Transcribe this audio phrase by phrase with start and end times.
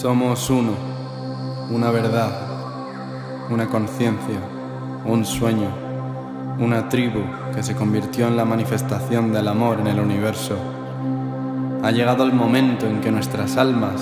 [0.00, 0.72] Somos uno,
[1.70, 2.32] una verdad,
[3.50, 4.40] una conciencia,
[5.04, 5.68] un sueño,
[6.58, 7.20] una tribu
[7.54, 10.56] que se convirtió en la manifestación del amor en el universo.
[11.82, 14.00] Ha llegado el momento en que nuestras almas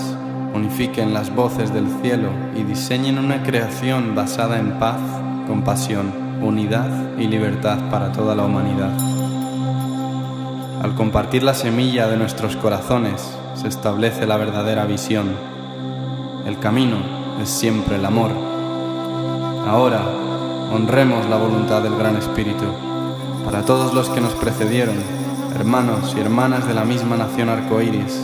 [0.55, 5.01] unifiquen las voces del cielo y diseñen una creación basada en paz,
[5.49, 8.97] compasión, unidad y libertad para toda la humanidad.
[10.81, 15.58] Al compartir la semilla de nuestros corazones se establece la verdadera visión.
[16.49, 16.97] El camino
[17.43, 18.31] es siempre el amor.
[19.67, 20.01] Ahora
[20.73, 22.65] honremos la voluntad del Gran Espíritu.
[23.45, 24.97] Para todos los que nos precedieron,
[25.55, 28.23] hermanos y hermanas de la misma nación arcoíris,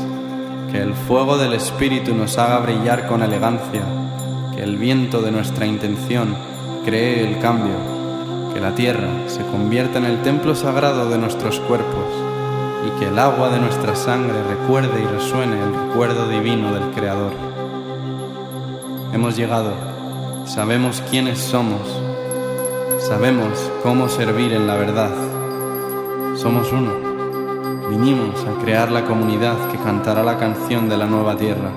[0.73, 3.83] que el fuego del Espíritu nos haga brillar con elegancia,
[4.57, 6.35] que el viento de nuestra intención
[6.83, 7.77] cree el cambio,
[8.55, 12.07] que la tierra se convierta en el templo sagrado de nuestros cuerpos
[12.87, 17.54] y que el agua de nuestra sangre recuerde y resuene el recuerdo divino del Creador.
[19.15, 19.73] Hemos llegado,
[20.45, 21.81] sabemos quiénes somos,
[22.99, 25.13] sabemos cómo servir en la verdad.
[26.37, 26.93] Somos uno.
[27.89, 31.71] Vinimos a crear la comunidad que cantará la canción de la nueva tierra.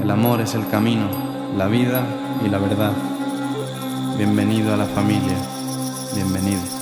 [0.00, 1.10] El amor es el camino,
[1.58, 2.06] la vida
[2.42, 2.92] y la verdad.
[4.16, 5.36] Bienvenido a la familia.
[6.14, 6.75] Bienvenido.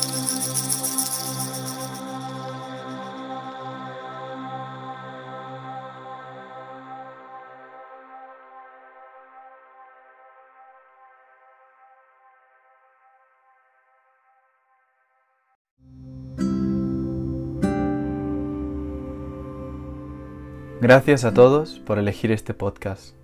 [20.85, 23.15] Gracias a todos por elegir este podcast.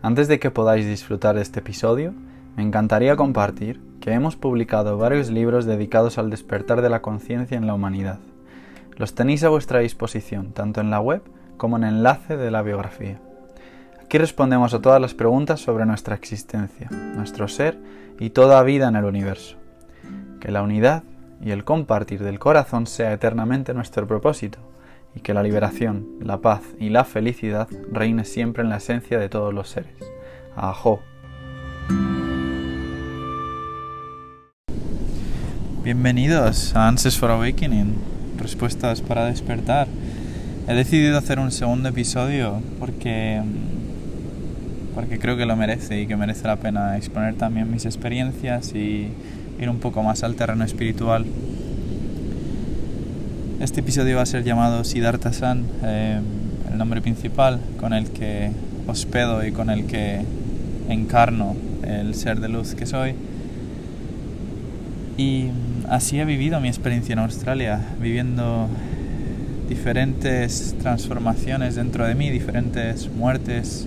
[0.00, 2.14] Antes de que podáis disfrutar de este episodio,
[2.56, 7.66] me encantaría compartir que hemos publicado varios libros dedicados al despertar de la conciencia en
[7.66, 8.18] la humanidad.
[8.96, 11.20] Los tenéis a vuestra disposición tanto en la web
[11.58, 13.20] como en el enlace de la biografía.
[14.02, 17.78] Aquí respondemos a todas las preguntas sobre nuestra existencia, nuestro ser
[18.20, 19.58] y toda vida en el universo.
[20.40, 21.02] Que la unidad
[21.42, 24.71] y el compartir del corazón sea eternamente nuestro propósito
[25.14, 29.28] y que la liberación, la paz y la felicidad reine siempre en la esencia de
[29.28, 29.94] todos los seres.
[30.56, 31.02] Ajo.
[35.84, 37.94] Bienvenidos a Answers for Awakening,
[38.38, 39.88] respuestas para despertar.
[40.68, 43.42] He decidido hacer un segundo episodio porque
[44.94, 49.08] porque creo que lo merece y que merece la pena exponer también mis experiencias y
[49.58, 51.24] ir un poco más al terreno espiritual
[53.62, 56.18] este episodio va a ser llamado Siddhartha San, eh,
[56.68, 58.50] el nombre principal con el que
[58.88, 60.22] hospedo y con el que
[60.88, 63.14] encarno el ser de luz que soy.
[65.16, 65.46] Y
[65.88, 68.66] así he vivido mi experiencia en Australia, viviendo
[69.68, 73.86] diferentes transformaciones dentro de mí, diferentes muertes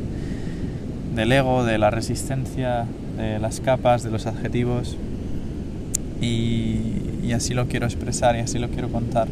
[1.13, 2.85] del ego, de la resistencia,
[3.17, 4.95] de las capas, de los adjetivos.
[6.21, 9.27] Y así lo quiero expresar y así lo quiero contar.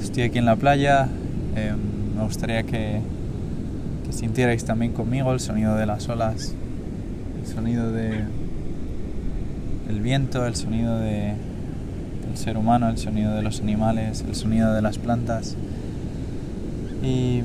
[0.00, 1.08] Estoy aquí en la playa,
[1.56, 1.74] eh,
[2.16, 3.00] me gustaría que,
[4.06, 6.54] que, sintierais también conmigo el sonido de las olas,
[7.40, 8.24] el sonido de,
[9.88, 11.34] del viento, el sonido de,
[12.26, 15.56] del ser humano, el sonido de los animales, el sonido de las plantas.
[17.02, 17.42] Y,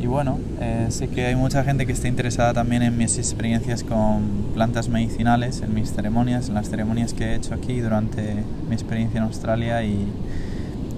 [0.00, 3.84] y bueno, eh, sé que hay mucha gente que está interesada también en mis experiencias
[3.84, 8.34] con plantas medicinales, en mis ceremonias, en las ceremonias que he hecho aquí durante
[8.68, 10.06] mi experiencia en Australia y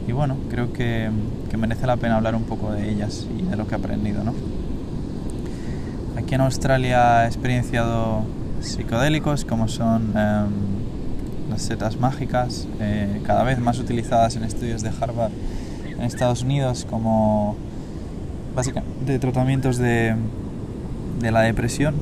[0.06, 1.10] y bueno, creo que,
[1.50, 4.22] que, merece la pena hablar un poco de ellas y de lo que he aprendido.
[4.22, 4.34] ¿no?
[6.16, 8.24] Aquí en Australia he experienciado
[8.60, 10.44] psicodélicos como son eh,
[11.50, 15.32] las setas mágicas, eh, cada vez más utilizadas en estudios de Harvard
[15.98, 17.56] en Estados Unidos como
[18.54, 20.14] básicamente tratamientos de,
[21.20, 21.94] de la depresión,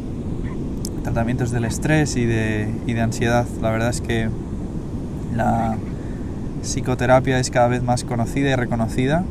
[1.02, 3.46] tratamientos del estrés y de, y de ansiedad.
[3.60, 4.28] La verdad es que
[5.34, 5.76] la
[6.62, 9.24] psicoterapia es cada vez más conocida y reconocida.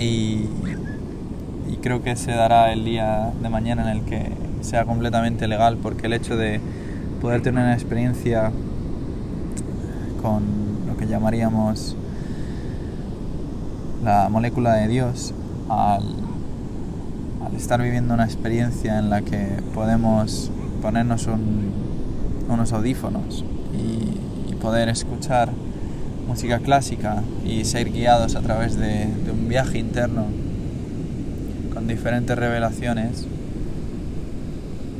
[0.00, 0.48] Y,
[1.82, 6.06] creo que se dará el día de mañana en el que sea completamente legal porque
[6.06, 6.60] el hecho de
[7.20, 8.50] poder tener una experiencia
[10.20, 10.42] con
[10.88, 11.94] lo que llamaríamos
[14.02, 15.32] la molécula de Dios
[15.68, 16.02] al,
[17.56, 20.50] estar viviendo una experiencia en la que podemos
[20.82, 21.70] ponernos un,
[22.48, 25.52] unos audífonos y poder escuchar
[26.26, 30.26] música clásica y ser guiados a través de, un viaje interno
[31.72, 33.26] con diferentes revelaciones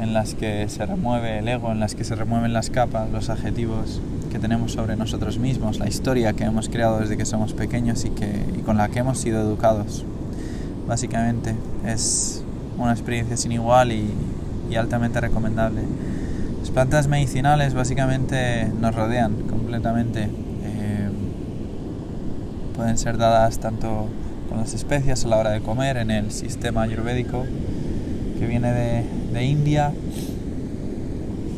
[0.00, 3.30] en las que se remueve el ego, en las que se remueven las capas, los
[3.30, 4.00] adjetivos
[4.30, 8.10] que tenemos sobre nosotros mismos, la historia que hemos creado desde que somos pequeños y,
[8.10, 10.04] que, y con la que hemos sido educados.
[10.86, 12.44] Básicamente es
[12.78, 14.12] una experiencia sin igual y,
[14.76, 15.82] altamente recomendable.
[16.60, 20.28] Las plantas medicinales básicamente nos rodean completamente.
[22.76, 24.06] Pueden ser dadas tanto
[24.48, 27.44] con las especias a la hora de comer en el sistema ayurvédico
[28.38, 29.02] que viene de,
[29.32, 29.92] de India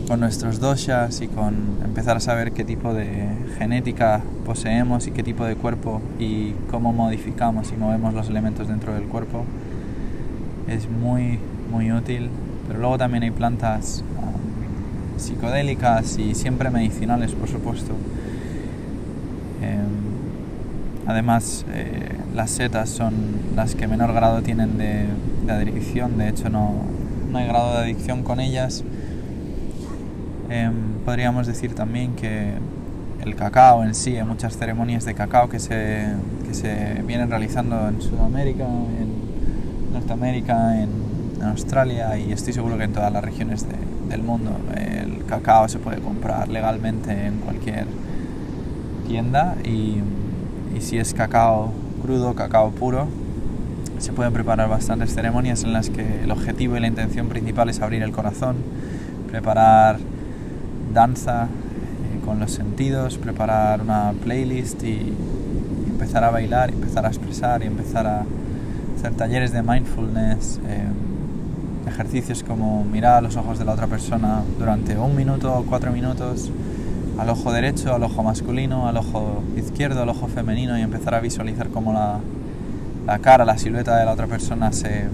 [0.07, 3.29] con nuestros doshas y con empezar a saber qué tipo de
[3.59, 8.95] genética poseemos y qué tipo de cuerpo y cómo modificamos y movemos los elementos dentro
[8.95, 9.45] del cuerpo.
[10.69, 11.39] Es muy
[11.71, 12.31] muy útil
[12.69, 17.93] pero luego también hay plantas um, psicodélicas y siempre medicinales por supuesto
[21.09, 23.15] además eh, las setas son
[23.57, 25.07] las que menor grado tienen de,
[25.51, 26.75] adicción de hecho no,
[27.33, 28.85] no hay grado de adicción con ellas
[30.51, 32.55] Em, podríamos decir también que
[33.23, 36.07] el cacao en sí, hay muchas ceremonias de cacao que se,
[36.47, 41.09] que se vienen realizando en Sudamérica, en Norteamérica, en,
[41.39, 43.65] Australia y estoy seguro que en todas las regiones
[44.09, 44.51] del mundo.
[44.77, 47.87] El cacao se puede comprar legalmente en cualquier
[49.07, 49.99] tienda y,
[50.77, 51.73] y si es cacao
[52.03, 53.09] crudo, cacao puro,
[53.99, 57.81] se pueden preparar bastantes ceremonias en las que el objetivo y la intención principal es
[57.81, 58.57] abrir el corazón,
[59.31, 59.99] preparar
[60.93, 65.13] danza eh, con los sentidos, preparar una playlist y
[65.89, 68.25] empezar a bailar, empezar a expresar y empezar a
[68.97, 70.87] hacer talleres de mindfulness, eh,
[71.89, 75.91] ejercicios como mirar a los ojos de la otra persona durante un minuto o cuatro
[75.91, 76.51] minutos,
[77.19, 81.21] al ojo derecho, al ojo masculino, al ojo izquierdo, al ojo femenino y empezar a
[81.21, 82.21] visualizar cómo la,
[83.07, 85.09] la cara, la silueta de la otra persona se,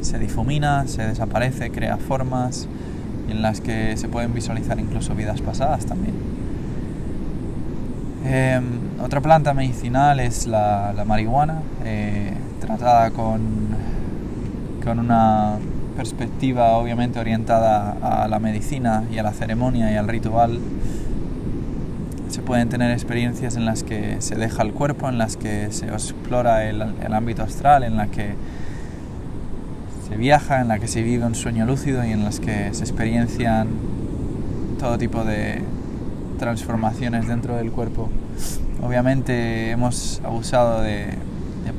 [0.00, 2.66] se difumina, se desaparece, crea formas
[3.28, 6.14] en las que se pueden visualizar incluso vidas pasadas también.
[8.24, 8.64] Em,
[9.02, 13.40] otra planta medicinal es la, marihuana, eh, tratada con,
[14.84, 15.56] con una
[16.00, 20.58] perspectiva obviamente orientada a la medicina y a la ceremonia y al ritual.
[22.30, 25.88] Se pueden tener experiencias en las que se deja el cuerpo, en las que se
[25.88, 28.34] explora el, el ámbito astral, en las que
[30.08, 32.82] se viaja, en la que se vive un sueño lúcido y en las que se
[32.82, 33.68] experiencian
[34.78, 35.62] todo tipo de
[36.38, 38.08] transformaciones dentro del cuerpo.
[38.82, 41.10] Obviamente hemos abusado de,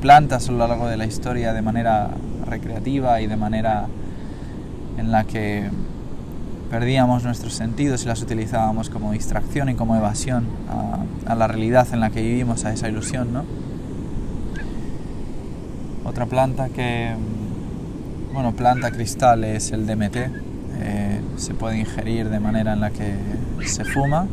[0.00, 2.10] plantas a lo largo de la historia de manera
[2.46, 3.88] recreativa y de manera
[4.98, 5.68] en la que
[6.70, 10.46] perdíamos nuestros sentidos y las utilizábamos como distracción y como evasión
[11.26, 13.32] a, la realidad en la que vivimos, a esa ilusión.
[13.32, 13.44] ¿no?
[16.04, 17.14] Otra planta que
[18.32, 20.16] bueno, planta cristal es el DMT.
[20.16, 23.14] Eh, se puede ingerir de manera en la que
[23.66, 24.26] se fuma.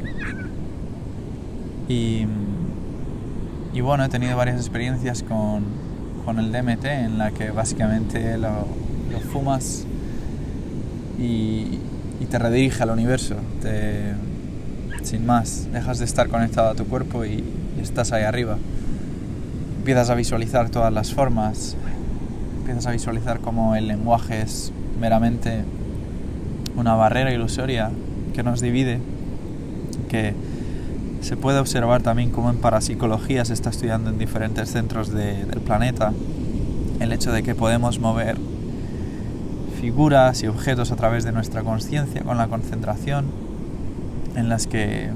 [1.90, 2.26] Y,
[3.82, 5.64] bueno, he tenido varias experiencias con,
[6.38, 8.68] el DMT en la que básicamente lo,
[9.34, 9.86] fumas
[11.20, 11.80] y,
[12.30, 13.36] te redirige al universo.
[15.02, 17.44] sin más, dejas de estar conectado a tu cuerpo y
[17.82, 18.58] estás ahí arriba.
[19.80, 21.76] Empiezas a visualizar todas las formas,
[22.60, 25.64] empiezas a visualizar cómo el lenguaje es meramente
[26.76, 27.90] una barrera ilusoria
[28.36, 29.00] que nos divide,
[30.08, 30.36] que
[31.22, 36.14] se puede observar también como en parapsicología se está estudiando en diferentes centros del planeta,
[37.00, 38.38] el hecho de que podemos mover
[39.80, 43.26] figuras y objetos a través de nuestra conciencia con la concentración,
[44.36, 45.10] en las que eh,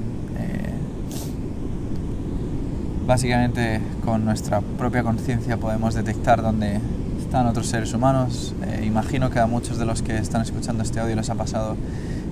[3.06, 6.80] básicamente con nuestra propia conciencia podemos detectar dónde
[7.20, 8.56] están otros seres humanos.
[8.66, 11.76] Eh, imagino que a muchos de los que están escuchando este audio les ha pasado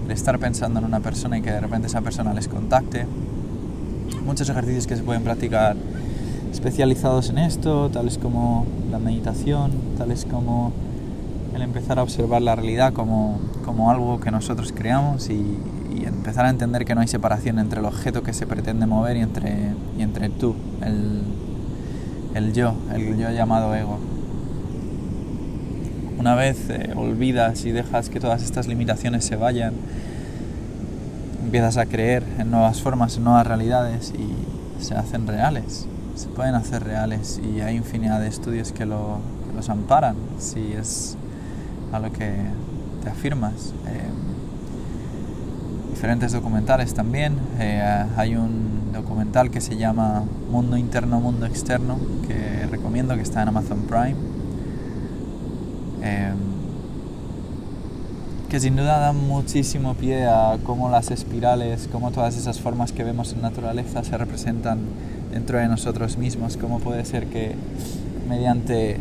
[0.05, 3.05] el estar pensando en una persona y que de repente esa persona les contacte.
[4.25, 5.75] Muchos ejercicios que se pueden practicar
[6.51, 10.71] especializados en esto, tales como la meditación, tales como
[11.53, 15.58] el empezar a observar la realidad como, como algo que nosotros creamos y,
[16.05, 19.22] empezar a entender que no hay separación entre el objeto que se pretende mover y
[19.22, 21.22] entre, y entre tú, el,
[22.36, 23.98] el yo, el yo llamado ego.
[26.20, 29.74] Una vez eh, olvidas y dejas que todas estas limitaciones se vayan,
[31.43, 36.55] empiezas a creer en nuevas formas, en nuevas realidades y se hacen reales, se pueden
[36.55, 39.20] hacer reales y hay infinidad de estudios que, lo,
[39.55, 41.17] los amparan si es
[41.91, 42.31] a lo que
[43.03, 43.74] te afirmas.
[43.88, 44.10] Eh,
[45.91, 47.38] diferentes documentales también.
[47.60, 53.41] Eh, hay un documental que se llama Mundo Interno, Mundo Externo, que recomiendo que está
[53.41, 54.15] en Amazon Prime
[56.01, 56.36] Em,
[58.50, 63.03] que sin duda dan muchísimo pie a cómo las espirales, cómo todas esas formas que
[63.03, 64.79] vemos en naturaleza se representan
[65.31, 67.55] dentro de nosotros mismos, cómo puede ser que
[68.27, 68.98] mediante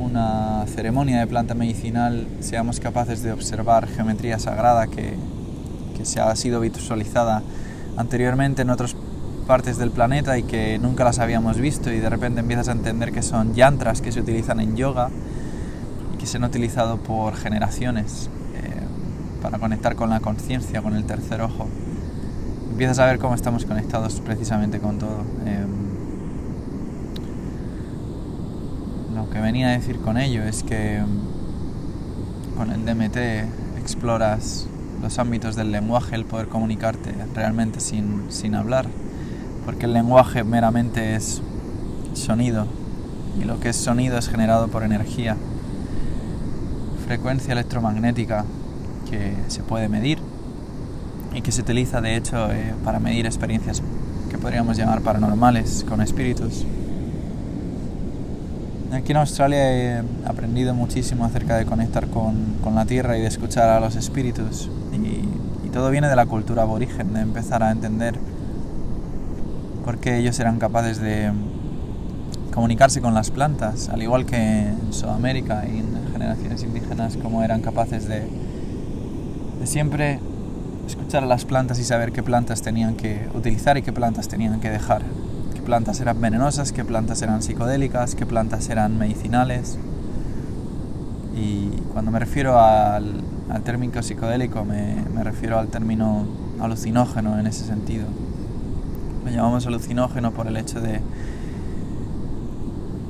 [0.00, 5.14] una ceremonia de planta medicinal seamos capaces de observar geometría sagrada que,
[5.96, 7.42] que se ha sido visualizada
[7.96, 8.96] anteriormente en otras
[9.46, 13.12] partes del planeta y que nunca las habíamos visto y de repente empiezas a entender
[13.12, 15.10] que son yantras que se utilizan en yoga
[16.14, 21.04] y que se han utilizado por generaciones eh, para conectar con la conciencia, con el
[21.04, 21.66] tercer ojo.
[22.70, 25.24] Empiezas a ver cómo estamos conectados precisamente con todo.
[25.44, 25.66] Eh,
[29.14, 31.00] lo que venía a decir con ello es que
[32.56, 33.16] con el DMT
[33.78, 34.66] exploras
[35.02, 38.86] los ámbitos del lenguaje, el poder comunicarte realmente sin, sin hablar,
[39.64, 41.40] porque el lenguaje meramente es
[42.12, 42.66] sonido,
[43.40, 45.36] y lo que es sonido es generado por energía,
[47.06, 48.44] frecuencia electromagnética
[49.08, 50.18] que se puede medir
[51.34, 53.82] y que se utiliza de hecho eh, para medir experiencias
[54.30, 56.64] que podríamos llamar paranormales con espíritus.
[58.92, 63.28] Aquí en Australia he aprendido muchísimo acerca de conectar con, con la tierra y de
[63.28, 64.68] escuchar a los espíritus.
[64.92, 68.18] Y, todo viene de la cultura aborigen, de empezar a entender
[69.84, 71.30] por qué ellos eran capaces de
[72.52, 77.62] comunicarse con las plantas, al igual que en Sudamérica y en generaciones indígenas, como eran
[77.62, 78.26] capaces de,
[79.60, 80.18] de siempre
[80.88, 84.58] escuchar a las plantas y saber qué plantas tenían que utilizar y qué plantas tenían
[84.58, 85.02] que dejar
[85.60, 89.76] qué plantas eran venenosas, qué plantas eran psicodélicas, qué plantas eran medicinales.
[91.36, 93.22] Y cuando me refiero al,
[93.62, 96.24] término psicodélico me, me, refiero al término
[96.60, 98.06] alucinógeno en ese sentido.
[99.22, 101.02] Lo llamamos alucinógeno por el hecho de,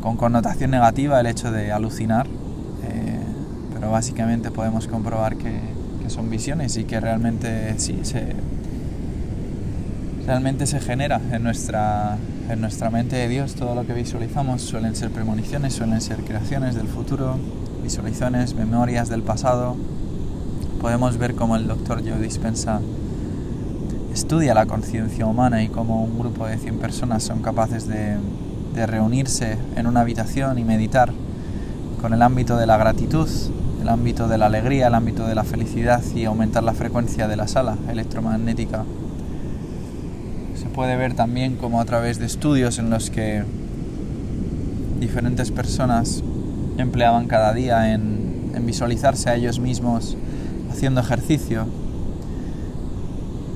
[0.02, 2.26] con connotación negativa, el hecho de alucinar,
[2.82, 3.20] eh,
[3.72, 5.60] pero básicamente podemos comprobar que,
[6.02, 8.34] que, son visiones y que realmente sí se,
[10.26, 12.16] realmente se genera en nuestra,
[12.50, 13.54] en nuestra mente de Dios.
[13.54, 17.36] Todo lo que visualizamos suelen ser premoniciones, suelen ser creaciones del futuro,
[17.82, 19.76] visualizaciones, memorias del pasado.
[20.80, 22.80] Podemos ver cómo el doctor Joe Dispensa
[24.12, 28.16] estudia la conciencia humana y cómo un grupo de 100 personas son capaces de,
[28.74, 31.12] de reunirse en una habitación y meditar
[32.00, 33.28] con el ámbito de la gratitud,
[33.80, 37.36] el ámbito de la alegría, el ámbito de la felicidad y aumentar la frecuencia de
[37.36, 38.84] la sala electromagnética
[40.60, 43.44] se puede ver también como a través de estudios en los que
[45.00, 46.22] diferentes personas
[46.76, 50.18] empleaban cada día en, en, visualizarse a ellos mismos
[50.70, 51.66] haciendo ejercicio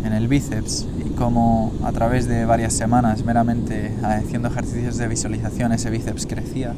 [0.03, 5.73] en el bíceps y como a través de varias semanas meramente haciendo ejercicios de visualización
[5.73, 6.73] ese bíceps crecía.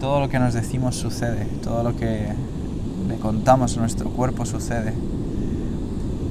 [0.00, 2.28] Todo lo que nos decimos sucede, todo lo que
[3.08, 4.94] le contamos a nuestro cuerpo sucede.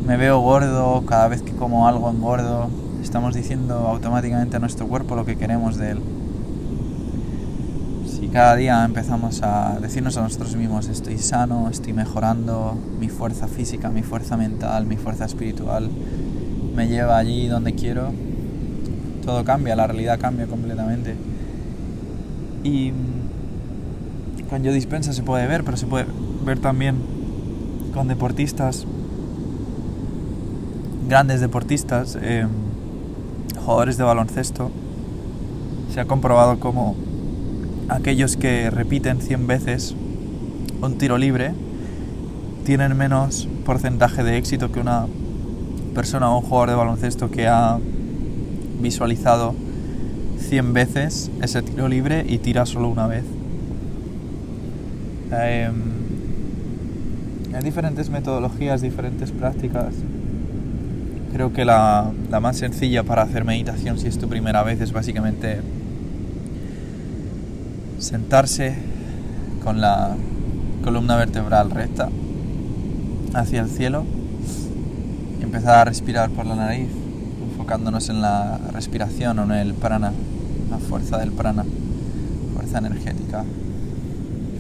[0.08, 2.70] Me veo gordo cada vez que como algo engordo,
[3.08, 6.00] estamos diciendo automáticamente a nuestro cuerpo lo que queremos de él.
[8.06, 13.48] Si cada día empezamos a decirnos a nosotros mismos estoy sano, estoy mejorando, mi fuerza
[13.48, 15.90] física, mi fuerza mental, mi fuerza espiritual
[16.76, 18.12] me lleva allí donde quiero,
[19.24, 21.16] todo cambia, la realidad cambia completamente.
[22.66, 22.92] Y
[24.50, 26.08] con Yo Dispensa se puede ver, pero se puede
[26.46, 26.98] ver también
[27.94, 28.86] con deportistas,
[31.08, 32.18] grandes deportistas.
[32.22, 32.46] Eh,
[33.68, 34.72] jugadores de baloncesto
[35.94, 36.96] se ha comprobado como
[37.90, 39.94] aquellos que repiten 100 veces
[40.82, 41.52] un tiro libre
[42.64, 45.08] tienen menos porcentaje de éxito que una
[45.94, 47.78] persona o un jugador de baloncesto que ha
[48.80, 49.54] visualizado
[50.40, 53.26] 100 veces ese tiro libre y tira solo una vez.
[55.34, 55.70] Eh,
[57.54, 59.94] hay diferentes metodologías, diferentes prácticas
[61.34, 64.92] Creo que la, la, más sencilla para hacer meditación si es tu primera vez es
[64.92, 65.62] básicamente
[68.00, 68.76] sentarse
[69.64, 70.16] con la
[70.84, 72.10] columna vertebral recta
[73.34, 74.06] hacia el cielo
[75.40, 76.88] y empezar a respirar por la nariz,
[77.52, 80.14] enfocándonos en la respiración o en el prana,
[80.72, 81.66] la fuerza del prana,
[82.56, 83.44] fuerza energética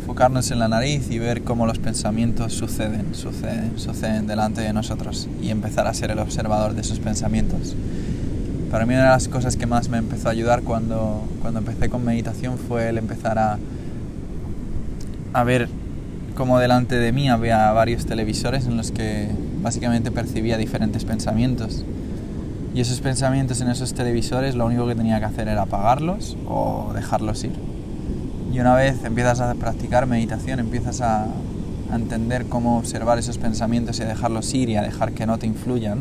[0.07, 5.27] enfocarnos en la nariz y ver cómo los pensamientos suceden, suceden, suceden delante de nosotros
[5.41, 7.75] y empezar a ser el observador de esos pensamientos.
[8.71, 11.89] Para mí una de las cosas que más me empezó a ayudar cuando, cuando empecé
[11.89, 13.59] con meditación fue el empezar a,
[15.33, 15.67] a ver
[16.37, 19.27] cómo delante de mí había varios televisores en los que
[19.61, 21.83] básicamente percibía diferentes pensamientos.
[22.73, 26.93] Y esos pensamientos en esos televisores lo único que tenía que hacer era apagarlos o
[26.95, 27.66] dejarlos ir.
[28.57, 31.27] Y una vez empiezas a practicar meditación, empiezas a,
[31.93, 35.45] entender cómo observar esos pensamientos y a dejarlos ir y a dejar que no te
[35.45, 35.99] influyan,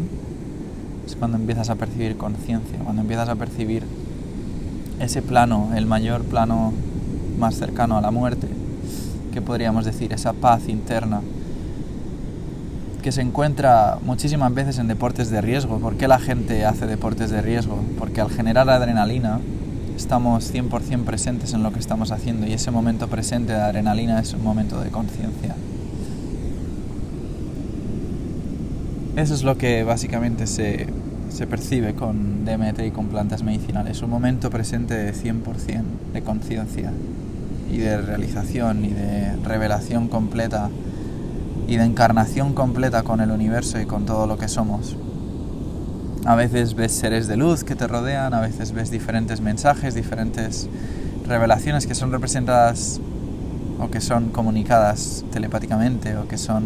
[1.07, 3.83] es cuando empiezas a percibir conciencia, cuando empiezas a percibir
[5.01, 6.73] ese plano, el mayor plano
[7.39, 8.49] más cercano a la muerte,
[9.35, 11.21] que podríamos decir, esa paz interna
[13.03, 15.79] que se encuentra muchísimas veces en deportes de riesgo.
[15.79, 17.79] ¿Por qué la gente hace deportes de riesgo?
[17.99, 19.41] Porque al generar adrenalina
[19.97, 24.35] estamos 100% presentes en lo que estamos haciendo y ese momento presente de adrenalina es
[24.35, 25.57] un momento de conciencia.
[29.17, 30.87] Eso es lo que básicamente se,
[31.31, 36.93] se percibe con DMT y con plantas medicinales, un momento presente de 100% de conciencia
[37.73, 40.71] y de realización y de revelación completa
[41.67, 44.97] y de encarnación completa con el universo y con todo lo que somos.
[46.27, 50.69] A veces ves seres de luz que te rodean, a veces ves diferentes mensajes, diferentes
[51.25, 53.01] revelaciones que son representadas
[53.79, 56.65] o que son comunicadas telepáticamente o que son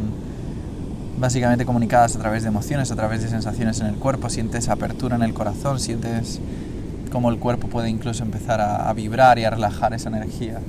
[1.19, 5.17] básicamente comunicadas a través de emociones, a través de sensaciones en el cuerpo, sientes apertura
[5.17, 6.41] en el corazón, sientes
[7.13, 10.61] cómo el cuerpo puede incluso empezar a, vibrar y a relajar esa energía.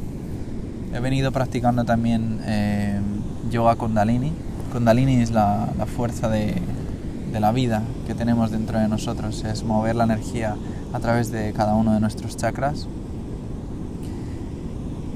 [0.93, 2.99] He venido practicando también eh,
[3.49, 4.33] yoga kundalini.
[4.73, 6.61] Kundalini es la, fuerza de,
[7.31, 10.55] de la vida que tenemos dentro de nosotros, es mover la energía
[10.93, 12.87] a través de cada uno de nuestros chakras.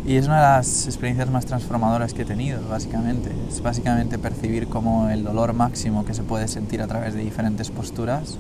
[0.05, 3.31] Y es una de las experiencias más transformadoras que he tenido, básicamente.
[3.49, 7.71] Es básicamente percibir como el dolor máximo que se puede sentir a través de diferentes
[7.71, 8.37] posturas,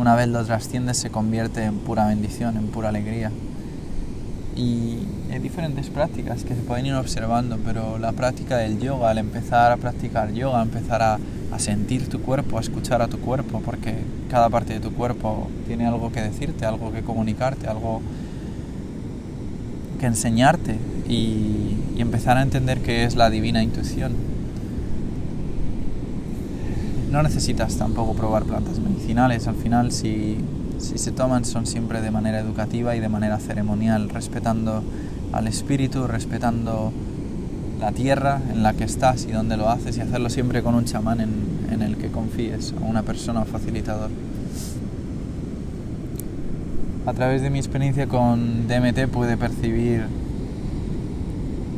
[0.00, 3.30] una vez lo trasciendes se convierte en pura bendición, en pura alegría.
[4.56, 4.98] Y
[5.30, 9.72] hay diferentes prácticas que se pueden ir observando, pero la práctica del yoga, al empezar
[9.72, 11.18] a practicar yoga, empezar a,
[11.52, 13.94] a sentir tu cuerpo, a escuchar a tu cuerpo, porque
[14.28, 18.00] cada parte de tu cuerpo tiene algo que decirte, algo que comunicarte, algo
[19.98, 20.76] que enseñarte
[21.08, 24.12] y, empezar a entender qué es la divina intuición.
[27.12, 30.38] No necesitas tampoco probar plantas medicinales, al final si,
[30.78, 34.82] si se toman son siempre de manera educativa y de manera ceremonial, respetando
[35.32, 36.90] al espíritu, respetando
[37.80, 40.84] la tierra en la que estás y donde lo haces y hacerlo siempre con un
[40.84, 44.10] chamán en, el que confíes, o una persona o facilitador
[47.06, 50.04] a través de mi experiencia con DMT pude percibir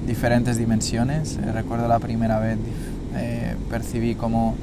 [0.06, 1.38] diferentes dimensiones.
[1.38, 2.58] Eh, recuerdo la primera vez
[3.14, 4.56] eh, percibí cómo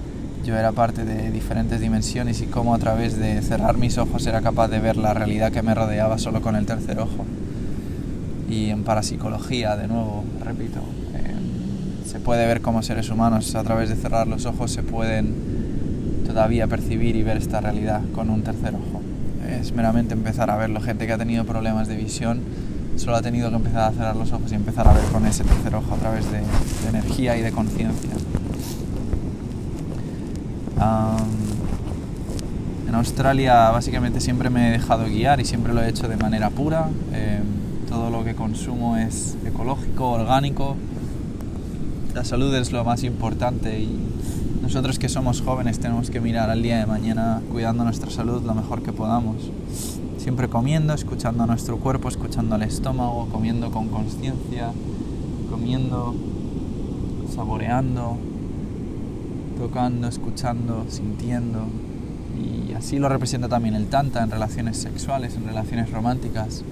[0.46, 4.42] yo era parte de diferentes dimensiones y cómo a través de cerrar mis ojos era
[4.42, 7.26] capaz de ver la realidad que me rodeaba solo con el tercer ojo.
[8.50, 10.82] Y en parapsicología, de nuevo, repito,
[12.10, 15.34] se puede ver como seres humanos a través de cerrar los ojos se pueden
[16.26, 19.02] todavía percibir y ver esta realidad con un tercer ojo
[19.50, 20.82] es meramente empezar a verlo.
[20.82, 22.42] Gente que ha tenido problemas de visión
[22.98, 25.44] solo ha tenido que empezar a cerrar los ojos y empezar a ver con ese
[25.44, 26.42] tercer ojo a través de,
[26.90, 28.12] energía y de conciencia.
[32.88, 36.50] en Australia básicamente siempre me he dejado guiar y siempre lo he hecho de manera
[36.50, 36.90] pura.
[37.14, 37.44] Em,
[37.88, 40.76] todo lo que consumo es ecológico, orgánico.
[42.14, 43.88] La salud es lo más importante y
[44.64, 48.56] nosotros que somos jóvenes tenemos que mirar al día de mañana cuidando nuestra salud lo
[48.56, 49.36] mejor que podamos.
[50.18, 54.72] Siempre comiendo, escuchando a nuestro cuerpo, escuchando al estómago, comiendo con conciencia,
[55.52, 56.16] comiendo,
[57.34, 58.18] saboreando,
[59.60, 61.60] tocando, escuchando, sintiendo.
[62.40, 66.64] Y así lo representa también el tanta en relaciones sexuales, en relaciones románticas.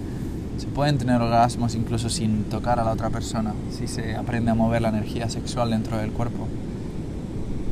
[0.58, 4.56] Se pueden tener orgasmos incluso sin tocar a la otra persona, si se aprende a
[4.56, 6.48] mover la energía sexual dentro del cuerpo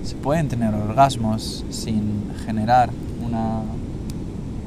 [0.06, 2.92] se pueden tener orgasmos sin generar
[3.26, 3.62] una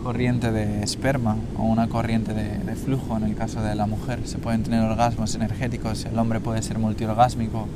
[0.02, 4.20] corriente de esperma o una corriente de, flujo en el caso de la mujer.
[4.24, 7.68] Se pueden tener orgasmos energéticos, el hombre puede ser multiorgásmico.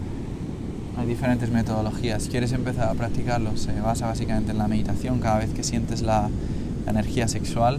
[0.96, 2.24] Hay diferentes metodologías.
[2.24, 5.20] Si quieres empezar a practicarlo, se basa básicamente en la meditación.
[5.20, 6.30] Cada vez que sientes la,
[6.84, 7.78] la energía sexual,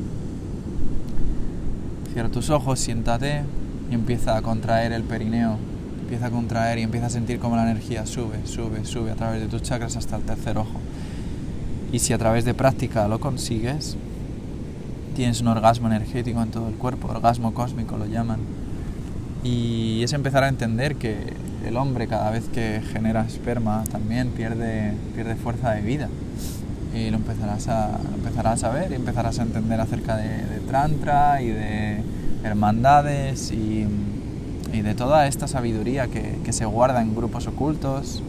[2.13, 3.43] cierra tus ojos, siéntate
[3.91, 5.57] y empieza a contraer el perineo
[6.13, 9.41] empieza a contraer y empieza a sentir como la energía sube, sube, sube a través
[9.41, 10.79] de tus chakras hasta el tercer ojo.
[11.91, 13.97] Y si a través de práctica lo consigues,
[15.15, 18.39] tienes un orgasmo energético en todo el cuerpo, orgasmo cósmico lo llaman.
[19.43, 21.33] Y es empezar a entender que
[21.65, 26.09] el hombre cada vez que genera esperma también pierde, pierde fuerza de vida.
[26.93, 31.41] Y lo empezarás, a, empezarás a ver y empezarás a entender acerca de, de Trantra
[31.41, 32.03] y de
[32.43, 33.87] hermandades y
[34.73, 38.23] y de toda esta sabiduría que, que, se guarda en grupos ocultos,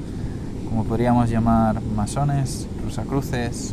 [0.68, 3.72] como podríamos llamar masones, rusacruces,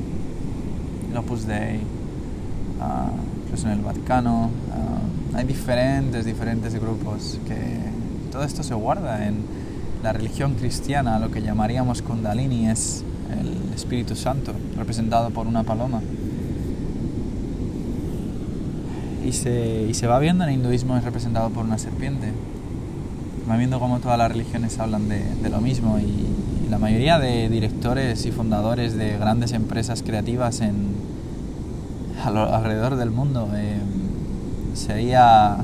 [1.14, 4.46] Opus Dei, uh, incluso en el Vaticano.
[4.46, 7.58] Uh, hay diferentes, diferentes grupos que
[8.32, 9.44] todo esto se guarda en
[10.02, 13.04] la religión cristiana, lo que llamaríamos Kundalini es
[13.38, 16.02] el Espíritu Santo, representado por una paloma.
[19.26, 22.32] Y se, y se va viendo en el hinduismo es representado por una serpiente
[23.52, 28.26] conforme viendo cómo todas las religiones hablan de, lo mismo y, la mayoría de directores
[28.26, 30.96] y fundadores de grandes empresas creativas en,
[32.26, 33.78] alrededor del mundo eh,
[34.74, 35.58] sería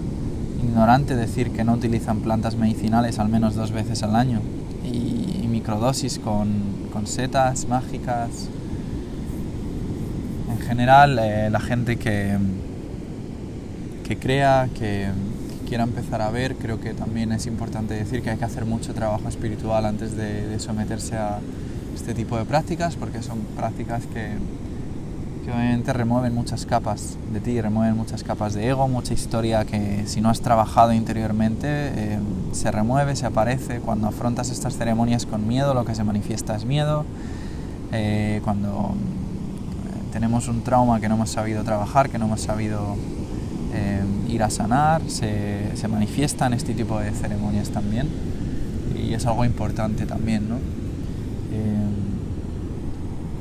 [0.62, 4.42] ignorante decir que no utilizan plantas medicinales al menos dos veces al año
[4.84, 8.50] y, microdosis con, con, setas mágicas.
[10.50, 12.36] En general, eh, la gente que,
[14.04, 15.10] que crea, que,
[15.68, 18.94] quiera empezar a ver, creo que también es importante decir que hay que hacer mucho
[18.94, 21.40] trabajo espiritual antes de, someterse a
[21.94, 24.30] este tipo de prácticas, porque son prácticas que,
[25.52, 30.20] obviamente remueven muchas capas de ti, remueven muchas capas de ego, mucha historia que si
[30.20, 32.20] no has trabajado interiormente eh,
[32.52, 33.80] se remueve, se aparece.
[33.80, 37.06] Cuando afrontas estas ceremonias con miedo, lo que se manifiesta es miedo.
[37.94, 42.96] Eh, cuando eh, tenemos un trauma que no hemos sabido trabajar, que no hemos sabido
[44.28, 48.08] ir a sanar, se, se, manifiesta en este tipo de ceremonias también
[48.98, 50.56] y es algo importante también, ¿no?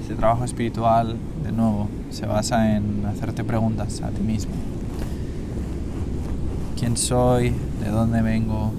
[0.07, 4.55] Ese trabajo espiritual, de nuevo, se basa en hacerte preguntas a ti mismo.
[6.79, 7.53] ¿Quién soy?
[7.83, 8.73] ¿De dónde vengo?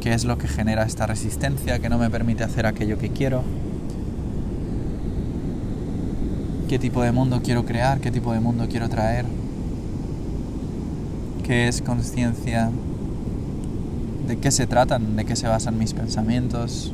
[0.00, 3.42] ¿Qué es lo que genera esta resistencia que no me permite hacer aquello que quiero?
[6.68, 7.98] ¿Qué tipo de mundo quiero crear?
[7.98, 9.26] ¿Qué tipo de mundo quiero traer?
[11.48, 12.70] qué es conciencia,
[14.26, 16.92] de qué se tratan, de qué se basan mis pensamientos,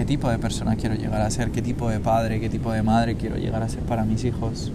[0.00, 2.82] qué tipo de persona quiero llegar a ser, qué tipo de padre, qué tipo de
[2.82, 4.72] madre quiero llegar a ser para mis hijos,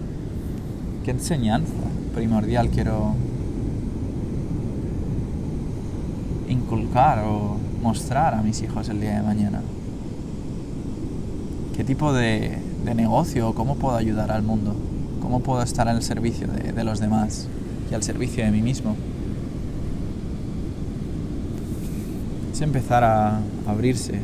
[1.04, 1.72] qué enseñanza
[2.14, 3.12] primordial quiero
[6.48, 9.62] inculcar o mostrar a mis hijos el día de mañana.
[11.76, 14.76] ¿Qué tipo de, de negocio cómo puedo ayudar al mundo?
[15.20, 17.48] ¿Cómo puedo estar al servicio de, los demás
[17.90, 18.94] y al servicio de mí mismo?
[22.52, 24.20] Es empezar a abrirse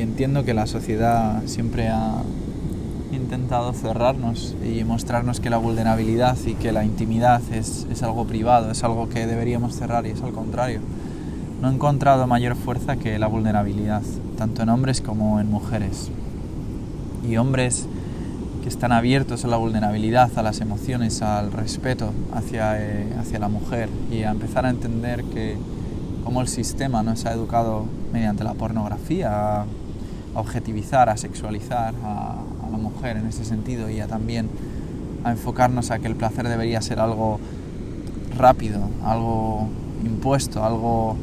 [0.00, 2.22] entiendo que la sociedad siempre ha
[3.12, 8.70] intentado cerrarnos y mostrarnos que la vulnerabilidad y que la intimidad es, es, algo privado,
[8.70, 10.80] es algo que deberíamos cerrar y es al contrario.
[11.60, 14.02] No he encontrado mayor fuerza que la vulnerabilidad,
[14.38, 16.10] tanto en hombres como en mujeres.
[17.28, 17.86] Y hombres
[18.62, 23.48] que están abiertos a la vulnerabilidad, a las emociones, al respeto hacia, eh, hacia la
[23.48, 25.56] mujer y a empezar a entender que
[26.24, 29.64] como el sistema nos ha educado mediante la pornografía
[30.34, 32.36] objetivizar, a sexualizar a,
[32.70, 34.48] la mujer en ese sentido y a también
[35.24, 37.40] a enfocarnos a que el placer debería ser algo
[38.36, 39.68] rápido, algo
[40.04, 41.16] impuesto, algo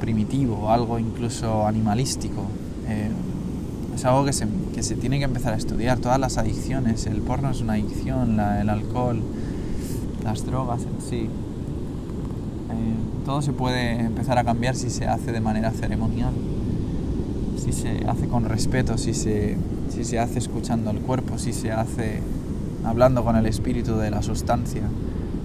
[0.00, 2.44] primitivo, algo incluso animalístico.
[2.88, 3.10] Eh,
[3.94, 5.98] es algo que se, que se, tiene que empezar a estudiar.
[5.98, 9.22] Todas las adicciones, el porno es una adicción, el alcohol,
[10.24, 11.28] las drogas en sí.
[12.70, 16.32] Eh, todo se puede empezar a cambiar si se hace de manera ceremonial,
[17.62, 19.56] si se hace con respeto, si se,
[19.88, 22.20] si se hace escuchando al cuerpo, si se hace
[22.84, 24.82] hablando con el espíritu de la sustancia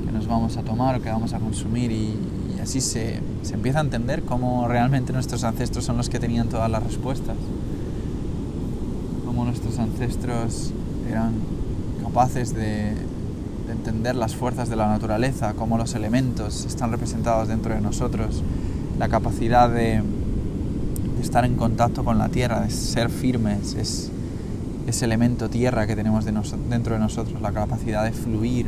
[0.06, 2.15] que nos vamos a tomar o que vamos a consumir y,
[2.56, 6.49] y así se, se empieza a entender cómo realmente nuestros ancestros son los que tenían
[6.49, 7.36] todas las respuestas.
[9.47, 10.71] Nuestros ancestros
[11.10, 11.32] eran
[12.03, 12.91] capaces de,
[13.71, 18.43] entender las fuerzas de la naturaleza, cómo los elementos están representados dentro de nosotros,
[18.99, 20.01] la capacidad de,
[21.21, 24.12] estar en contacto con la tierra, ser firmes, es
[24.88, 28.67] ese elemento tierra que tenemos dentro de nosotros, la capacidad de fluir,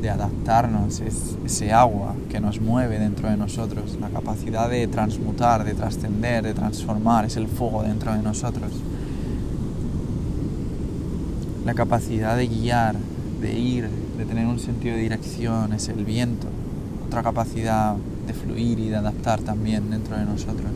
[0.00, 5.64] de adaptarnos, es ese agua que nos mueve dentro de nosotros, la capacidad de transmutar,
[5.64, 8.72] de trascender, de transformar, es el fuego dentro de nosotros
[11.64, 12.96] la capacidad de guiar,
[13.40, 16.48] de ir, de tener un sentido de dirección, es el viento.
[17.06, 17.94] Otra capacidad
[18.26, 20.70] de fluir y de adaptar también dentro de nosotros.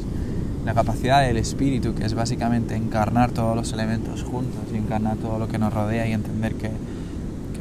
[0.67, 5.39] La capacidad del espíritu, que es básicamente encarnar todos los elementos juntos y encarnar todo
[5.39, 6.71] lo que nos rodea y entender que,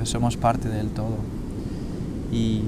[0.06, 1.18] somos parte del todo.
[2.32, 2.64] Y,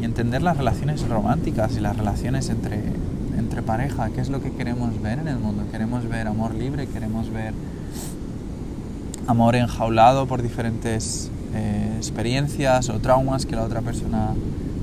[0.00, 2.82] y, entender las relaciones románticas y las relaciones entre,
[3.38, 5.64] entre pareja, qué es lo que queremos ver en el mundo.
[5.72, 7.54] Queremos ver amor libre, queremos ver
[9.26, 14.34] amor enjaulado por diferentes eh, experiencias o traumas que la otra persona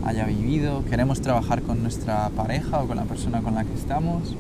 [0.06, 0.84] haya vivido.
[0.90, 4.36] Queremos trabajar con nuestra pareja o con la persona con la que estamos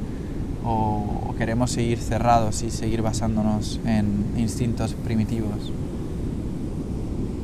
[0.65, 5.71] o, queremos seguir cerrados y seguir basándonos en instintos primitivos.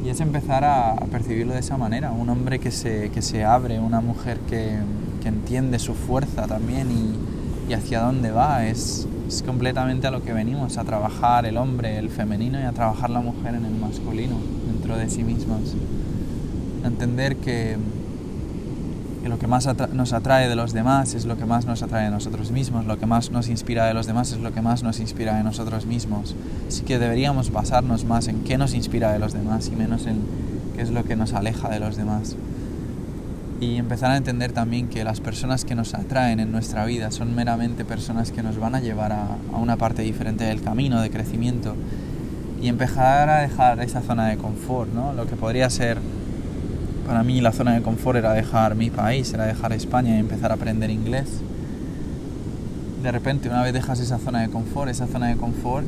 [0.03, 3.79] Y es empezar a, percibirlo de esa manera, un hombre que se, que se abre,
[3.79, 4.77] una mujer que,
[5.21, 10.23] que entiende su fuerza también y, y hacia dónde va, es, es completamente a lo
[10.23, 13.73] que venimos, a trabajar el hombre, el femenino y a trabajar la mujer en el
[13.73, 14.35] masculino,
[14.67, 15.75] dentro de sí mismos.
[16.83, 17.77] Entender que,
[19.21, 22.05] que lo que más nos atrae de los demás es lo que más nos atrae
[22.05, 24.81] de nosotros mismos, lo que más nos inspira de los demás es lo que más
[24.81, 26.35] nos inspira de nosotros mismos.
[26.67, 30.21] Así que deberíamos basarnos más en qué nos inspira de los demás y menos en
[30.75, 32.35] qué es lo que nos aleja de los demás.
[33.59, 37.35] Y empezar a entender también que las personas que nos atraen en nuestra vida son
[37.35, 41.11] meramente personas que nos van a llevar a, a una parte diferente del camino de
[41.11, 41.75] crecimiento
[42.59, 45.13] y empezar a dejar esa zona de confort, ¿no?
[45.13, 45.99] Lo que podría ser
[47.05, 50.51] para mí la zona de confort era dejar mi país, era dejar España y empezar
[50.51, 51.27] a aprender inglés.
[53.03, 55.85] De repente, una vez dejas esa zona de confort, esa zona de confort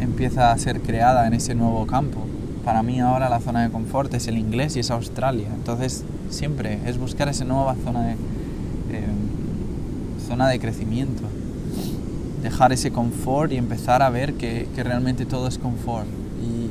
[0.00, 2.26] empieza a ser creada en ese nuevo campo.
[2.64, 5.48] Para mí ahora la zona de confort es el inglés y es Australia.
[5.54, 9.06] Entonces, siempre es buscar esa nueva zona de, eh,
[10.26, 11.22] zona de crecimiento.
[12.42, 16.06] Dejar ese confort y empezar a ver que, que realmente todo es confort.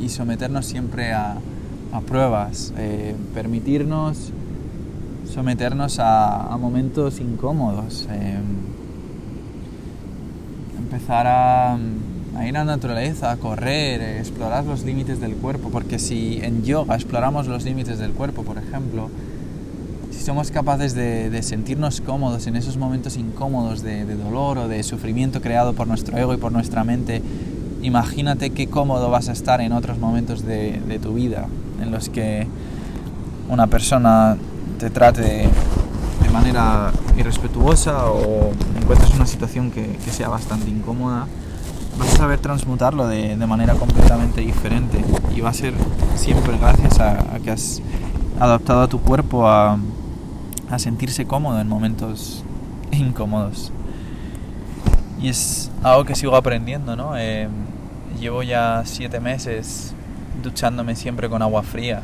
[0.01, 1.35] y someternos siempre a,
[2.03, 4.31] pruebas, eh, permitirnos
[5.33, 8.37] someternos a, momentos incómodos, eh,
[10.77, 11.77] empezar a,
[12.47, 16.95] ir a la naturaleza, a correr, explorar los límites del cuerpo, porque si en yoga
[16.95, 19.09] exploramos los límites del cuerpo, por ejemplo,
[20.11, 25.41] si somos capaces de, sentirnos cómodos en esos momentos incómodos de, dolor o de sufrimiento
[25.41, 27.21] creado por nuestro ego y por nuestra mente,
[27.81, 31.47] imagínate qué cómodo vas a estar en otros momentos de tu vida,
[31.81, 32.47] en los que
[33.49, 34.37] una persona
[34.79, 35.49] te trate
[36.21, 41.27] de manera irrespetuosa o encuentres una situación que, sea bastante incómoda,
[41.97, 45.03] vas a saber transmutarlo de, manera completamente diferente
[45.35, 45.73] y va a ser
[46.15, 47.81] siempre gracias a, que has
[48.39, 49.79] adaptado a tu cuerpo a,
[50.77, 52.43] sentirse cómodo en momentos
[52.91, 53.71] incómodos.
[55.21, 57.17] Y es algo que sigo aprendiendo, ¿no?
[57.17, 57.47] Eh,
[58.19, 59.93] llevo ya siete meses
[60.41, 62.01] duchándome siempre con agua fría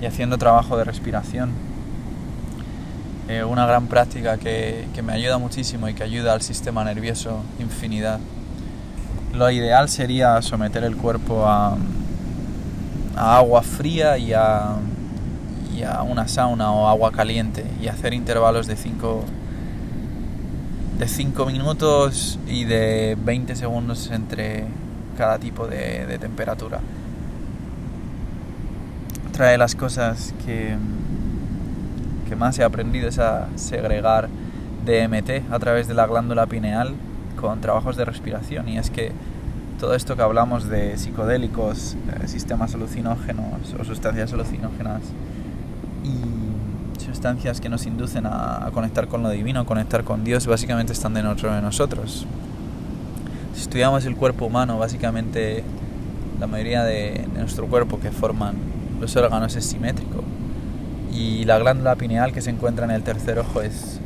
[0.00, 1.50] y haciendo trabajo de respiración.
[3.28, 8.20] Eh, una gran práctica que, me ayuda muchísimo y que ayuda al sistema nervioso infinidad.
[9.34, 11.76] Lo ideal sería someter el cuerpo a,
[13.16, 14.76] agua fría y a,
[15.76, 19.24] y a, una sauna o agua caliente y hacer intervalos de 5
[20.98, 24.66] de 5 minutos y de 20 segundos entre
[25.18, 26.80] cada tipo de temperatura
[29.38, 30.74] otra de las cosas que,
[32.28, 34.28] que más he aprendido es a segregar
[34.84, 36.94] DMT a través de la glándula pineal
[37.40, 39.12] con trabajos de respiración y es que
[39.78, 45.02] todo esto que hablamos de psicodélicos, eh, sistemas alucinógenos o sustancias alucinógenas
[46.02, 51.14] y sustancias que nos inducen a, conectar con lo divino, conectar con Dios, básicamente están
[51.14, 52.26] dentro de nosotros.
[53.58, 55.64] Si estudiamos el cuerpo humano, básicamente
[56.38, 58.54] la mayoría de nuestro cuerpo que forman
[59.00, 60.22] los órganos es simétrico.
[61.12, 63.98] Y la glándula pineal que se encuentra en el tercer ojo es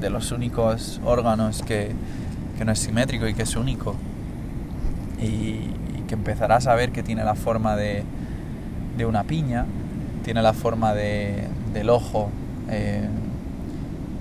[0.00, 1.92] de los únicos órganos que,
[2.64, 3.96] no es simétrico y que es único.
[5.20, 5.68] Y,
[6.08, 8.02] que empezarás a ver que tiene la forma de,
[9.06, 9.66] una piña,
[10.24, 12.30] tiene la forma de, del ojo
[12.70, 13.06] eh,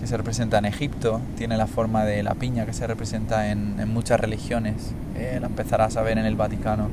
[0.04, 3.88] que se representa en Egipto, tiene la forma de la piña que se representa en,
[3.88, 6.89] muchas religiones, eh, la empezarás a ver en el Vaticano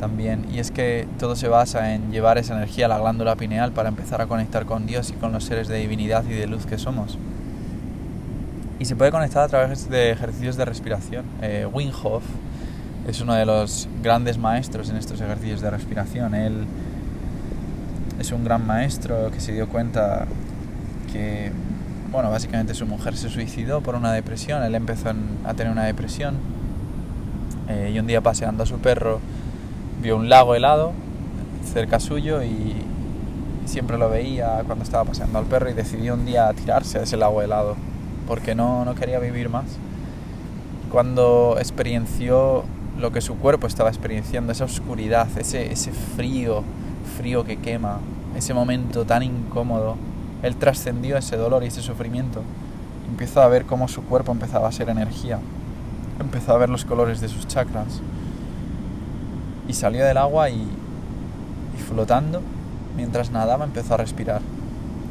[0.00, 0.46] también.
[0.52, 3.90] Y es que todo se basa en llevar esa energía a la glándula pineal para
[3.90, 6.78] empezar a conectar con Dios y con los seres de divinidad y de luz que
[6.78, 7.16] somos.
[8.80, 11.24] Y se puede conectar a través de ejercicios de respiración.
[11.42, 11.68] Eh,
[13.06, 16.34] es uno de los grandes maestros en estos ejercicios de respiración.
[16.34, 16.64] Él
[18.18, 20.26] es un gran maestro que se dio cuenta
[21.12, 21.52] que,
[22.12, 24.62] bueno, básicamente su mujer se suicidó por una depresión.
[24.62, 25.12] Él empezó
[25.44, 26.36] a tener una depresión
[27.68, 29.18] eh, y un día paseando a su perro
[30.02, 30.92] vio un lago helado
[31.72, 32.74] cerca suyo y
[33.64, 37.16] siempre lo veía cuando estaba paseando al perro y decidió un día tirarse a ese
[37.16, 37.76] lago helado
[38.26, 39.64] porque no, no quería vivir más.
[40.90, 42.64] Cuando experienció
[42.98, 46.62] lo que su cuerpo estaba experienciando, esa oscuridad, ese, ese frío,
[47.16, 48.00] frío que quema,
[48.36, 49.96] ese momento tan incómodo,
[50.42, 52.42] él trascendió ese dolor y ese sufrimiento.
[53.08, 55.38] Empezó a ver cómo su cuerpo empezaba a ser energía,
[56.18, 58.00] empezó a ver los colores de sus chakras,
[59.68, 60.66] y salió del agua y,
[61.88, 62.42] flotando,
[62.96, 64.40] mientras nadaba empezó a respirar.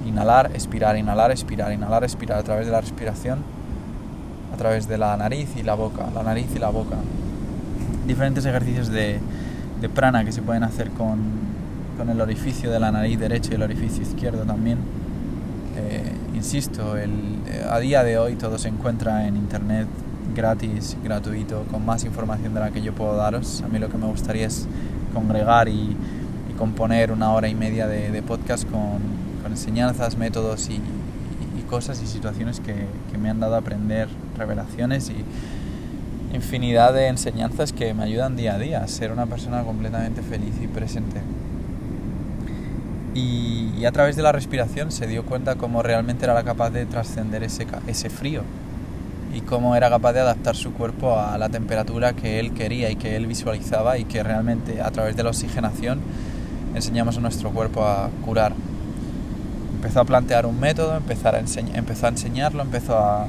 [0.06, 3.40] Inhalar, expirar, inhalar, expirar, inhalar, expirar a través de la respiración,
[4.54, 6.98] a través de la nariz y la boca, la nariz y la boca.
[8.06, 9.20] Diferentes ejercicios de,
[9.94, 11.20] prana que se pueden hacer con,
[11.98, 14.80] con, el orificio de la nariz derecha y el orificio izquierdo también.
[15.90, 17.14] Eh, insisto, el,
[17.70, 19.88] a día de hoy todo se encuentra en internet
[20.36, 23.62] gratis, gratuito, con más información de la que yo puedo daros.
[23.62, 24.68] A mí lo que me gustaría es
[25.14, 25.96] congregar y,
[26.58, 29.00] componer una hora y media de, podcast con,
[29.42, 30.80] con enseñanzas, métodos y,
[31.68, 32.76] cosas y situaciones que,
[33.10, 38.56] que me han dado a aprender revelaciones y infinidad de enseñanzas que me ayudan día
[38.56, 41.22] a día a ser una persona completamente feliz y presente.
[43.14, 47.44] Y, a través de la respiración se dio cuenta cómo realmente era capaz de trascender
[47.44, 48.44] ese, ese frío
[49.34, 52.96] y cómo era capaz de adaptar su cuerpo a la temperatura que él quería y
[52.96, 56.00] que él visualizaba y que realmente a través de la oxigenación
[56.76, 58.54] enseñamos a nuestro cuerpo a curar.
[59.76, 63.28] Empezó a plantear un método, empezó a, empezó a enseñarlo, empezó a,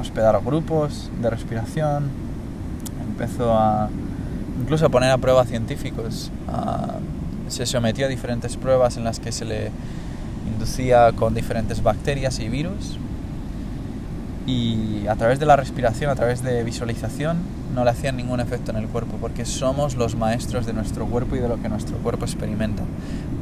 [0.00, 2.10] hospedar grupos de respiración,
[3.06, 3.88] empezó a
[4.60, 6.32] incluso a poner a prueba científicos.
[7.52, 9.70] Se sometió a diferentes pruebas en las que se le
[10.50, 12.98] inducía con diferentes bacterias y virus
[14.46, 17.38] y a través de la respiración, a través de visualización,
[17.74, 21.36] no le hacían ningún efecto en el cuerpo, porque somos los maestros de nuestro cuerpo
[21.36, 22.82] y de lo que nuestro cuerpo experimenta.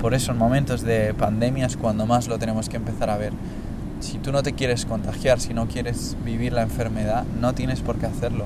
[0.01, 3.33] Por eso en momentos de pandemia es cuando más lo tenemos que empezar a ver.
[4.01, 7.96] Si tú no te quieres contagiar, si no quieres vivir la enfermedad, no tienes por
[7.96, 8.44] qué hacerlo.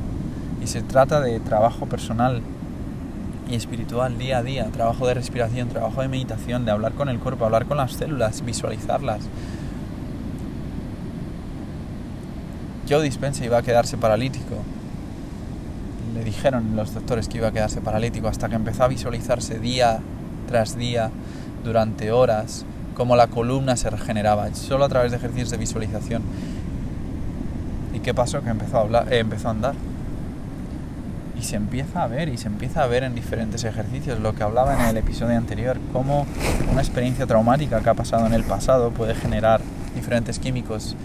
[0.62, 2.40] Y se trata de trabajo personal
[3.48, 7.18] y espiritual día a día, trabajo de respiración, trabajo de meditación, de hablar con el
[7.18, 9.20] cuerpo, hablar con las células, visualizarlas.
[12.88, 14.56] Joe Dispensa iba a quedarse paralítico.
[16.14, 20.00] Le dijeron los doctores que iba a quedarse paralítico hasta que empezó a visualizarse día
[20.46, 21.10] tras día,
[21.64, 26.22] durante horas, cómo la columna se regeneraba, solo a través de ejercicios de visualización.
[27.94, 28.42] ¿Y qué pasó?
[28.42, 29.74] Que empezó a, hablar, eh, empezó a andar.
[31.44, 34.42] Y se empieza a ver, y se empieza a ver en diferentes ejercicios, lo que
[34.42, 36.26] hablaba en el episodio anterior, cómo
[36.72, 39.60] una experiencia traumática que ha pasado en el pasado puede generar
[39.94, 40.96] diferentes químicos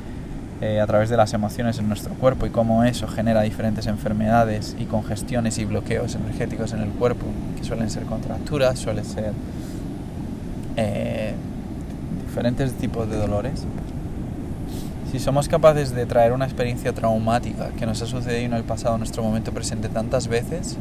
[0.62, 4.78] eh, a través de las emociones en nuestro cuerpo y cómo eso genera diferentes enfermedades
[4.80, 7.25] y congestiones y bloqueos energéticos en el cuerpo,
[7.58, 9.34] que suelen ser contracturas, suelen ser
[10.78, 11.34] eh,
[12.25, 13.65] diferentes tipos de dolores.
[15.12, 18.93] Si somos capaces de traer una experiencia traumática que nos ha sucedido en el pasado,
[18.93, 20.78] en nuestro momento presente tantas veces,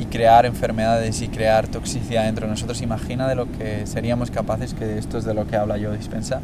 [0.00, 4.74] y crear enfermedades y crear toxicidad dentro de nosotros, imagina de lo que seríamos capaces,
[4.74, 6.40] que esto es de lo que habla yo dispensa,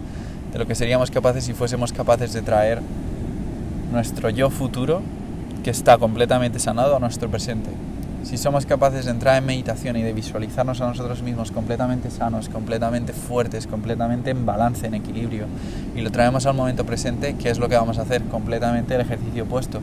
[0.53, 2.81] de lo que seríamos capaces si fuésemos capaces de traer
[3.91, 5.03] nuestro yo futuro
[5.65, 7.71] que está completamente sanado a nuestro presente.
[8.23, 12.49] Si somos capaces de entrar en meditación y de visualizarnos a nosotros mismos completamente sanos,
[12.49, 15.47] completamente fuertes, completamente en balance, en equilibrio,
[15.97, 18.23] y lo traemos al momento presente, ¿qué es lo que vamos a hacer?
[18.25, 19.81] Completamente el ejercicio opuesto.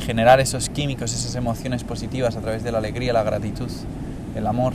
[0.00, 3.70] Generar esos químicos, esas emociones positivas a través de la alegría, la gratitud,
[4.34, 4.72] el amor.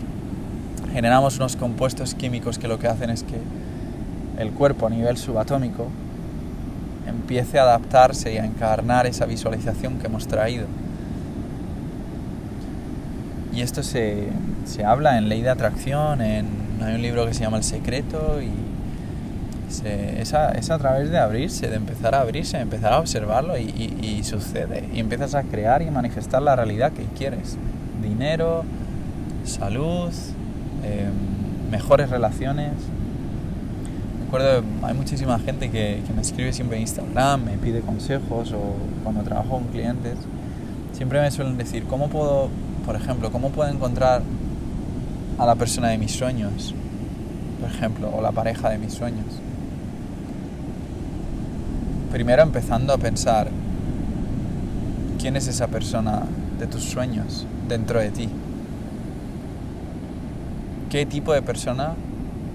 [0.93, 3.37] Generamos unos compuestos químicos que lo que hacen es que
[4.41, 5.87] el cuerpo a nivel subatómico
[7.07, 10.67] empiece a adaptarse y a encarnar esa visualización que hemos traído.
[13.53, 14.27] Y esto se,
[14.65, 16.47] se habla en ley de atracción, en,
[16.81, 18.49] hay un libro que se llama El Secreto y
[19.85, 24.21] es, a, es, a, través de abrirse, de empezar a abrirse, empezar a observarlo y,
[24.23, 24.89] sucede.
[24.93, 27.57] Y empiezas a crear y manifestar la realidad que quieres.
[28.01, 28.63] Dinero,
[29.45, 30.11] salud,
[30.83, 32.71] em, mejores relaciones,
[34.81, 39.49] hay muchísima gente que, me escribe siempre en Instagram, me pide consejos o cuando trabajo
[39.49, 40.15] con clientes,
[40.93, 42.49] siempre me suelen decir, ¿cómo puedo,
[42.85, 44.21] por ejemplo, cómo puedo encontrar
[45.37, 46.73] a la persona de mis sueños?
[47.59, 49.25] Por ejemplo, o la pareja de mis sueños.
[52.11, 53.49] Primero empezando a pensar,
[55.19, 56.23] ¿quién es esa persona
[56.59, 58.29] de tus sueños dentro de ti?
[60.89, 61.95] ¿Qué tipo de persona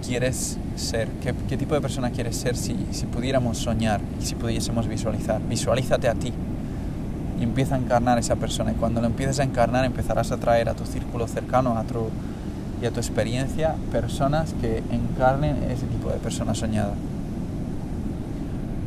[0.07, 1.09] quieres ser,
[1.49, 5.41] qué, tipo de persona quieres ser si, si, pudiéramos soñar y si pudiésemos visualizar.
[5.49, 6.33] Visualízate a ti
[7.39, 8.73] y empieza a encarnar esa persona.
[8.73, 12.09] Y cuando lo empieces a encarnar empezarás a traer a tu círculo cercano a tu,
[12.83, 16.95] y a tu experiencia personas que encarnen ese tipo de persona soñada.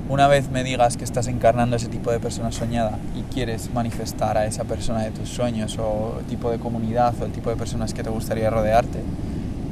[0.10, 4.38] Una vez me digas que estás encarnando ese tipo de persona soñada y quieres manifestar
[4.38, 7.94] a esa persona de tus sueños o tipo de comunidad o el tipo de personas
[7.94, 9.00] que te gustaría rodearte,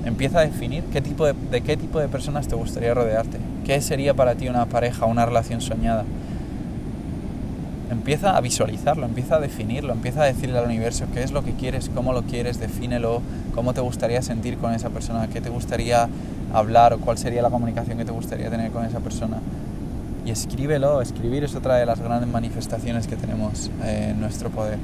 [0.05, 3.37] Empieza a definir qué tipo de, qué tipo de personas te gustaría rodearte.
[3.65, 6.05] ¿Qué sería para ti una pareja, una relación soñada?
[7.89, 11.53] Empieza a visualizarlo, empieza a definirlo, empieza a decirle al universo qué es lo que
[11.53, 13.21] quieres, cómo lo quieres, defínelo,
[13.55, 16.07] cómo te gustaría sentir con esa persona, qué te gustaría
[16.53, 19.39] hablar o cuál sería la comunicación que te gustaría tener con esa persona.
[20.23, 24.77] Y escríbelo, escribir es otra de las grandes manifestaciones que tenemos eh, en nuestro poder.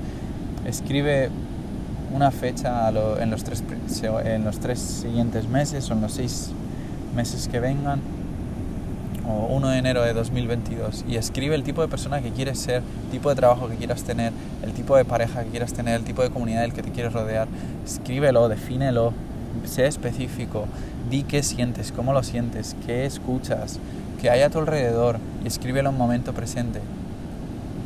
[0.66, 1.30] Escribe
[2.12, 3.64] una fecha en, los tres,
[4.24, 6.50] en los tres siguientes meses o en los seis
[7.16, 8.00] meses que vengan
[9.28, 12.84] o 1 de enero de 2022 y escribe el tipo de persona que quieres ser,
[13.06, 16.04] el tipo de trabajo que quieras tener, el tipo de pareja que quieras tener, el
[16.04, 17.48] tipo de comunidad del que te quieres rodear.
[17.86, 19.14] Escríbelo, defínelo
[19.64, 20.66] sé específico,
[21.10, 23.80] di qué sientes, cómo lo sientes, qué escuchas,
[24.22, 26.82] qué hay a tu alrededor y escríbelo en momento presente.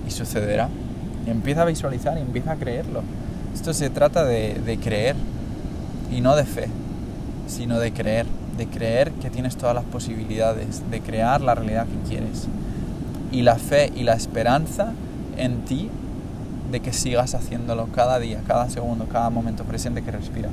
[0.08, 0.70] Y sucederá.
[1.28, 3.04] Y empieza a visualizar y empieza a creerlo.
[3.54, 5.16] Esto se trata de, de creer
[6.12, 6.68] y no de fe,
[7.48, 8.26] sino de creer,
[8.60, 12.48] de creer que tienes todas las posibilidades, de crear la realidad que quieres.
[13.32, 14.92] Y la fe y la esperanza
[15.38, 15.90] en ti
[16.70, 20.52] de que sigas haciéndolo cada día, cada segundo, cada momento presente que respiras.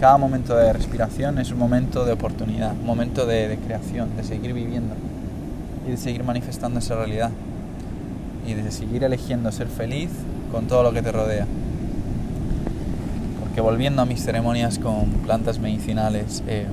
[0.00, 4.52] Cada momento de respiración es un momento de oportunidad, un momento de, creación, de seguir
[4.52, 4.94] viviendo
[5.86, 7.30] y de seguir manifestando esa realidad
[8.46, 10.10] y de seguir eligiendo ser feliz
[10.50, 11.46] con todo lo que te rodea.
[13.40, 16.66] Porque volviendo a mis ceremonias con plantas medicinales, eh,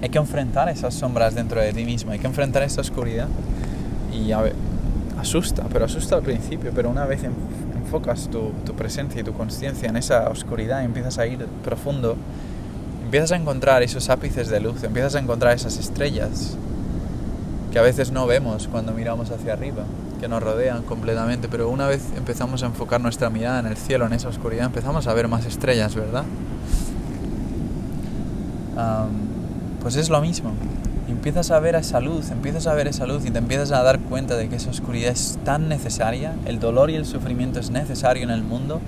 [0.00, 3.28] hay que enfrentar esas sombras dentro de ti mismo, hay que enfrentar esa oscuridad
[4.12, 4.32] y
[5.18, 9.88] asusta, pero asusta al principio, pero una vez enfocas tu, tu presencia y tu conciencia
[9.88, 12.16] en esa oscuridad y empiezas a ir profundo,
[13.04, 16.56] empiezas a encontrar esos ápices de luz, empiezas a encontrar esas estrellas
[17.72, 19.84] que a veces no vemos cuando miramos hacia arriba,
[20.20, 24.06] que nos rodean completamente, pero una vez empezamos a enfocar nuestra mirada en el cielo,
[24.06, 26.24] en esa oscuridad, empezamos a ver más estrellas, ¿verdad?
[29.80, 30.52] Pues es lo mismo
[31.18, 33.98] empiezas a ver esa luz, empiezas a ver esa luz y te empiezas a dar
[33.98, 38.22] cuenta de que esa oscuridad es tan necesaria, el dolor y el sufrimiento es necesario
[38.22, 38.80] en el mundo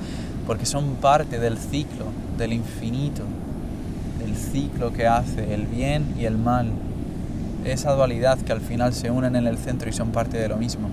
[0.46, 3.22] porque son parte del ciclo, del infinito,
[4.18, 6.68] del ciclo que hace el bien y el mal,
[7.64, 10.56] esa dualidad que al final se unen en el centro y son parte de lo
[10.56, 10.88] mismo.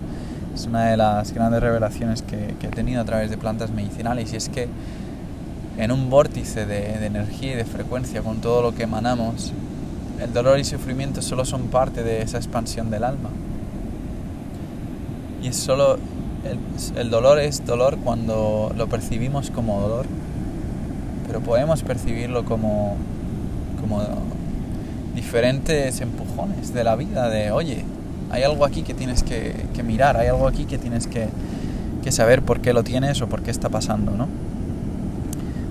[0.56, 4.38] Es una de las grandes revelaciones que, he tenido a través de plantas medicinales y
[4.38, 4.68] es que
[5.78, 9.54] en un vórtice de, de energía y de frecuencia con todo lo que emanamos,
[10.22, 13.30] el dolor y sufrimiento solo son parte de esa expansión del alma.
[15.42, 15.98] Y es solo
[16.96, 20.06] el, dolor es dolor cuando lo percibimos como dolor,
[21.26, 22.96] pero podemos percibirlo como,
[23.82, 24.02] como
[25.16, 27.84] diferentes empujones de la vida, de oye,
[28.30, 31.28] hay algo aquí que tienes que, que mirar, hay algo aquí que tienes que,
[32.04, 34.28] que saber por qué lo tienes o por qué está pasando, ¿no?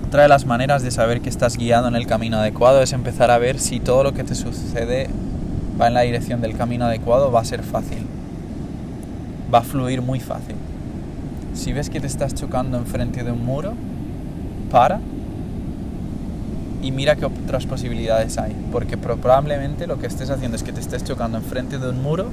[0.07, 3.29] Otra de las maneras de saber que estás guiado en el camino adecuado es empezar
[3.29, 5.09] a ver si todo lo que te sucede
[5.79, 8.07] va en la dirección del camino adecuado, va a ser fácil.
[9.53, 10.55] Va a fluir muy fácil.
[11.53, 13.73] Si ves que te estás chocando enfrente de un muro,
[14.71, 15.01] para
[16.81, 18.55] y mira qué otras posibilidades hay.
[18.71, 22.27] Porque probablemente lo que estés haciendo es que te estés chocando enfrente de un muro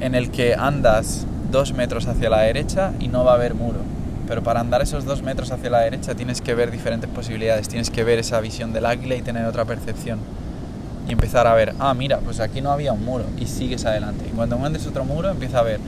[0.00, 3.80] en el que andas dos metros hacia la derecha y no va a haber muro
[4.30, 7.90] pero para andar esos dos metros hacia la derecha tienes que ver diferentes posibilidades, tienes
[7.90, 10.20] que ver esa visión del águila y tener otra percepción.
[11.08, 14.26] Y empezar a ver, ah, mira, pues aquí no había un muro y sigues adelante.
[14.28, 15.80] Y cuando encuentres otro muro, empieza a ver,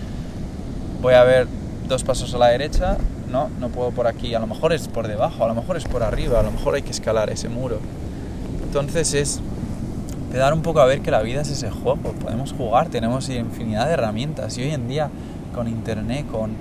[1.01, 1.47] voy a ver
[1.87, 2.97] dos pasos a la derecha,
[3.31, 5.85] no, no puedo por aquí, a lo mejor es por debajo, a lo mejor es
[5.85, 7.79] por arriba, a lo mejor hay que escalar ese muro.
[8.65, 9.41] Entonces es
[10.33, 13.87] dar un poco a ver que la vida es ese juego, podemos jugar, tenemos infinidad
[13.87, 15.11] de herramientas y hoy en día
[15.55, 16.57] con internet, con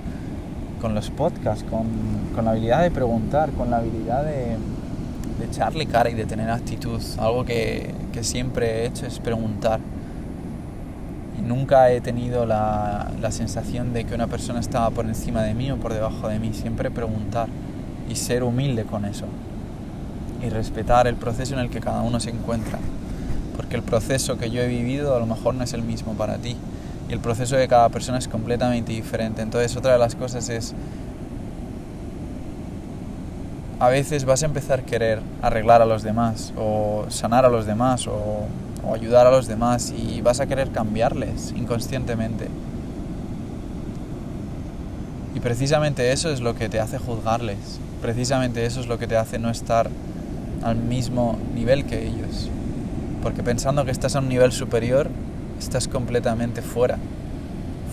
[0.82, 1.86] con los podcasts, con,
[2.34, 4.56] con, la habilidad de preguntar, con la habilidad de,
[5.38, 7.00] de, echarle cara y de tener actitud.
[7.18, 9.78] Algo que, que siempre he hecho es preguntar.
[11.38, 15.54] Y nunca he tenido la, la sensación de que una persona estaba por encima de
[15.54, 16.52] mí o por debajo de mí.
[16.52, 17.48] Siempre preguntar
[18.10, 19.26] y ser humilde con eso.
[20.44, 22.80] Y respetar el proceso en el que cada uno se encuentra.
[23.56, 26.38] Porque el proceso que yo he vivido a lo mejor no es el mismo para
[26.38, 26.56] ti
[27.12, 29.42] el proceso de cada persona es completamente diferente.
[29.42, 30.74] Entonces otra de las cosas es,
[33.78, 37.66] a veces vas a empezar a querer arreglar a los demás o sanar a los
[37.66, 38.46] demás o,
[38.84, 42.48] o ayudar a los demás y vas a querer cambiarles inconscientemente.
[45.34, 49.16] Y precisamente eso es lo que te hace juzgarles, precisamente eso es lo que te
[49.16, 49.90] hace no estar
[50.62, 52.48] al mismo nivel que ellos.
[53.22, 55.08] Porque pensando que estás a un nivel superior,
[55.62, 56.98] estás completamente fuera,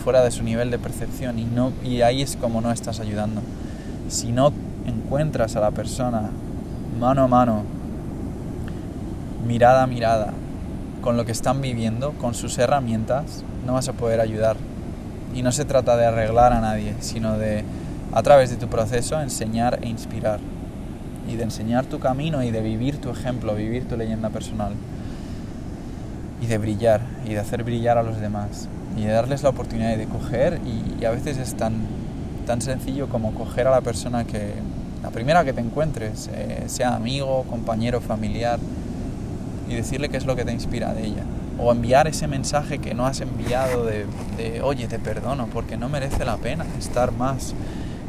[0.04, 3.42] fuera de su nivel de percepción y, no, y ahí es como no estás ayudando.
[4.10, 4.52] Si no
[4.86, 6.30] encuentras a la persona
[7.00, 7.64] mano a mano,
[9.46, 10.34] mirada a mirada,
[11.02, 14.58] con lo que están viviendo, con sus herramientas, no vas a poder ayudar.
[15.34, 17.64] Y no se trata de arreglar a nadie, sino de,
[18.12, 20.40] a través de tu proceso, enseñar e inspirar.
[21.32, 24.74] Y de enseñar tu camino y de vivir tu ejemplo, vivir tu leyenda personal
[26.42, 28.68] y de brillar y de hacer brillar a los demás
[28.98, 31.74] y de darles la oportunidad de coger y, a veces es tan,
[32.46, 34.54] tan sencillo como coger a la persona que
[35.02, 38.60] la primera que te encuentres, eh, sea amigo, compañero, familiar
[39.70, 41.24] y decirle qué es lo que te inspira de ella.
[41.58, 44.06] O enviar ese mensaje que no has enviado de,
[44.38, 47.54] de oye te perdono porque no merece la pena estar más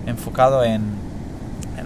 [0.06, 0.82] enfocado en,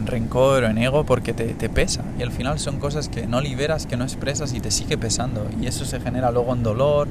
[0.04, 2.02] en rencor o en ego porque te, te, pesa.
[2.18, 5.46] Y al final son cosas que no liberas, que no expresas y te sigue pesando.
[5.60, 7.08] Y eso se genera luego en dolor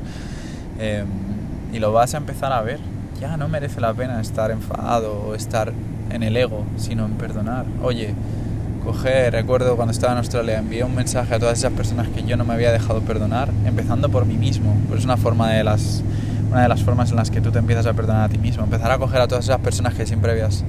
[0.80, 1.04] eh,
[1.72, 2.80] y lo vas a empezar a ver.
[3.20, 5.74] Ya no merece la pena estar enfadado o estar
[6.12, 7.66] en el ego, sino en perdonar.
[7.82, 8.14] Oye,
[8.84, 12.38] coger, recuerdo cuando estaba en Australia, envié un mensaje a todas esas personas que yo
[12.38, 14.76] no me había dejado perdonar, empezando por mí mismo.
[14.88, 16.04] Pues es una forma de las
[16.54, 18.64] una de las formas en las que tú te empiezas a perdonar a ti mismo,
[18.64, 20.64] empezar a coger a todas esas personas que siempre habías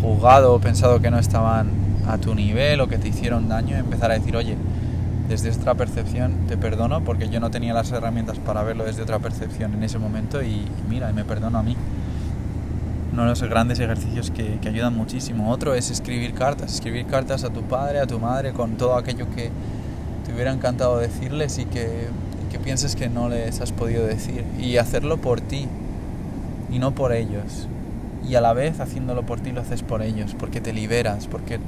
[0.00, 1.70] juzgado o pensado que no estaban
[2.06, 4.56] a tu nivel o que te hicieron daño, empezar a decir, oye,
[5.28, 9.18] desde otra percepción te perdono porque yo no tenía las herramientas para verlo desde otra
[9.18, 11.76] percepción en ese momento y, mira, y me perdono a mí.
[13.12, 15.50] Uno de los grandes ejercicios que, ayudan muchísimo.
[15.50, 19.26] Otro es escribir cartas, escribir cartas a tu padre, a tu madre, con todo aquello
[19.34, 19.50] que
[20.24, 22.08] te hubiera encantado decirles y que
[22.62, 24.44] pienses que no les has podido decir.
[24.58, 25.68] Y hacerlo por ti
[26.70, 27.68] y no por ellos
[28.28, 31.60] y a la vez haciéndolo por ti lo haces por ellos, porque te liberas, porque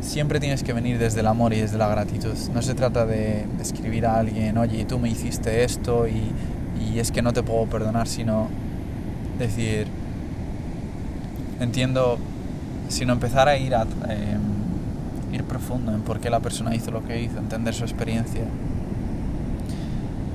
[0.00, 2.34] siempre tienes que venir desde el amor y desde la gratitud.
[2.54, 6.32] No se trata de, escribir a alguien, oye, tú me hiciste esto y,
[6.80, 8.48] y, es que no te puedo perdonar, sino
[9.38, 9.86] decir,
[11.60, 12.18] entiendo,
[12.88, 14.38] sino empezar a ir, a, eh,
[15.32, 18.44] ir profundo en por qué la persona hizo lo que hizo, entender su experiencia.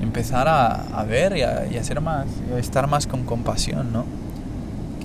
[0.00, 4.04] Empezar a, ver y a, y ser más, a estar más con compasión, ¿no?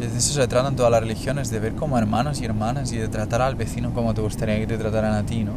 [0.08, 3.08] De eso se tratan todas las religiones, de ver como hermanos y hermanas y de
[3.08, 5.54] tratar al vecino como te gustaría que te trataran a ti, ¿no?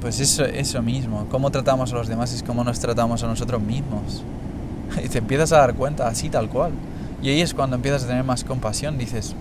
[0.00, 3.62] Pues eso, eso mismo, cómo tratamos a los demás es cómo nos tratamos a nosotros
[3.62, 4.22] mismos.
[5.04, 6.72] Y te empiezas a dar cuenta así tal cual.
[7.22, 9.34] Y ahí es cuando empiezas a tener más compasión, dices,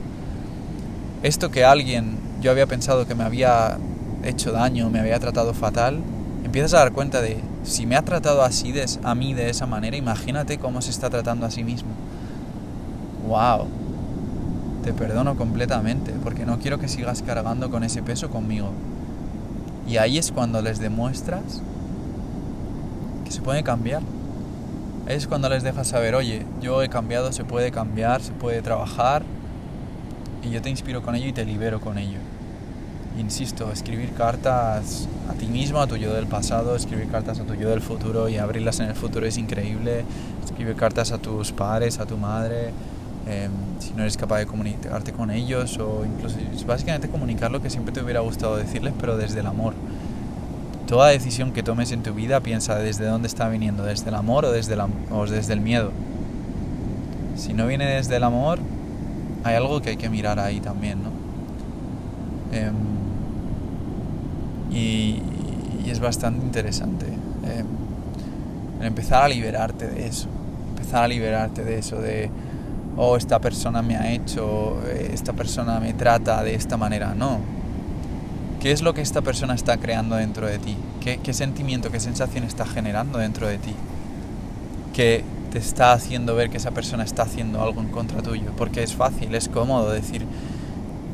[1.22, 3.78] esto que alguien, yo había pensado que me había
[4.24, 6.00] hecho daño, me había tratado fatal,
[6.46, 9.66] empiezas a dar cuenta de, si me ha tratado así de, a mí de esa
[9.66, 11.90] manera, imagínate cómo se está tratando a sí mismo.
[13.28, 13.83] ¡Wow!
[14.84, 18.70] Te perdono completamente, porque no quiero que sigas cargando con ese peso conmigo.
[19.88, 21.62] Y ahí es cuando les demuestras
[23.26, 24.02] que se puede cambiar.
[25.08, 29.24] Es cuando les dejas saber, oye, yo he cambiado, se puede cambiar, se puede trabajar,
[30.44, 32.20] y yo te inspiro con ello y te libero con ello.
[33.18, 37.54] Insisto, escribir cartas a ti mismo, a tu yo del pasado, escribir cartas a tu
[37.54, 40.04] yo del futuro y abrirlas en el futuro es increíble.
[40.44, 42.72] Escribir cartas a tus padres, a tu madre,
[43.28, 43.48] eh,
[43.80, 47.94] si no eres capaz de comunicarte con ellos o incluso básicamente comunicar lo que siempre
[47.94, 49.74] te hubiera gustado decirles, pero desde el amor.
[50.88, 54.46] Toda decisión que tomes en tu vida piensa desde dónde está viniendo, desde el amor
[54.46, 55.92] o desde, la, o desde el miedo.
[57.38, 58.60] Si no viene desde el amor,
[59.44, 61.10] hay algo que hay que mirar ahí también, ¿no?
[62.52, 62.72] Eh,
[64.72, 65.22] y,
[65.90, 67.64] es bastante interesante eh,
[68.82, 70.28] empezar a liberarte de eso,
[70.70, 72.32] empezar a liberarte de eso, de
[72.98, 77.14] oh, esta persona me ha hecho, esta persona me trata de esta manera.
[77.14, 77.40] No.
[78.60, 80.78] ¿Qué es lo que esta persona está creando dentro de ti?
[81.02, 83.76] ¿Qué, qué sentimiento, qué sensación está generando dentro de ti?
[84.94, 88.52] Que te está haciendo ver que esa persona está haciendo algo en contra tuyo.
[88.58, 90.26] Porque es fácil, es cómodo decir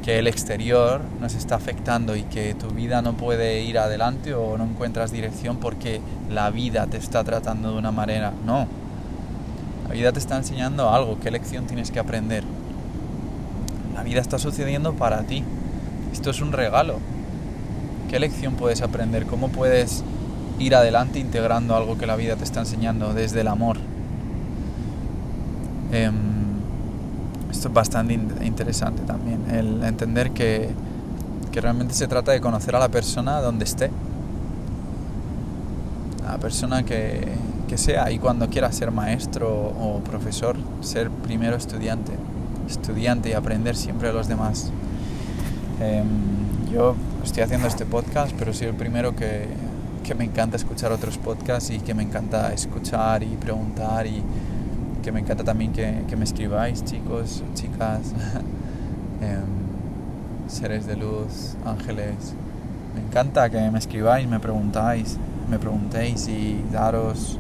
[0.04, 4.58] que el exterior nos está afectando y que tu vida no puede ir adelante o
[4.58, 8.32] no encuentras dirección porque la vida te está tratando de una manera.
[8.46, 8.68] No,
[9.90, 12.44] la vida te está enseñando algo, qué lección tienes que aprender.
[13.96, 15.44] La vida está sucediendo para ti.
[16.14, 17.00] Esto es un regalo.
[18.08, 19.26] ¿Qué lección puedes aprender?
[19.26, 20.04] ¿Cómo puedes
[20.60, 23.78] ir adelante integrando algo que la vida te está enseñando desde el amor?
[25.92, 26.12] Eh,
[27.50, 30.70] esto es bastante interesante también, el entender que,
[31.52, 33.90] que realmente se trata de conocer a la persona donde esté.
[36.28, 37.28] A la persona que,
[37.70, 42.14] que sea y cuando quieras ser maestro o profesor, ser primero estudiante,
[42.68, 44.72] estudiante y aprender siempre a los demás.
[45.80, 46.04] Eh,
[46.74, 49.46] yo estoy haciendo este podcast, pero soy el primero que,
[50.04, 54.24] que, me encanta escuchar otros podcasts y que me encanta escuchar y preguntar y
[55.04, 58.02] que me encanta también que, que me escribáis, chicos, chicas,
[59.22, 59.38] eh,
[60.48, 62.34] seres de luz, ángeles.
[62.96, 65.18] Me encanta que me escribáis, me preguntáis,
[65.48, 67.40] me preguntéis y daros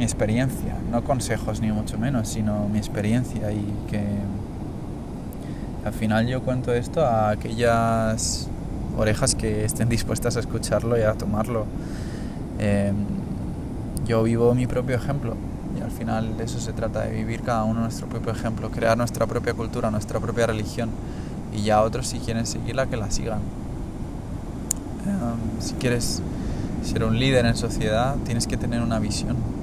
[0.00, 4.02] mi experiencia, no consejos ni mucho menos, sino mi experiencia y que
[5.84, 8.48] al final yo cuento esto a aquellas
[8.96, 11.66] orejas que estén dispuestas a escucharlo y a tomarlo.
[12.58, 12.94] Eh,
[14.06, 15.36] yo vivo mi propio ejemplo
[15.78, 18.96] y al final de eso se trata, de vivir cada uno nuestro propio ejemplo, crear
[18.96, 20.88] nuestra propia cultura, nuestra propia religión
[21.54, 23.40] y ya otros si quieren seguirla que la sigan.
[25.06, 26.22] Eh, si quieres
[26.84, 29.59] ser un líder en sociedad tienes que tener una visión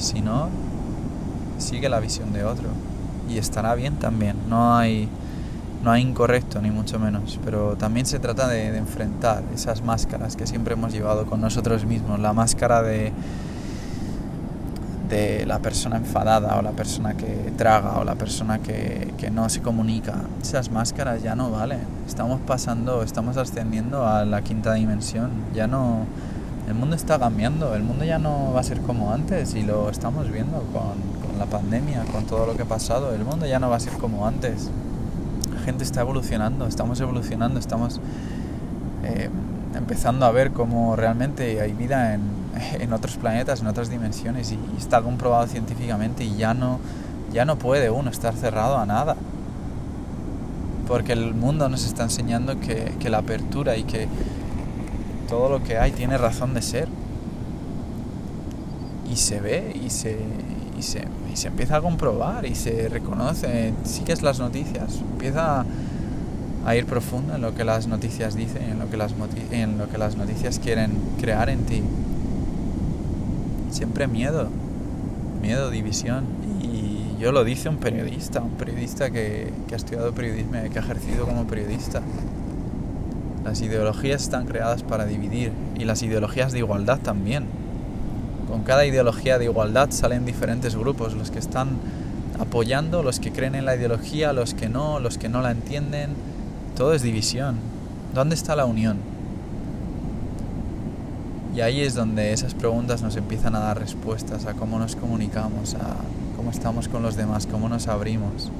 [0.00, 0.48] si no,
[1.58, 2.68] sigue la visión de otro
[3.30, 4.36] y estará bien también.
[4.48, 5.08] No hay,
[5.82, 10.46] No hay incorrecto, ni mucho menos, pero también se trata de, enfrentar esas máscaras que
[10.46, 13.12] siempre hemos llevado con nosotros mismos, la máscara de,
[15.08, 19.48] de la persona enfadada o la persona que traga o la persona que, que, no
[19.48, 20.16] se comunica.
[20.42, 21.80] Esas máscaras ya no valen.
[22.06, 25.30] Estamos pasando, estamos ascendiendo a la quinta dimensión.
[25.54, 26.04] Ya no...
[26.70, 29.90] El mundo está cambiando, el mundo ya no va a ser como antes y lo
[29.90, 33.12] estamos viendo con, la pandemia, con todo lo que ha pasado.
[33.12, 34.70] El mundo ya no va a ser como antes.
[35.52, 38.00] La gente está evolucionando, estamos evolucionando, estamos
[39.02, 39.30] eh,
[39.74, 45.02] empezando a ver cómo realmente hay vida en, otros planetas, en otras dimensiones y, está
[45.02, 46.78] comprobado científicamente y ya no,
[47.32, 49.16] ya no puede uno estar cerrado a nada.
[50.86, 54.06] Porque el mundo nos está enseñando que la apertura y que
[55.30, 56.88] todo lo que hay tiene razón de ser.
[59.10, 60.18] Y se ve y se,
[60.78, 63.72] y se, y se empieza a comprobar y se reconoce.
[63.84, 65.64] Sigues las noticias, empieza
[66.66, 69.14] a ir profundo en lo que las noticias dicen, en lo que las,
[69.50, 71.82] en lo que las noticias quieren crear en ti.
[73.70, 74.48] Siempre miedo,
[75.40, 76.24] miedo, división.
[76.60, 80.82] Y yo lo dice un periodista, un periodista que, que ha estudiado periodismo, que ha
[80.82, 82.02] ejercido como periodista.
[83.44, 87.46] Las ideologías están creadas para dividir y las ideologías de igualdad también.
[88.48, 91.78] Con cada ideología de igualdad salen diferentes grupos, los que están
[92.38, 96.10] apoyando, los que creen en la ideología, los que no, los que no la entienden.
[96.76, 97.56] Todo es división.
[98.14, 98.98] ¿Dónde está la unión?
[101.54, 105.74] Y ahí es donde esas preguntas nos empiezan a dar respuestas a cómo nos comunicamos,
[105.74, 105.96] a
[106.36, 108.50] cómo estamos con los demás, cómo nos abrimos.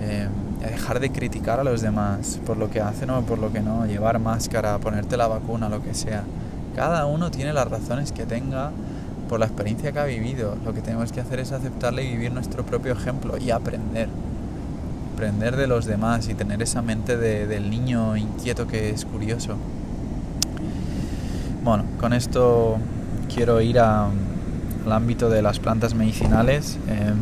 [0.00, 0.28] Eh,
[0.68, 3.86] dejar de criticar a los demás por lo que hacen o por lo que no,
[3.86, 6.24] llevar máscara, ponerte la vacuna, lo que sea.
[6.74, 8.70] Cada uno tiene las razones que tenga
[9.28, 10.56] por la experiencia que ha vivido.
[10.64, 14.08] Lo que tenemos que hacer es aceptarle y vivir nuestro propio ejemplo y aprender.
[15.14, 19.56] Aprender de los demás y tener esa mente de, del niño inquieto que es curioso.
[21.64, 22.78] Bueno, con esto
[23.32, 24.10] quiero ir al
[24.90, 26.78] ámbito de las plantas medicinales.
[26.88, 27.12] Eh,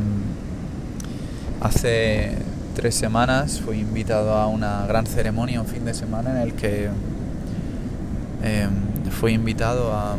[1.61, 2.39] hace
[2.75, 6.89] tres semanas fui invitado a una gran ceremonia, un fin de semana en el que
[8.43, 8.69] eh,
[9.11, 10.17] fui invitado a,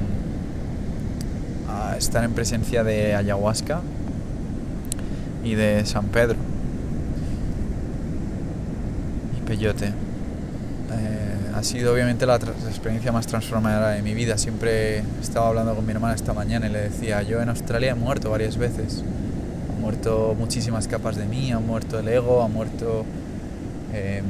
[1.97, 3.81] estar en presencia de ayahuasca
[5.43, 6.37] y de San Pedro
[9.37, 9.87] y peyote.
[9.87, 14.39] Eh, ha sido obviamente la, experiencia más transformadora de mi vida.
[14.39, 17.95] Siempre estaba hablando con mi hermana esta mañana y le decía, yo en Australia he
[17.95, 19.03] muerto varias veces
[19.81, 23.03] muerto muchísimas capas de mí, ha muerto el ego, ha muerto
[23.93, 24.21] eh,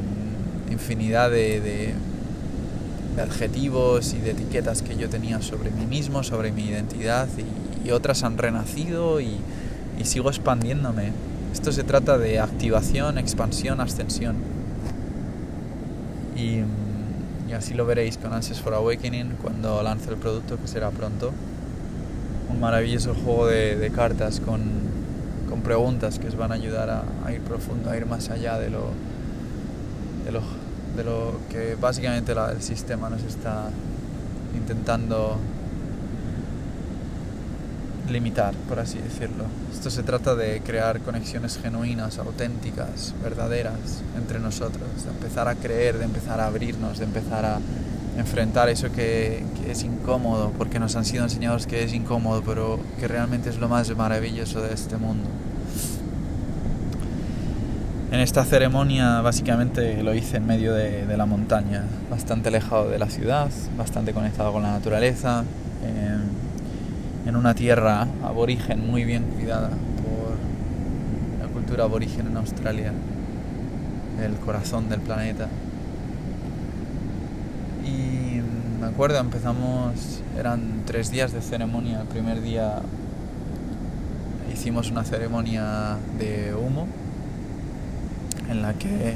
[0.72, 1.93] infinidad de, de,
[3.16, 7.88] de, adjetivos y de etiquetas que yo tenía sobre mí mismo, sobre mi identidad y,
[7.88, 9.38] y otras han renacido y,
[9.99, 11.12] y, sigo expandiéndome.
[11.52, 14.38] Esto se trata de activación, expansión, ascensión.
[16.38, 16.62] Y,
[17.49, 21.34] y así lo veréis con Answers for Awakening cuando lance el producto que será pronto.
[22.49, 24.91] Un maravilloso juego de, de cartas con
[25.62, 28.91] preguntas que os van a ayudar a, ir profundo, a ir más allá de lo,
[30.26, 30.41] de lo,
[30.95, 33.70] de lo que básicamente el sistema nos está
[34.55, 35.38] intentando
[38.09, 39.45] limitar, por así decirlo.
[39.72, 45.97] Esto se trata de crear conexiones genuinas, auténticas, verdaderas entre nosotros, de empezar a creer,
[45.97, 47.59] de empezar a abrirnos, de empezar a
[48.18, 53.07] enfrentar eso que, es incómodo, porque nos han sido enseñados que es incómodo, pero que
[53.07, 55.30] realmente es lo más maravilloso de este mundo.
[58.12, 62.99] En esta ceremonia básicamente lo hice en medio de, de la montaña, bastante alejado de
[62.99, 65.45] la ciudad, bastante conectado con la naturaleza,
[65.84, 66.18] eh,
[67.26, 72.91] en una tierra aborigen muy bien cuidada por la cultura aborigen en Australia,
[74.22, 75.47] el corazón del planeta.
[77.86, 78.42] Y
[78.80, 82.82] me acuerdo, empezamos, eran tres días de ceremonia, el primer día
[84.54, 86.88] hicimos una ceremonia de humo
[88.50, 89.16] en la que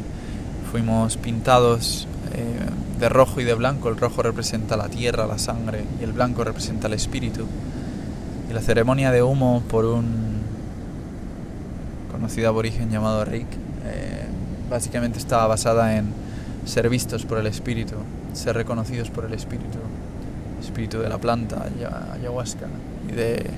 [0.72, 2.60] fuimos pintados eh,
[3.00, 3.90] de rojo y de blanco.
[3.90, 7.46] El rojo representa la tierra, la sangre y el blanco representa el espíritu.
[8.50, 10.36] Y la ceremonia de humo por un
[12.12, 13.48] conocido aborigen llamado Rick
[13.86, 14.26] eh,
[14.70, 16.06] básicamente estaba basada en
[16.66, 17.96] ser vistos por el espíritu,
[18.36, 19.80] ser reconocidos por el espíritu,
[20.62, 21.66] espíritu de la planta,
[22.14, 22.68] ayahuasca
[23.10, 23.50] y de,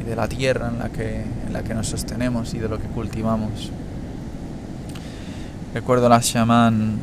[0.00, 2.78] y de la tierra en la, que, en la que nos sostenemos y de lo
[2.78, 3.70] que cultivamos.
[5.74, 6.98] Recuerdo la chamán,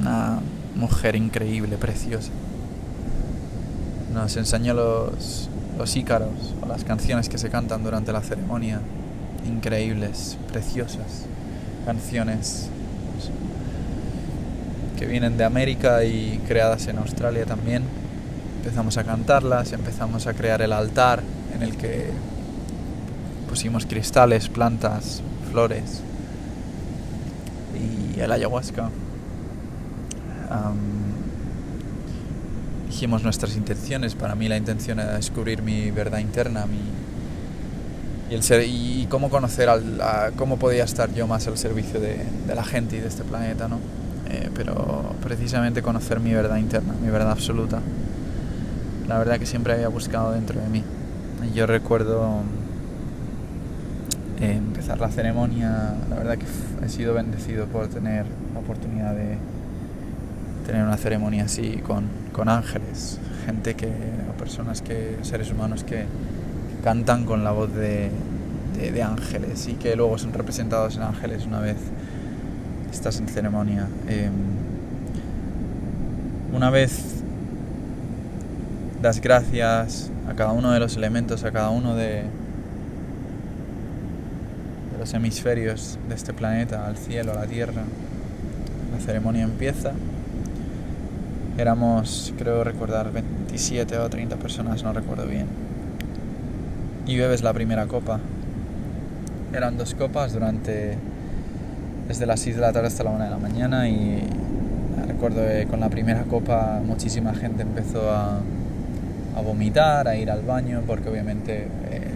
[0.00, 0.40] una
[0.74, 2.30] mujer increíble, preciosa.
[4.12, 5.48] Nos enseñó los,
[5.78, 8.80] los ícaros o las canciones que se cantan durante la ceremonia.
[9.46, 11.26] Increíbles, preciosas.
[11.84, 12.70] Canciones
[14.98, 17.82] que vienen de América y creadas en Australia también.
[18.58, 21.22] Empezamos a cantarlas, empezamos a crear el altar
[21.54, 22.10] en el que
[23.48, 26.00] pusimos cristales, plantas, flores
[28.16, 28.90] y el ayahuasca.
[32.86, 34.14] dijimos nuestras intenciones.
[34.14, 36.78] Para mí la intención era descubrir mi verdad interna, mi,
[38.30, 40.00] y, el ser, y cómo conocer, al,
[40.36, 43.68] cómo podía estar yo más al servicio de, de la gente y de este planeta,
[43.68, 43.78] ¿no?
[44.34, 47.80] Eh, pero precisamente conocer mi verdad interna, mi verdad absoluta.
[49.06, 50.82] La verdad que siempre había buscado dentro de mí.
[51.54, 52.40] Yo recuerdo
[54.40, 56.46] eh, empezar la ceremonia, la verdad que
[56.84, 59.36] he sido bendecido por tener la oportunidad de
[60.66, 66.06] tener una ceremonia así con, con ángeles, gente que, o personas que, seres humanos que,
[66.82, 68.10] cantan con la voz de,
[68.78, 71.76] de, ángeles y que luego son representados en ángeles una vez
[72.94, 73.88] estás en ceremonia.
[74.08, 74.32] Em,
[76.52, 77.22] una vez
[79.02, 82.22] das gracias a cada uno de los elementos, a cada uno de,
[84.92, 87.82] de los hemisferios de este planeta, al cielo, a la tierra.
[88.92, 89.92] La ceremonia empieza.
[91.58, 95.46] Éramos, creo recordar, 27 o 30 personas, no recuerdo bien
[97.06, 98.20] y bebes la primera copa.
[99.52, 100.96] Eran dos copas durante
[102.08, 104.22] desde las 6 de la tarde hasta la 1 de la mañana y
[105.06, 108.40] recuerdo que con la primera copa muchísima gente empezó a,
[109.36, 112.10] a vomitar, a ir al baño, porque obviamente eh,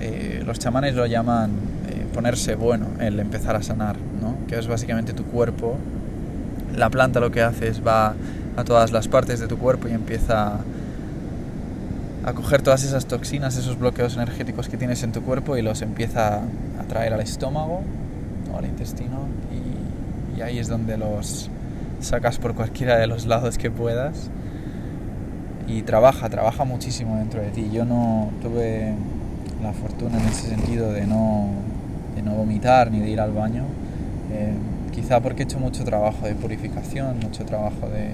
[0.00, 1.50] eh, los chamanes lo llaman
[1.88, 4.36] eh, ponerse bueno, el empezar a sanar, ¿no?
[4.46, 5.76] que es básicamente tu cuerpo.
[6.76, 8.14] La planta lo que hace es va
[8.56, 10.58] a todas las partes de tu cuerpo y empieza
[12.24, 15.82] a coger todas esas toxinas, esos bloqueos energéticos que tienes en tu cuerpo y los
[15.82, 16.42] empieza
[16.78, 17.82] a traer al estómago
[18.58, 19.26] al intestino
[20.36, 21.48] y, ahí es donde los
[22.00, 24.30] sacas por cualquiera de los lados que puedas
[25.68, 27.70] y trabaja, trabaja muchísimo dentro de ti.
[27.72, 28.94] Yo no tuve
[29.62, 31.48] la fortuna en ese sentido de no,
[32.16, 33.64] de no vomitar ni de ir al baño,
[34.32, 34.52] eh,
[34.92, 38.10] quizá porque he hecho mucho trabajo de purificación, mucho trabajo de,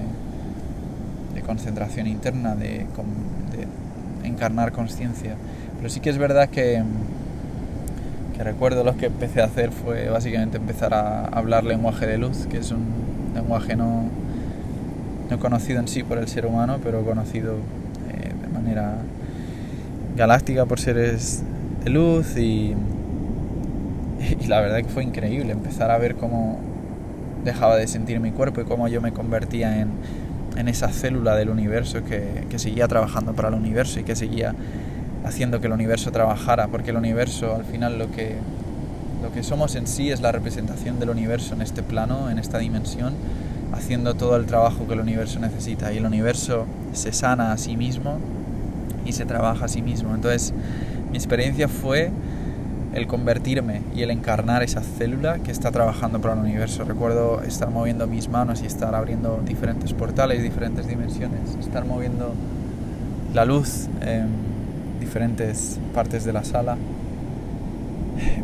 [1.33, 2.85] de concentración interna, de,
[4.21, 5.35] de encarnar conciencia.
[5.77, 6.83] Pero sí que es verdad que,
[8.43, 12.57] recuerdo lo que empecé a hacer fue básicamente empezar a hablar lenguaje de luz, que
[12.57, 12.85] es un
[13.33, 14.03] lenguaje no,
[15.29, 17.55] no conocido en sí por el ser humano, pero conocido
[18.09, 18.97] eh, de manera
[20.15, 21.43] galáctica por seres
[21.83, 22.75] de luz y,
[24.39, 26.59] y la verdad que fue increíble empezar a ver cómo
[27.43, 29.89] dejaba de sentir mi cuerpo y cómo yo me convertía en
[30.57, 34.53] en esa célula del universo que, que, seguía trabajando para el universo y que seguía
[35.25, 38.35] haciendo que el universo trabajara, porque el universo al final lo que,
[39.21, 42.57] lo que somos en sí es la representación del universo en este plano, en esta
[42.57, 43.13] dimensión,
[43.73, 47.77] haciendo todo el trabajo que el universo necesita y el universo se sana a sí
[47.77, 48.17] mismo
[49.05, 50.13] y se trabaja a sí mismo.
[50.13, 50.53] Entonces
[51.11, 52.11] mi experiencia fue
[52.93, 56.83] el convertirme y el encarnar esa célula que está trabajando para el universo.
[56.83, 62.33] Recuerdo estar moviendo mis manos y estar abriendo diferentes portales, diferentes dimensiones, estar moviendo
[63.33, 64.50] la luz en
[65.01, 66.77] diferentes partes de la sala.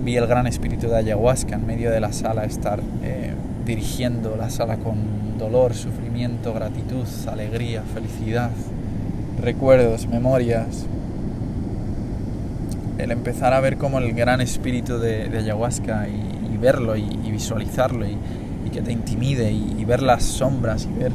[0.03, 3.33] Vi el gran espíritu de ayahuasca en medio de la sala estar eh,
[3.65, 8.49] dirigiendo la sala con dolor, sufrimiento, gratitud, alegría, felicidad,
[9.41, 10.85] recuerdos, memorias,
[12.97, 18.17] el empezar a ver como el gran espíritu de, ayahuasca y, verlo y, visualizarlo y,
[18.71, 21.11] que te intimide y, ver las sombras y ver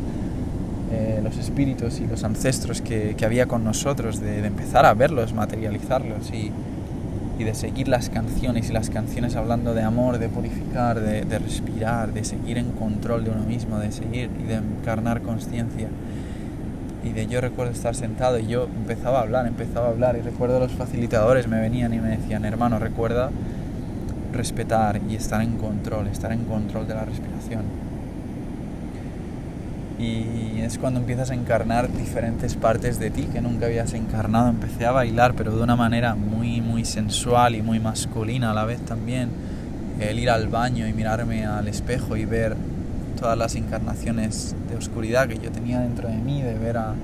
[0.93, 6.31] eh, los espíritus y los ancestros que, había con nosotros, de, empezar a verlos, materializarlos
[6.33, 6.53] y,
[7.43, 12.23] de seguir las canciones y las canciones hablando de amor, de purificar, de, respirar, de
[12.23, 15.89] seguir en control de uno mismo, de seguir y de encarnar conciencia
[17.03, 20.21] y de yo recuerdo estar sentado y yo empezaba a hablar, empezaba a hablar y
[20.21, 23.31] recuerdo los facilitadores me venían y me decían, hermano, recuerda
[24.33, 27.92] respetar y estar en control, estar en control de la respiración.
[29.99, 34.49] Y es cuando empiezas a encarnar diferentes partes de ti que nunca habías encarnado.
[34.49, 38.65] Empecé a bailar, pero de una manera muy, muy sensual y muy masculina a la
[38.65, 39.31] vez también.
[40.01, 42.57] El ir al baño y mirarme al espejo y ver
[43.19, 46.95] todas las encarnaciones de oscuridad que yo tenía dentro de mí, de ver a,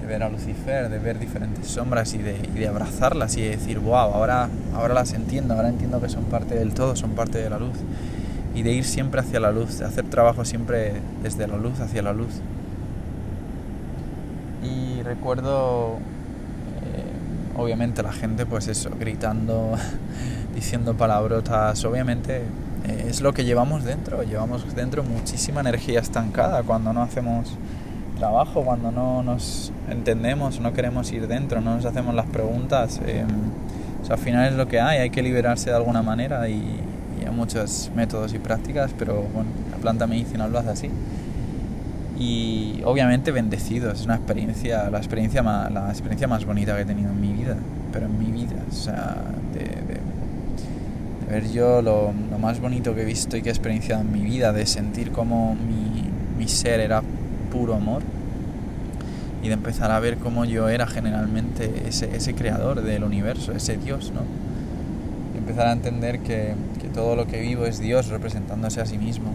[0.00, 3.80] de ver a Lucifer, de ver diferentes sombras y de, de abrazarlas y de decir,
[3.80, 7.50] wow, ahora, ahora las entiendo, ahora entiendo que son parte del todo, son parte de
[7.50, 7.76] la luz.
[8.58, 12.02] Y de ir siempre hacia la luz, de hacer trabajo siempre desde la luz hacia
[12.02, 12.40] la luz.
[14.64, 15.98] Y recuerdo,
[16.82, 19.74] eh, obviamente, la gente, pues eso, gritando,
[20.56, 22.38] diciendo palabrotas, obviamente
[22.88, 24.24] eh, es lo que llevamos dentro.
[24.24, 27.56] Llevamos dentro muchísima energía estancada cuando no hacemos
[28.18, 33.00] trabajo, cuando no nos entendemos, no queremos ir dentro, no nos hacemos las preguntas.
[33.06, 33.24] Eh,
[34.10, 36.80] al final es lo que hay, hay que liberarse de alguna manera y,
[37.38, 40.90] muchos métodos y prácticas, pero bueno, la planta medicinal lo hace así.
[42.18, 46.84] Y obviamente bendecido, es una experiencia, la experiencia más, la experiencia más bonita que he
[46.84, 47.56] tenido en mi vida,
[47.92, 49.16] pero en mi vida, o sea,
[49.54, 49.98] de,
[51.30, 54.52] ver yo lo, más bonito que he visto y que he experienciado en mi vida,
[54.52, 56.04] de sentir como mi,
[56.36, 57.02] mi ser era
[57.52, 58.02] puro amor
[59.42, 63.76] y de empezar a ver cómo yo era generalmente ese, ese creador del universo, ese
[63.76, 64.22] Dios, ¿no?
[65.34, 66.54] Y empezar a entender que,
[66.98, 69.30] todo lo que vivo es Dios representándose a sí mismo.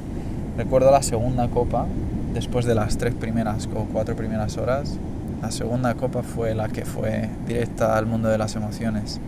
[0.58, 1.86] Recuerdo la segunda copa,
[2.34, 4.98] después de las tres primeras o cuatro primeras horas,
[5.42, 9.22] la segunda copa fue la que fue directa al mundo de las emociones.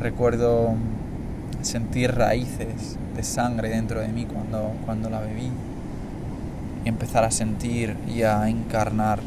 [0.00, 0.74] Recuerdo
[1.62, 5.48] sentir raíces de sangre dentro de mí cuando, cuando la bebí
[6.84, 9.20] y empezar a sentir y a encarnar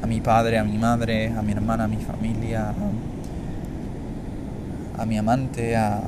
[0.00, 2.72] a mi padre, a mi madre, a mi hermana, a mi familia,
[5.06, 6.00] mi amante, a,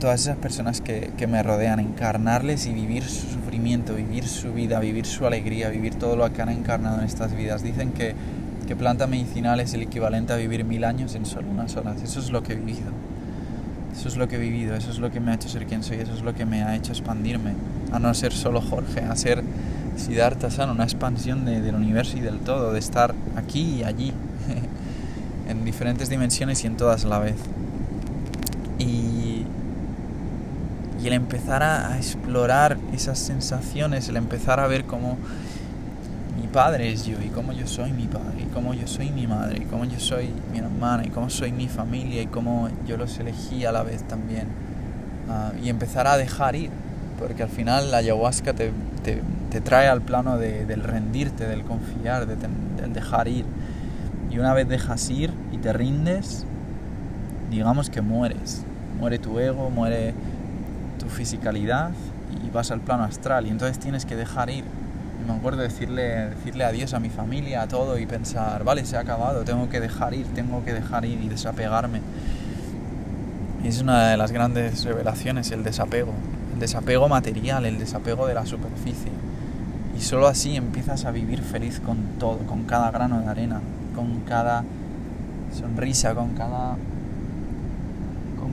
[0.00, 5.06] todas esas personas que, me rodean, encarnarles y vivir su sufrimiento, vivir su vida, vivir
[5.06, 7.62] su alegría, vivir todo lo que han encarnado en estas vidas.
[7.62, 8.14] Dicen que,
[8.66, 12.02] que planta medicinal es el equivalente a vivir mil años en solo unas horas.
[12.02, 12.90] Eso es lo que he vivido.
[13.94, 15.82] Eso es lo que he vivido, eso es lo que me ha hecho ser quien
[15.82, 17.52] soy, eso es lo que me ha hecho expandirme.
[17.92, 19.42] A no ser solo Jorge, a ser
[19.96, 24.12] Siddhartha Sana, una expansión del universo y del todo, de estar aquí y allí,
[25.48, 27.36] en diferentes dimensiones y en todas a la vez.
[28.82, 29.44] Y,
[31.02, 35.16] y el empezar a, explorar esas sensaciones, el empezar a ver cómo
[36.40, 39.26] mi padre es yo y cómo yo soy mi padre y cómo yo soy mi
[39.26, 42.96] madre y cómo yo soy mi hermana y cómo soy mi familia y cómo yo
[42.96, 44.46] los elegí a la vez también.
[45.28, 46.70] Ah, y empezar a dejar ir,
[47.18, 48.72] porque al final la ayahuasca te,
[49.02, 49.22] te
[49.52, 53.44] te trae al plano del rendirte, del confiar, del dejar ir.
[54.30, 56.46] Y una vez dejas ir y te rindes,
[57.50, 58.64] digamos que mueres.
[59.02, 60.14] Muere tu ego, muere
[61.00, 61.90] tu fisicalidad
[62.46, 63.48] y vas al plano astral.
[63.48, 64.62] Y entonces tienes que dejar ir.
[64.62, 68.96] Y me acuerdo decirle, decirle adiós a mi familia, a todo y pensar, vale, se
[68.96, 72.00] ha acabado, tengo que dejar ir, tengo que dejar ir y desapegarme.
[73.64, 76.12] Y es una de las grandes revelaciones, el desapego.
[76.54, 79.10] El desapego material, el desapego de la superficie.
[79.98, 83.60] Y solo así empiezas a vivir feliz con todo, con cada grano de arena,
[83.96, 84.62] con cada
[85.52, 86.76] sonrisa, con cada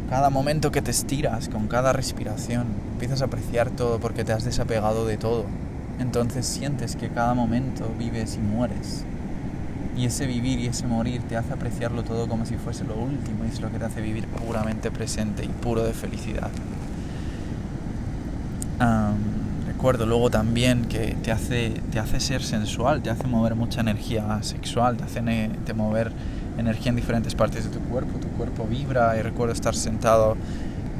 [0.10, 2.68] cada momento que te estiras, con cada respiración.
[2.94, 5.46] Empiezas a apreciar todo porque te has desapegado de todo.
[6.00, 9.04] Entonces sientes que cada momento vives y mueres.
[9.96, 13.46] Y ese vivir y ese morir te hace apreciarlo todo como si fuese lo último
[13.46, 16.50] y es lo que te hace vivir puramente presente y puro de felicidad
[19.80, 24.44] recuerdo luego también que te hace, te hace ser sensual, te hace mover mucha energía
[24.44, 25.22] sexual, te hace
[25.66, 26.12] te mover
[26.60, 29.18] energía en diferentes partes de tu cuerpo, tu cuerpo vibra.
[29.18, 30.36] Y recuerdo estar sentado,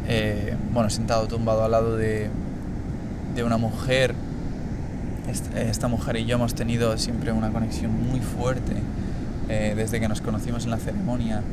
[0.08, 2.30] eh, bueno, sentado tumbado al lado de,
[3.36, 4.16] de una mujer.
[5.56, 8.74] Esta, mujer y yo hemos tenido siempre una conexión muy fuerte
[9.48, 11.44] eh, desde que nos conocimos en la ceremonia.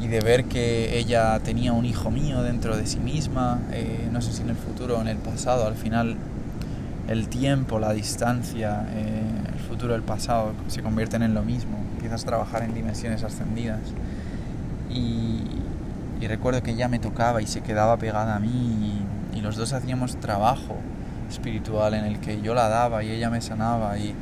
[0.00, 4.22] Y de ver que ella tenía un hijo mío dentro de sí misma, eh, no
[4.22, 6.16] sé si en el futuro o en el pasado, al final
[7.10, 9.22] el tiempo, la distancia, eh,
[9.80, 11.78] futuro, el pasado se convierten en lo mismo.
[11.94, 13.80] Empiezas a trabajar en dimensiones ascendidas.
[14.90, 15.46] Y,
[16.28, 20.16] recuerdo que ella me tocaba y se quedaba pegada a mí y, los dos hacíamos
[20.16, 20.76] trabajo
[21.30, 24.14] espiritual en el que yo la daba y ella me sanaba y,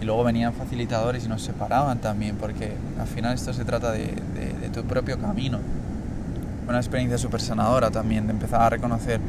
[0.00, 4.14] luego venían facilitadores y nos separaban también porque al final esto se trata de,
[4.60, 5.58] de tu propio camino.
[6.68, 9.20] Una experiencia súper sanadora también, de empezar a reconocer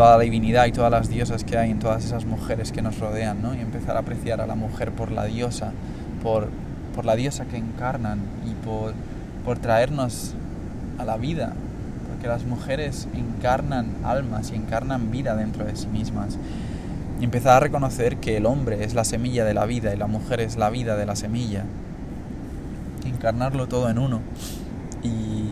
[0.00, 2.98] toda la divinidad y todas las diosas que hay en todas esas mujeres que nos
[2.98, 3.54] rodean, ¿no?
[3.54, 5.72] Y empezar a apreciar a la mujer por la diosa,
[6.22, 6.48] por,
[6.96, 8.18] por la diosa que encarnan
[8.50, 8.94] y por,
[9.44, 10.32] por traernos
[10.96, 11.52] a la vida,
[12.08, 16.38] porque las mujeres encarnan almas y encarnan vida dentro de sí mismas.
[17.20, 20.06] Y empezar a reconocer que el hombre es la semilla de la vida y la
[20.06, 21.64] mujer es la vida de la semilla.
[23.04, 24.22] Encarnarlo todo en uno.
[25.02, 25.50] Y,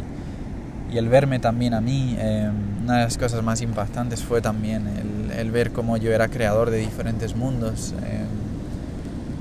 [0.91, 2.51] y el verme también a mí, eh,
[2.89, 4.87] una de las cosas más impactantes fue también
[5.37, 8.25] el, ver cómo yo era creador de diferentes mundos eh,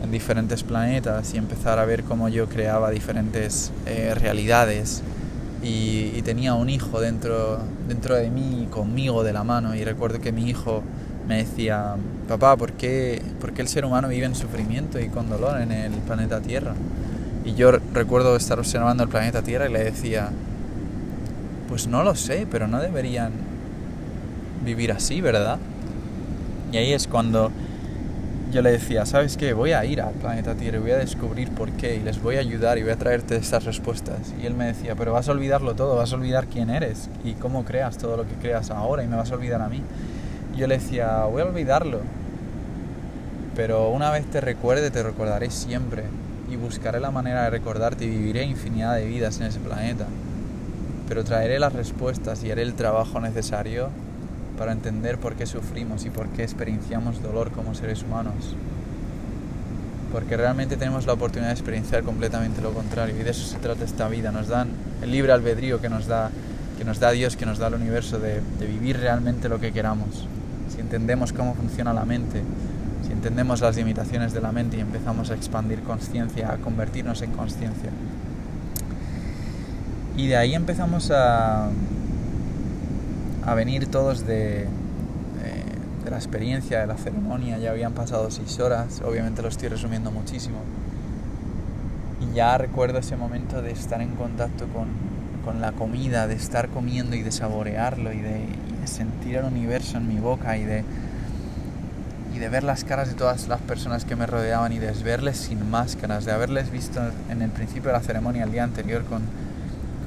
[0.03, 5.01] en diferentes planetas y empezar a ver cómo yo creaba diferentes eh, realidades
[5.63, 10.33] y, tenía un hijo dentro, dentro de mí, conmigo de la mano y recuerdo que
[10.33, 10.83] mi hijo
[11.25, 11.95] me decía,
[12.27, 15.71] papá, ¿por qué, ¿por qué el ser humano vive en sufrimiento y con dolor en
[15.71, 16.73] el planeta Tierra?
[17.45, 20.31] Y yo recuerdo estar observando el planeta Tierra y le decía,
[21.68, 23.32] pues no lo sé, pero no deberían
[24.63, 25.59] vivir así, ¿verdad?
[26.72, 27.51] Y ahí es cuando
[28.51, 29.53] yo le decía, ¿sabes qué?
[29.53, 32.38] Voy a ir al planeta Tierra y voy a descubrir por qué y les voy
[32.38, 34.34] a ayudar y voy a traerte estas respuestas.
[34.41, 37.34] Y él me decía, pero vas a olvidarlo todo, vas a olvidar quién eres y
[37.34, 39.82] cómo creas todo lo que creas ahora y me vas a olvidar a mí.
[40.55, 41.99] Yo le decía, voy a olvidarlo,
[43.55, 46.03] pero una vez te recuerde, te recordaré siempre
[46.49, 50.05] y buscaré la manera de recordarte y viviré infinidad de vidas en ese planeta.
[51.07, 53.89] Pero traeré las respuestas y haré el trabajo necesario
[54.57, 58.55] para entender por qué sufrimos y por qué experienciamos dolor como seres humanos.
[60.11, 63.85] Porque realmente tenemos la oportunidad de experienciar completamente lo contrario y de eso se trata
[63.85, 64.31] esta vida.
[64.31, 64.69] Nos dan
[65.01, 66.31] el libre albedrío que nos da,
[66.77, 69.71] que nos da Dios, que nos da el universo de, de vivir realmente lo que
[69.71, 70.27] queramos.
[70.73, 72.41] Si entendemos cómo funciona la mente,
[73.05, 77.31] si entendemos las limitaciones de la mente y empezamos a expandir conciencia, a convertirnos en
[77.31, 77.91] conciencia.
[80.18, 81.70] Y de ahí empezamos a,
[83.45, 84.65] a venir todos de,
[86.03, 87.59] de, la experiencia, de la ceremonia.
[87.59, 90.57] Ya habían pasado seis horas, obviamente lo estoy resumiendo muchísimo.
[92.20, 94.88] Y ya recuerdo ese momento de estar en contacto con,
[95.45, 99.45] con la comida, de estar comiendo y de saborearlo y de, y de sentir el
[99.45, 100.84] universo en mi boca y de,
[102.34, 105.38] y de ver las caras de todas las personas que me rodeaban y de verles
[105.38, 109.22] sin máscaras, de haberles visto en el principio de la ceremonia el día anterior con,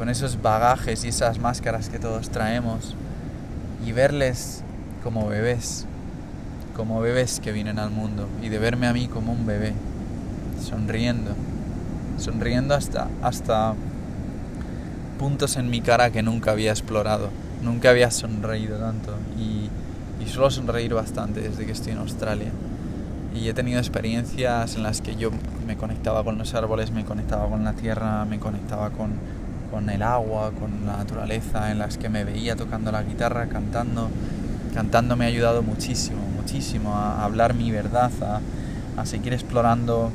[0.00, 2.94] con esos bagajes y esas máscaras que todos traemos
[3.84, 4.62] y verles
[5.04, 5.84] como bebés,
[6.74, 9.74] como bebés que vienen al mundo y de verme a mí como un bebé,
[10.66, 11.32] sonriendo,
[12.16, 13.74] sonriendo hasta, hasta
[15.18, 17.28] puntos en mi cara que nunca había explorado,
[17.62, 19.68] nunca había sonreído tanto y,
[20.24, 22.52] y suelo sonreír bastante desde que estoy en Australia.
[23.34, 25.30] Y he tenido experiencias en las que yo
[25.66, 29.12] me conectaba con los árboles, me conectaba con la tierra, me conectaba con,
[29.70, 34.10] con el agua, con la naturaleza, en las que me veía tocando la guitarra, cantando.
[34.74, 38.10] Cantando me ha ayudado muchísimo, muchísimo a hablar mi verdad,
[38.96, 40.10] a, seguir explorando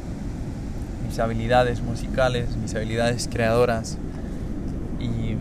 [1.06, 3.98] mis habilidades musicales, mis habilidades creadoras.
[5.00, 5.38] Y,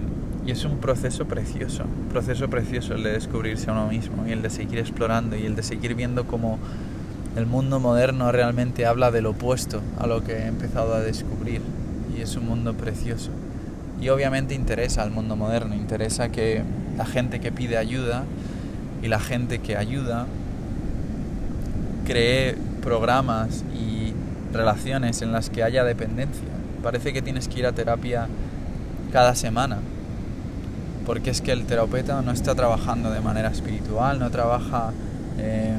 [0.47, 4.33] y, es un proceso precioso, un proceso precioso el de descubrirse a uno mismo y
[4.33, 6.59] el de seguir explorando y el de seguir viendo cómo
[7.37, 11.61] el mundo moderno realmente habla del opuesto a lo que he empezado a descubrir.
[12.17, 13.31] Y es un mundo precioso.
[14.05, 16.63] Y obviamente interesa al mundo moderno, interesa que
[16.99, 18.25] la gente que pide ayuda
[19.03, 20.27] y la gente que ayuda
[22.05, 24.13] cree programas y
[24.53, 26.49] relaciones en las que haya dependencia.
[26.83, 28.29] Parece que tienes que ir a terapia
[29.11, 29.79] cada semana,
[31.07, 34.93] porque es que el terapeuta no está trabajando de manera espiritual, no trabaja
[35.39, 35.73] eh,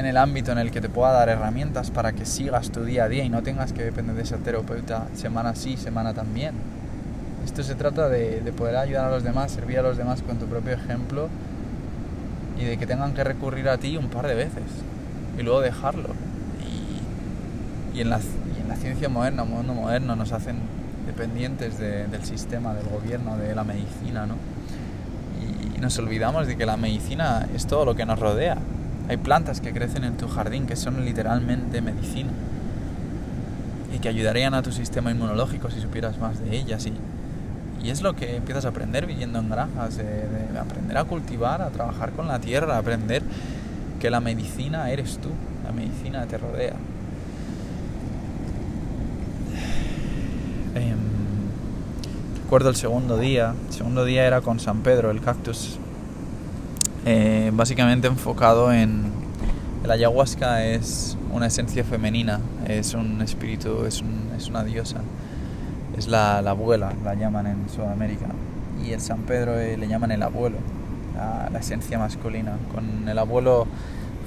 [0.00, 3.04] en el ámbito en el que te pueda dar herramientas para que sigas tu día
[3.04, 6.54] a día y no tengas que depender de ese terapeuta semana sí, semana también.
[7.44, 10.38] Esto se trata de, de, poder ayudar a los demás, servir a los demás con
[10.38, 11.28] tu propio ejemplo
[12.58, 14.64] y de que tengan que recurrir a ti un par de veces
[15.38, 16.08] y luego dejarlo.
[17.94, 20.56] Y, y, en, la, y en, la, ciencia moderna, mundo moderno, nos hacen
[21.06, 24.36] dependientes de, del sistema, del gobierno, de la medicina, ¿no?
[25.76, 28.56] Y nos olvidamos de que la medicina es todo lo que nos rodea,
[29.10, 32.30] hay plantas que crecen en tu jardín que son literalmente medicina
[33.92, 36.86] y que ayudarían a tu sistema inmunológico si supieras más de ellas.
[36.86, 41.60] Y, es lo que empiezas a aprender viviendo en granjas, de, de aprender a cultivar,
[41.60, 43.24] a trabajar con la tierra, aprender
[43.98, 45.30] que la medicina eres tú,
[45.64, 46.74] la medicina te rodea.
[50.76, 50.94] Eh,
[52.44, 55.80] recuerdo el segundo día, el segundo día era con San Pedro, el cactus
[57.06, 59.10] eh, básicamente enfocado en
[59.84, 64.02] el ayahuasca es una esencia femenina, es un espíritu, es,
[64.36, 65.00] es una diosa,
[65.96, 68.26] es la, la, abuela, la llaman en Sudamérica,
[68.84, 70.58] y el San Pedro eh, le llaman el abuelo,
[71.16, 72.56] la, la, esencia masculina.
[72.74, 73.66] Con el abuelo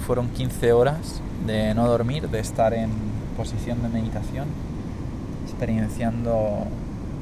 [0.07, 2.89] fueron 15 horas de no dormir, de estar en
[3.37, 4.47] posición de meditación,
[5.45, 6.65] experienciando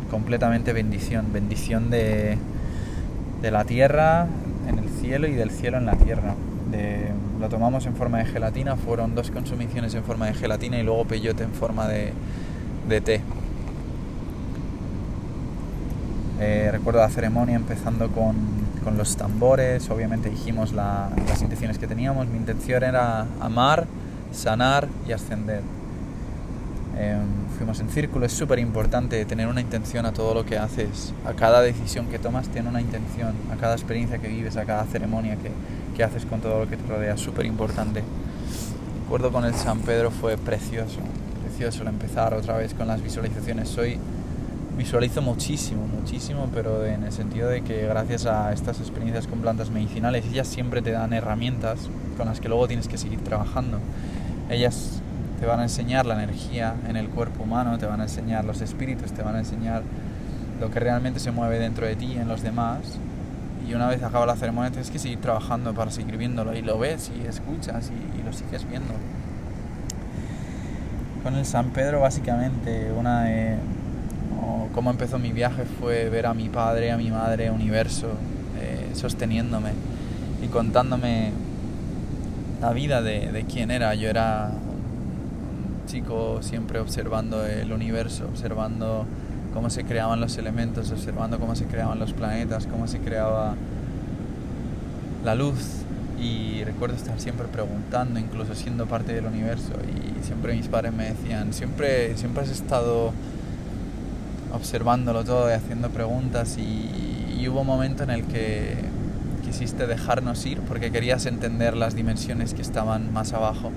[0.10, 2.38] completamente bendición, bendición de,
[3.42, 4.28] de la tierra,
[4.68, 6.36] en cielo y del cielo en la tierra.
[7.42, 11.06] Lo tomamos en forma de gelatina, fueron dos consumiciones en forma de gelatina y luego
[11.06, 12.14] peyote en forma de,
[13.02, 13.20] té.
[16.40, 18.36] Eh, recuerdo la ceremonia empezando con,
[18.84, 23.88] con, los tambores, obviamente dijimos la, las intenciones que teníamos, mi intención era amar,
[24.32, 25.64] sanar y ascender.
[26.98, 27.18] Eh,
[27.58, 31.34] fuimos en círculo, es súper importante tener una intención a todo lo que haces, a
[31.34, 35.38] cada decisión que tomas tiene una intención, a cada experiencia que vives, a cada ceremonia
[35.38, 35.52] que,
[35.96, 38.04] que haces con todo lo que te rodea, súper importante.
[39.04, 41.00] Recuerdo con el San Pedro fue precioso,
[41.44, 43.70] precioso el empezar otra vez con las visualizaciones.
[43.70, 43.98] Soy
[44.78, 49.70] visualizo muchísimo, muchísimo, pero en el sentido de que gracias a estas experiencias con plantas
[49.70, 53.80] medicinales, ellas siempre te dan herramientas con las que luego tienes que seguir trabajando.
[54.50, 55.01] Ellas
[55.42, 58.62] te van a enseñar la energía en el cuerpo humano, te van a enseñar los
[58.62, 59.82] espíritus, te van a enseñar
[60.60, 63.00] lo que realmente se mueve dentro de ti y en los demás.
[63.68, 66.78] Y una vez acaba la ceremonia tienes que seguir trabajando para seguir viéndolo y lo
[66.78, 68.94] ves y escuchas y, y lo sigues viendo.
[71.24, 73.58] Con el San Pedro básicamente una de
[74.76, 78.10] cómo empezó mi viaje fue ver a mi padre, a mi madre, universo,
[78.62, 79.72] eh, sosteniéndome
[80.44, 81.32] y contándome
[82.62, 83.96] la vida de, de quién era.
[83.96, 84.52] Yo era
[85.86, 89.06] chico siempre observando el universo, observando
[89.54, 93.56] cómo se creaban los elementos, observando cómo se creaban los planetas, cómo se creaba
[95.24, 95.84] la luz.
[96.20, 99.74] Y recuerdo estar siempre preguntando, incluso siendo parte del universo.
[99.90, 103.12] Y siempre mis padres me decían, siempre, siempre has estado
[104.54, 108.76] observándolo todo y haciendo preguntas y, hubo un momento en el que
[109.44, 113.72] quisiste dejarnos ir porque querías entender las dimensiones que estaban más abajo.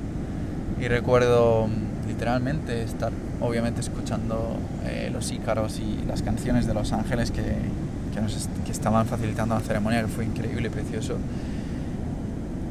[0.78, 1.66] Y recuerdo
[2.07, 8.72] literalmente estar obviamente escuchando eh, los ícaros y las canciones de los ángeles que, que,
[8.72, 11.16] estaban facilitando la ceremonia, que fue increíble y precioso.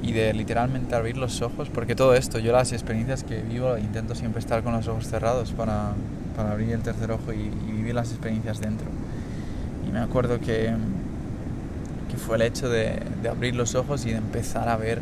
[0.01, 4.15] Y de literalmente abrir los ojos, porque todo esto, yo las experiencias que vivo, intento
[4.15, 5.91] siempre estar con los ojos cerrados para,
[6.36, 8.88] para abrir el tercer ojo y, vivir las experiencias dentro.
[9.88, 10.73] Y me acuerdo que,
[12.09, 15.01] que fue el hecho de, de, abrir los ojos y de empezar a ver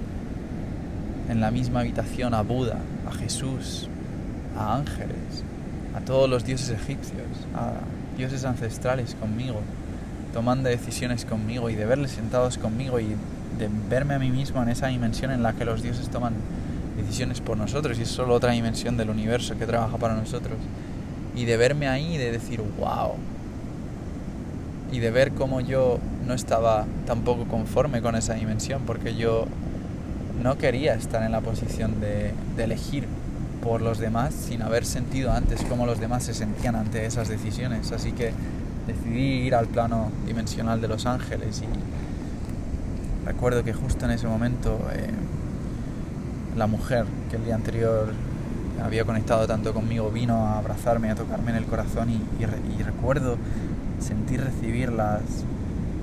[1.29, 2.77] en la misma habitación a Buda,
[3.07, 3.87] a Jesús,
[4.57, 5.43] a ángeles,
[5.95, 7.73] a todos los dioses egipcios, a
[8.17, 9.59] dioses ancestrales conmigo,
[10.33, 13.07] tomando decisiones conmigo y de verles sentados conmigo y
[13.57, 16.33] de verme a mí mismo en esa dimensión en la que los dioses toman
[16.97, 20.57] decisiones por nosotros y es solo otra dimensión del universo que trabaja para nosotros
[21.35, 23.13] y de verme ahí y de decir, wow.
[24.91, 29.45] Y de ver cómo yo no estaba tampoco conforme con esa dimensión, porque yo
[30.43, 33.07] no quería estar en la posición de, de elegir
[33.63, 37.91] por los demás sin haber sentido antes cómo los demás se sentían ante esas decisiones.
[37.91, 38.33] Así que
[38.87, 44.79] decidí ir al plano dimensional de los ángeles y recuerdo que justo en ese momento
[44.93, 45.09] eh,
[46.57, 48.13] la mujer que el día anterior
[48.83, 53.37] había conectado tanto conmigo, vino a abrazarme, a tocarme en el corazón y, recuerdo
[53.99, 55.21] sentir recibir las,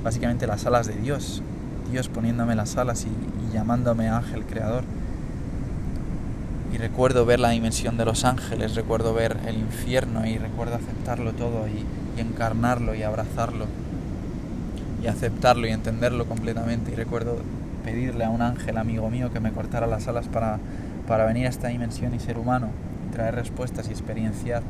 [0.04, 1.42] básicamente las alas de Dios,
[1.90, 4.84] Dios poniéndome las alas y, llamándome ángel creador.
[6.72, 11.32] Y recuerdo ver la dimensión de los ángeles, recuerdo ver el infierno y recuerdo aceptarlo
[11.32, 11.84] todo y,
[12.20, 13.66] encarnarlo y abrazarlo
[15.00, 16.90] y aceptarlo y entenderlo completamente.
[16.92, 17.38] Y recuerdo
[17.84, 20.58] pedirle a un ángel amigo mío que me cortara las alas para
[21.08, 22.68] para venir a esta dimensión y ser humano,
[23.08, 24.62] y traer respuestas y experienciar.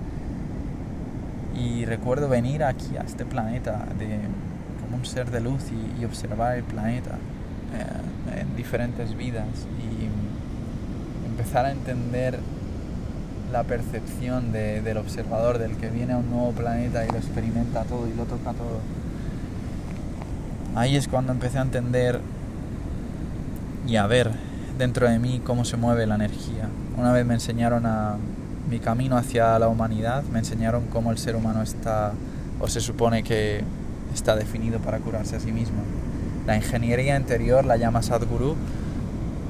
[1.55, 4.21] Y recuerdo venir aquí a este planeta de,
[4.81, 5.65] como un ser de luz
[6.01, 7.17] y, observar el planeta
[7.75, 10.08] eh, en diferentes vidas y
[11.39, 12.41] empezar a entender
[13.53, 18.09] la percepción del observador, del que viene a un nuevo planeta y lo experimenta todo
[18.09, 18.81] y lo toca todo.
[20.75, 22.21] Ahí es cuando empecé a entender
[23.87, 24.33] y a ver
[24.79, 26.69] dentro de mí cómo se mueve la energía.
[26.97, 28.17] Una vez me enseñaron a
[28.69, 32.13] mi camino hacia la humanidad, me enseñaron cómo el ser humano está
[32.61, 33.63] o se supone que
[34.13, 35.79] está definido para curarse a sí mismo.
[36.47, 38.57] La ingeniería interior la llama Sadhguru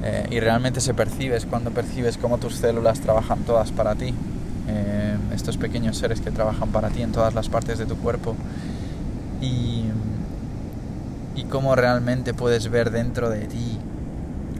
[0.03, 4.13] eh, y realmente se percibe, es cuando percibes cómo tus células trabajan todas para ti,
[4.67, 8.35] eh, estos pequeños seres que trabajan para ti en todas las partes de tu cuerpo.
[9.41, 9.85] Y,
[11.35, 13.79] y cómo realmente puedes ver dentro de ti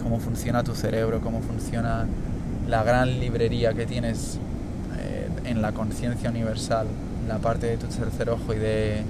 [0.02, 2.06] cómo funciona tu cerebro, cómo funciona
[2.68, 4.40] la gran librería que tienes
[5.00, 6.88] eh, en la conciencia universal,
[7.28, 9.04] la parte de tu tercer ojo y, de,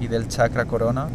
[0.00, 1.08] y del chakra corona,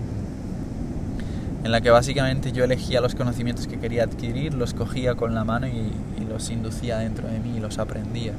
[1.64, 5.44] en la que básicamente yo elegía los conocimientos que quería adquirir, los cogía con la
[5.44, 5.92] mano y,
[6.30, 8.34] los inducía dentro de mí y los aprendía.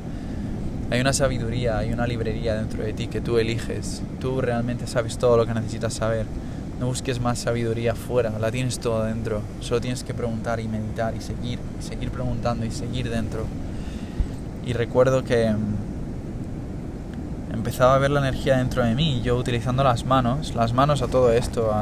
[0.91, 5.17] Hay una sabiduría, hay una librería dentro de ti que tú eliges, tú realmente sabes
[5.17, 6.27] todo lo que necesitas saber
[6.81, 9.43] no busques más sabiduría fuera, la tienes todo dentro.
[9.61, 13.47] Solo tienes que preguntar y meditar y seguir, y seguir preguntando y seguir dentro.
[14.67, 15.75] Y recuerdo que mm,
[17.55, 21.07] empezaba a ver la energía dentro de mí, yo utilizando las manos, las manos a
[21.07, 21.73] todo esto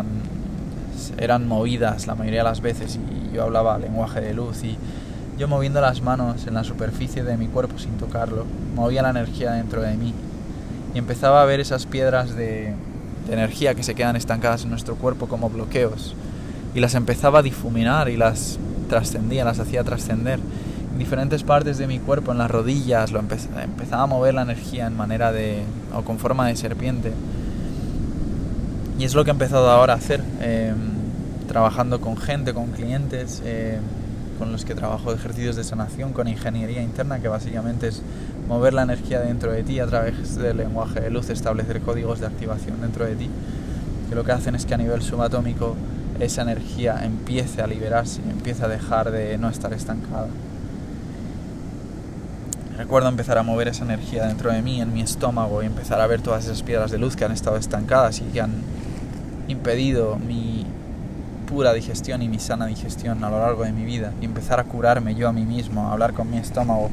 [1.18, 4.76] eran movidas la mayoría de las veces y yo hablaba lenguaje de luz y
[5.38, 8.44] yo moviendo las manos en la superficie de mi cuerpo sin tocarlo,
[8.74, 10.14] movía la energía dentro de mí
[10.94, 12.74] y empezaba a ver esas piedras de,
[13.26, 16.14] de energía que se quedan estancadas en nuestro cuerpo como bloqueos
[16.74, 18.58] y las empezaba a difuminar y las
[18.88, 20.40] trascendía, las hacía trascender
[20.92, 24.86] en diferentes partes de mi cuerpo, en las rodillas, lo empezaba a mover la energía
[24.86, 25.62] en manera de,
[25.94, 27.12] o con forma de serpiente.
[28.98, 30.76] Y es lo que he empezado ahora a hacer, em,
[31.48, 33.80] trabajando con gente, con clientes, em,
[34.38, 38.02] con los que trabajo ejercicios de sanación, con ingeniería interna, que básicamente es
[38.48, 42.26] mover la energía dentro de ti a través del lenguaje de luz, establecer códigos de
[42.26, 43.30] activación dentro de ti,
[44.08, 45.76] que lo que hacen es que a nivel subatómico
[46.20, 50.28] esa energía empiece a liberarse, empiece a dejar de no estar estancada.
[52.76, 56.06] Recuerdo empezar a mover esa energía dentro de mí, en mi estómago, y empezar a
[56.06, 58.52] ver todas esas piedras de luz que han estado estancadas y que han
[59.48, 60.66] impedido mi
[61.46, 64.12] pura digestión y mi sana digestión a lo largo de mi vida.
[64.20, 66.90] Y empezar a curarme yo a mí mismo, a hablar con mi estómago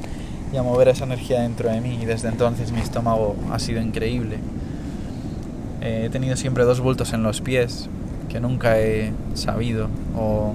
[0.54, 2.00] y a mover esa energía dentro de mí.
[2.02, 4.38] Y desde entonces mi estómago ha sido increíble.
[5.82, 7.88] Eh, he tenido siempre dos bultos en los pies
[8.28, 10.54] que nunca he sabido o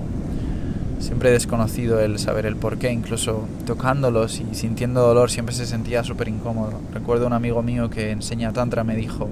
[0.98, 5.66] siempre he desconocido el saber el por qué, incluso tocándolos y sintiendo dolor siempre se
[5.66, 6.72] sentía súper incómodo.
[6.92, 9.28] Recuerdo un amigo mío que enseña Tantra me dijo,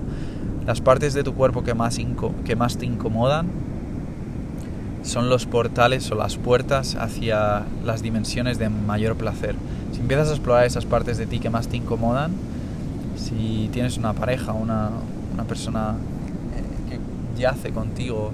[0.66, 1.98] las partes de tu cuerpo que más,
[2.44, 3.46] que más te incomodan
[5.02, 9.56] son los portales o las puertas hacia las dimensiones de mayor placer.
[9.92, 12.32] Si empiezas a explorar esas partes de ti que más te incomodan,
[13.16, 14.90] si tienes una pareja, una,
[15.34, 15.94] una persona
[16.56, 16.98] eh,
[17.34, 18.32] que yace contigo,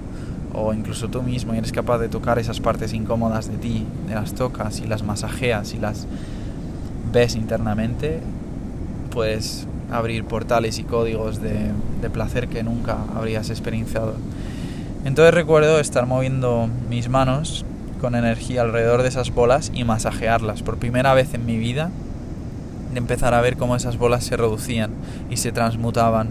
[0.53, 4.15] o incluso tú mismo y eres capaz de tocar esas partes incómodas de ti, de
[4.15, 6.07] las tocas y las masajeas y las
[7.11, 8.19] ves internamente,
[9.11, 11.71] puedes abrir portales y códigos de,
[12.13, 14.13] placer que nunca habrías experienciado.
[15.05, 17.65] Entonces recuerdo estar moviendo mis manos
[18.01, 20.63] con energía alrededor de esas bolas y masajearlas.
[20.63, 21.91] Por primera vez en mi vida
[22.91, 24.91] de empezar a ver cómo esas bolas se reducían
[25.29, 26.29] y se transmutaban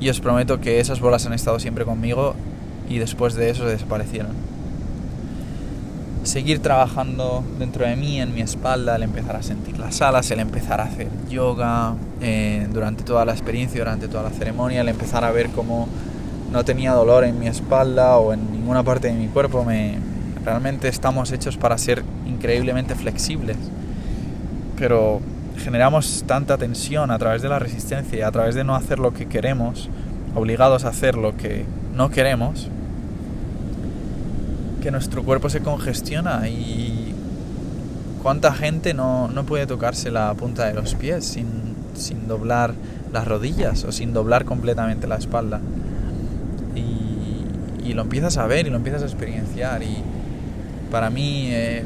[0.00, 2.34] y os prometo que esas bolas han estado siempre conmigo
[2.88, 4.49] y después de eso desaparecieron.
[6.30, 10.38] Seguir trabajando dentro de mí, en mi espalda, el empezar a sentir las alas, el
[10.38, 15.24] empezar a hacer yoga eh, durante toda la experiencia, durante toda la ceremonia, el empezar
[15.24, 15.88] a ver cómo
[16.52, 19.64] no tenía dolor en mi espalda o en ninguna parte de mi cuerpo.
[19.64, 19.98] Me,
[20.44, 23.56] realmente estamos hechos para ser increíblemente flexibles.
[24.76, 25.20] Pero
[25.58, 29.12] generamos tanta tensión a través de la resistencia y a través de no hacer lo
[29.12, 29.88] que queremos,
[30.36, 32.68] obligados a hacer lo que no queremos,
[34.80, 37.14] que nuestro cuerpo se congestiona y
[38.22, 41.46] cuánta gente no, no puede tocarse la punta de los pies sin,
[41.94, 42.74] sin, doblar
[43.12, 45.60] las rodillas o sin doblar completamente la espalda.
[46.74, 49.96] Y, y, lo empiezas a ver y lo empiezas a experienciar y
[50.90, 51.48] para mí...
[51.50, 51.84] Eh,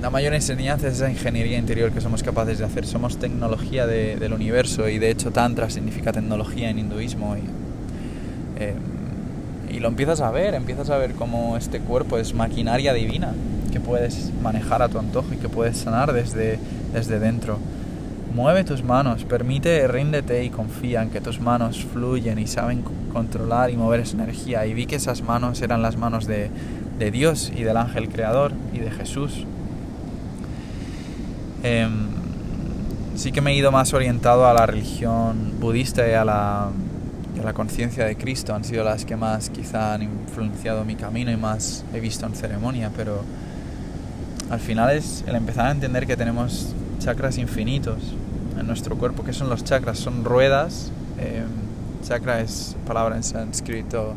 [0.00, 2.86] la mayor enseñanza es esa ingeniería interior que somos capaces de hacer.
[2.86, 7.36] Somos tecnología del universo y de hecho Tantra significa tecnología en hinduismo.
[7.36, 7.40] Y,
[8.62, 8.74] eh,
[9.80, 13.32] lo empiezas a ver, empiezas a ver cómo este cuerpo es maquinaria divina
[13.72, 16.58] que puedes manejar a tu antojo y que puedes sanar desde,
[16.92, 17.58] desde dentro.
[18.34, 23.70] Mueve tus manos, permite, ríndete y confía en que tus manos fluyen y saben controlar
[23.70, 24.66] y mover esa energía.
[24.66, 26.50] Y vi que esas manos eran las manos de,
[26.98, 29.46] de Dios y del ángel creador y de Jesús.
[31.62, 32.08] Em,
[33.16, 36.70] sí que me he ido más orientado a la religión budista y a la,
[37.42, 38.54] la conciencia de Cristo.
[38.54, 42.34] Han sido las que más quizá han influenciado mi camino y más he visto en
[42.34, 43.22] ceremonia, pero
[44.50, 47.98] al final es el empezar a entender que tenemos chakras infinitos
[48.58, 49.24] en nuestro cuerpo.
[49.24, 49.98] que son los chakras?
[49.98, 50.90] Son ruedas.
[51.18, 51.44] Eh,
[52.06, 54.14] chakra es palabra en sánscrito,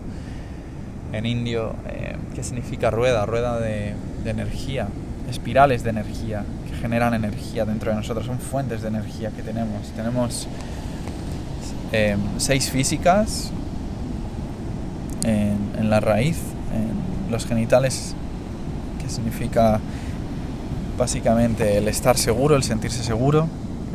[1.11, 4.87] en indio, eh, que significa rueda, rueda de, de energía,
[5.29, 6.43] espirales de energía
[6.83, 9.89] generan energía dentro de nosotros, son fuentes de energía que tenemos.
[9.95, 10.49] Tenemos
[11.93, 13.51] em, seis físicas
[15.23, 16.37] en, la raíz,
[16.73, 18.15] en los genitales,
[19.01, 19.79] que significa
[20.97, 23.47] básicamente el estar seguro, el sentirse seguro.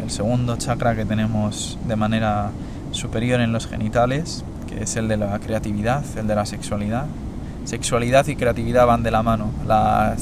[0.02, 2.50] El segundo chakra que tenemos de manera
[2.92, 7.06] superior en los genitales, que es el de la creatividad, el de la sexualidad.
[7.64, 9.50] Sexualidad y creatividad van de la mano.
[9.66, 10.16] La,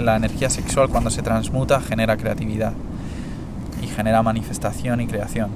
[0.00, 2.72] la, energía sexual cuando se transmuta genera creatividad
[3.82, 5.50] y genera manifestación y creación.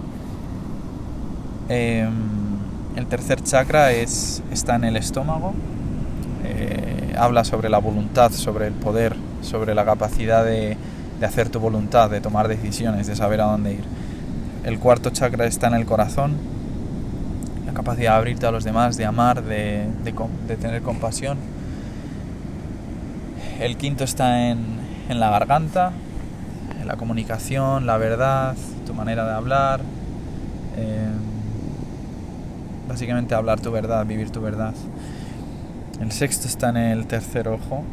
[1.73, 2.11] Em,
[2.97, 5.55] el tercer chakra es, está en el estómago.
[6.45, 10.77] Eh, habla sobre la voluntad, sobre el poder, sobre la capacidad de,
[11.23, 13.85] hacer tu voluntad, de tomar decisiones, de saber a dónde ir.
[14.65, 16.33] El cuarto chakra está en el corazón,
[17.65, 19.87] la capacidad de abrirte a los demás, de amar, de,
[20.61, 21.39] tener compasión.
[23.61, 25.93] El quinto está en, la garganta,
[26.85, 28.57] la comunicación, la verdad,
[28.87, 29.83] tu manera de hablar.
[30.77, 31.30] Eh,
[32.91, 34.75] básicamente hablar tu verdad, vivir tu verdad.
[36.01, 37.85] El sexto está en el tercer ojo.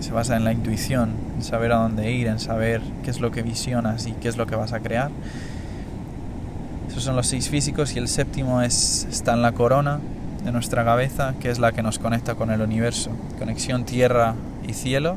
[0.00, 3.30] se basa en la intuición, en saber a dónde ir, en saber qué es lo
[3.30, 5.10] que visionas y qué es lo que vas a crear.
[6.88, 10.00] Esos son los seis físicos y el séptimo es, está en la corona
[10.42, 13.10] de nuestra cabeza, que es la que nos conecta con el universo.
[13.38, 14.34] Conexión tierra
[14.66, 15.16] y cielo.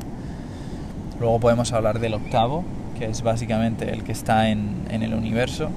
[1.18, 2.62] Luego podemos hablar del octavo,
[2.98, 5.70] que es básicamente el que está en, en el universo,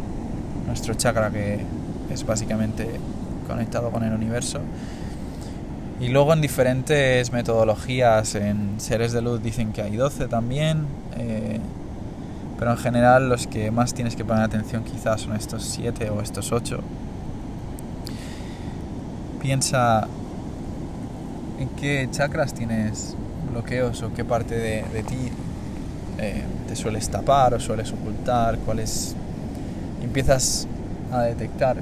[0.68, 1.77] nuestro chakra que
[2.12, 3.00] es básicamente
[3.48, 4.60] conectado con el universo.
[6.00, 10.86] Y luego en diferentes metodologías, en seres de luz dicen que hay 12 también,
[11.18, 11.60] eh,
[12.60, 16.22] pero en general los que más tienes que poner atención quizás son estos 7 o
[16.22, 16.80] estos 8.
[19.42, 20.08] Piensa
[21.60, 23.16] en qué chakras tienes
[23.52, 25.32] bloqueos o qué parte de, de ti
[26.20, 29.16] eh, te sueles tapar o sueles ocultar, cuáles
[30.04, 30.68] empiezas
[31.12, 31.78] a detectar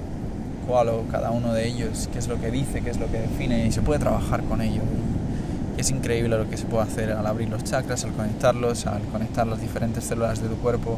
[0.67, 3.19] cuál o cada uno de ellos, qué es lo que dice, qué es lo que
[3.19, 4.81] define y se puede trabajar con ello.
[5.77, 9.01] Y es increíble lo que se puede hacer al abrir los chakras, al conectarlos, al
[9.03, 10.97] conectar las diferentes células de tu cuerpo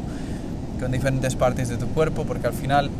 [0.80, 2.90] con diferentes partes de tu cuerpo, porque al final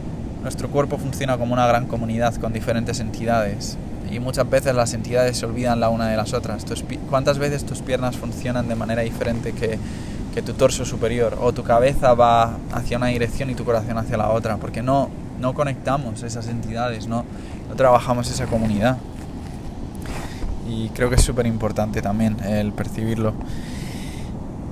[0.43, 3.77] nuestro cuerpo funciona como una gran comunidad con diferentes entidades
[4.11, 6.65] y muchas veces las entidades se olvidan la una de las otras.
[7.11, 9.79] ¿Cuántas veces tus piernas funcionan de manera diferente que,
[10.35, 14.17] que tu torso superior o tu cabeza va hacia una dirección y tu corazón hacia
[14.17, 14.57] la otra?
[14.57, 15.11] Porque no,
[15.41, 17.25] no conectamos esas entidades, no,
[17.69, 18.99] no trabajamos esa comunidad.
[20.69, 23.33] Y creo que es súper importante también el percibirlo.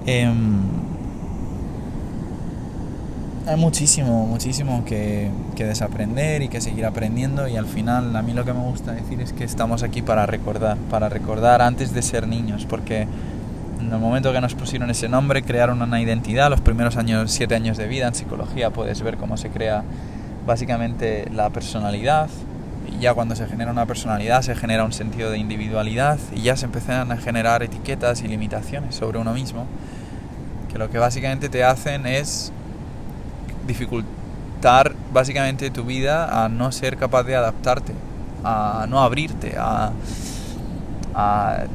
[0.04, 0.58] Em,
[3.46, 8.32] hay muchísimo, muchísimo que, que, desaprender y que seguir aprendiendo y al final a mí
[8.32, 12.02] lo que me gusta decir es que estamos aquí para recordar, para recordar antes de
[12.02, 13.06] ser niños, porque
[13.80, 17.54] en el momento que nos pusieron ese nombre crearon una identidad, los primeros años, siete
[17.54, 19.84] años de vida en psicología puedes ver cómo se crea
[20.46, 22.28] básicamente la personalidad.
[22.88, 26.56] Y ya cuando se genera una personalidad se genera un sentido de individualidad y ya
[26.56, 29.66] se empiezan a generar etiquetas y limitaciones sobre uno mismo
[30.70, 32.52] que lo que básicamente te hacen es
[33.66, 37.92] dificultar básicamente tu vida a no ser capaz de adaptarte,
[38.44, 39.92] a no abrirte, a,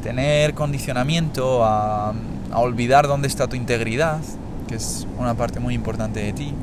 [0.03, 2.13] tener condicionamiento, a,
[2.51, 4.19] a olvidar dónde está tu integridad,
[4.67, 6.53] que es una parte muy importante de ti.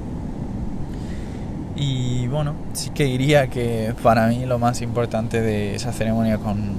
[1.80, 6.72] Y bueno, sí que diría que para mí lo más importante de esa ceremonia con,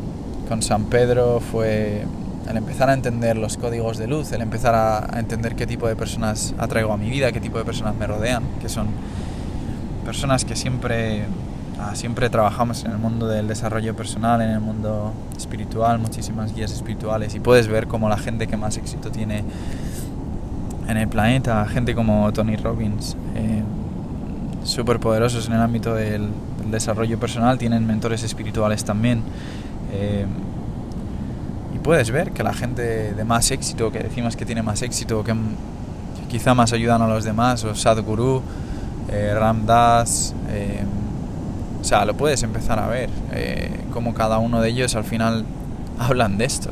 [0.50, 2.04] con San Pedro fue
[2.50, 5.88] el empezar a entender los códigos de luz, el empezar a, a, entender qué tipo
[5.88, 8.88] de personas atraigo a mi vida, qué tipo de personas me rodean, que son
[10.04, 11.24] personas que siempre,
[11.80, 16.74] ah, siempre trabajamos en el mundo del desarrollo personal, en el mundo espiritual, muchísimas guías
[16.74, 19.46] espirituales y puedes ver cómo la gente que más éxito tiene
[20.90, 23.62] en el planeta, gente como Tony Robbins, eh,
[24.70, 26.30] súper poderosos en el ámbito del,
[26.60, 29.24] del, desarrollo personal, tienen mentores espirituales también.
[29.92, 30.26] Eh,
[31.76, 35.24] y puedes ver que la gente de más éxito, que decimos que tiene más éxito,
[35.24, 38.42] que, que quizá más ayudan a los demás, o Sadhguru,
[39.10, 40.84] eh, Ram Dass, eh,
[41.80, 45.46] o sea, lo puedes empezar a ver, eh, como cada uno de ellos al final
[46.00, 46.72] hablan de esto.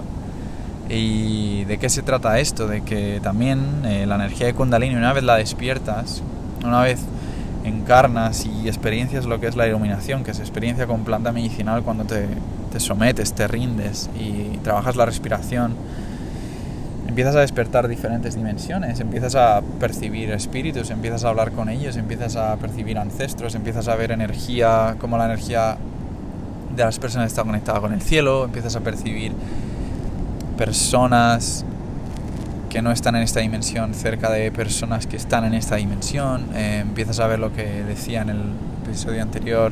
[0.89, 2.67] ¿Y de qué se trata esto?
[2.67, 6.21] De que también eh, la energía de Kundalini, una vez la despiertas,
[6.63, 6.99] una vez
[7.67, 12.05] encarnas y experiencias lo que es la iluminación, que es experiencia con planta medicinal cuando
[12.05, 12.27] te,
[12.71, 15.75] te sometes, te rindes y trabajas la respiración,
[17.07, 22.35] empiezas a despertar diferentes dimensiones, empiezas a percibir espíritus, empiezas a hablar con ellos, empiezas
[22.35, 25.77] a percibir ancestros, empiezas a ver energía, como la energía
[26.75, 29.31] de las personas está conectada con el cielo, empiezas a percibir
[30.57, 31.65] personas
[32.69, 36.79] que no están en esta dimensión cerca de personas que están en esta dimensión, eh,
[36.81, 38.41] empiezas a ver lo que decía en el
[38.85, 39.71] episodio anterior,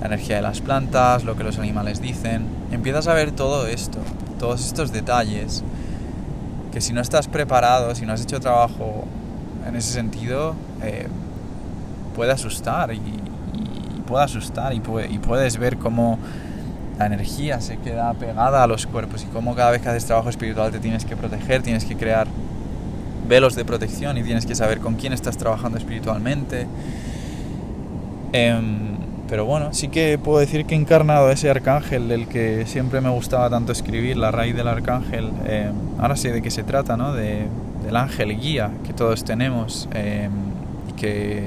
[0.00, 3.98] la energía de las plantas, lo que los animales dicen, empiezas a ver todo esto,
[4.38, 5.64] todos estos detalles,
[6.72, 9.06] que si no estás preparado, si no has hecho trabajo
[9.66, 11.08] en ese sentido, eh,
[12.14, 13.00] puede asustar y,
[14.06, 16.20] puede asustar y puedes ver cómo
[16.98, 20.30] la energía se queda pegada a los cuerpos y cómo cada vez que haces trabajo
[20.30, 22.26] espiritual te tienes que proteger, tienes que crear
[23.28, 26.66] velos de protección y tienes que saber con quién estás trabajando espiritualmente.
[28.32, 28.60] Eh,
[29.28, 33.50] pero bueno, sí que puedo decir que encarnado ese arcángel del que siempre me gustaba
[33.50, 35.32] tanto escribir, la raíz del arcángel.
[35.46, 37.12] Eh, ahora sé de qué se trata, ¿no?
[37.12, 37.46] De,
[37.84, 40.28] del ángel guía que todos tenemos eh,
[40.96, 41.44] que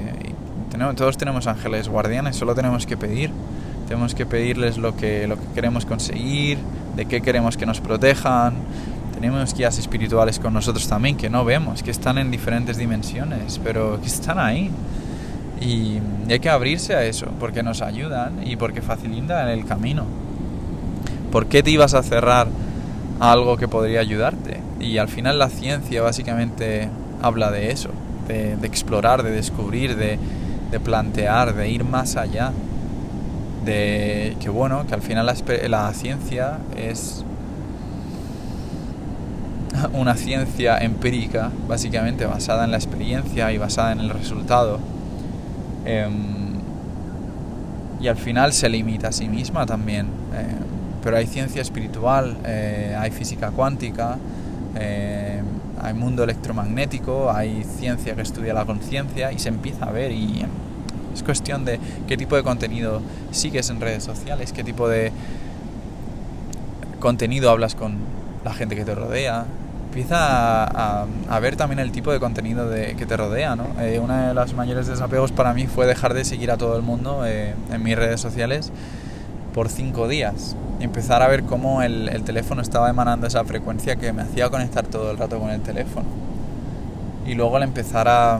[0.70, 3.30] tenemos, todos tenemos ángeles guardianes, solo tenemos que pedir.
[3.90, 6.58] Tenemos que pedirles lo que, lo que queremos conseguir,
[6.94, 8.54] de qué queremos que nos protejan.
[9.14, 14.00] Tenemos guías espirituales con nosotros también que no vemos, que están en diferentes dimensiones, pero
[14.00, 14.70] que están ahí.
[15.60, 15.98] Y,
[16.28, 20.04] y hay que abrirse a eso, porque nos ayudan y porque facilitan el camino.
[21.32, 22.46] ¿Por qué te ibas a cerrar
[23.18, 24.60] a algo que podría ayudarte?
[24.78, 26.88] Y al final la ciencia básicamente
[27.20, 27.90] habla de eso,
[28.28, 30.16] de, explorar, de descubrir, de,
[30.78, 32.52] plantear, de ir más allá.
[33.64, 35.34] De que bueno, que al final la,
[35.68, 37.24] la ciencia es
[39.92, 44.78] una ciencia empírica, básicamente basada en la experiencia y basada en el resultado.
[45.84, 46.60] Em,
[48.00, 50.06] y al final se limita a sí misma también.
[50.34, 50.60] Em,
[51.02, 54.18] pero hay ciencia espiritual, eh, hay física cuántica,
[54.74, 55.44] em,
[55.82, 60.44] hay mundo electromagnético, hay ciencia que estudia la conciencia y se empieza a ver y
[61.14, 63.00] es cuestión de qué tipo de contenido
[63.30, 65.12] sigues en redes sociales, qué tipo de
[66.98, 67.98] contenido hablas con
[68.44, 69.46] la gente que te rodea,
[69.88, 73.66] empieza a, ver también el tipo de contenido de, que te rodea, ¿no?
[73.80, 76.82] Eh, uno de los mayores desapegos para mí fue dejar de seguir a todo el
[76.82, 78.70] mundo eh, en mis redes sociales
[79.52, 83.96] por cinco días y empezar a ver cómo el, el, teléfono estaba emanando esa frecuencia
[83.96, 86.06] que me hacía conectar todo el rato con el teléfono.
[87.26, 88.38] Y luego al empezar a,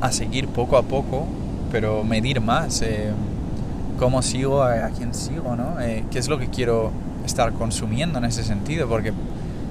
[0.00, 1.26] a seguir poco a poco,
[1.70, 3.10] pero medir más eh,
[3.98, 5.76] cómo sigo, a, quién sigo, ¿no?
[6.10, 6.90] qué es lo que quiero
[7.24, 9.12] estar consumiendo en ese sentido, porque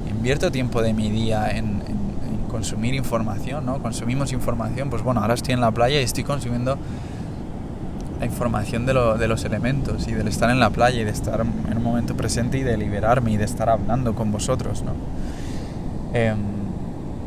[0.10, 1.80] invierto tiempo de mi día en,
[2.50, 3.82] consumir información, ¿no?
[3.82, 6.78] Consumimos información, pues bueno, ahora estoy en la playa y estoy consumiendo
[8.20, 11.78] la información de los elementos y del estar en la playa y de estar en
[11.78, 14.92] un momento presente y de liberarme y de estar hablando con vosotros, ¿no?
[16.14, 16.38] Em,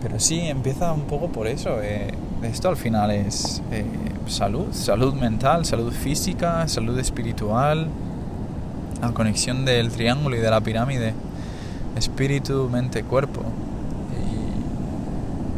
[0.03, 1.81] pero sí, empieza un poco por eso.
[1.81, 2.13] Eh,
[2.43, 3.85] esto al final es eh,
[4.27, 7.89] salud, salud mental, salud física, salud espiritual,
[9.01, 11.15] la conexión del triángulo y de la pirámide
[11.97, 13.43] espíritu, mente, cuerpo.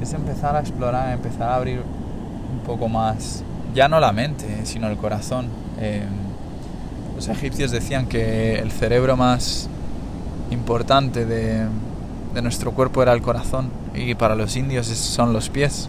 [0.03, 3.43] Es empezar a explorar, empezar a abrir un poco más,
[3.75, 5.47] ya no la mente, sino el corazón.
[5.81, 6.03] Eh,
[7.17, 9.69] los egipcios decían que el cerebro más
[10.51, 11.67] importante de
[12.43, 15.89] nuestro cuerpo era el corazón y para los indios son los pies.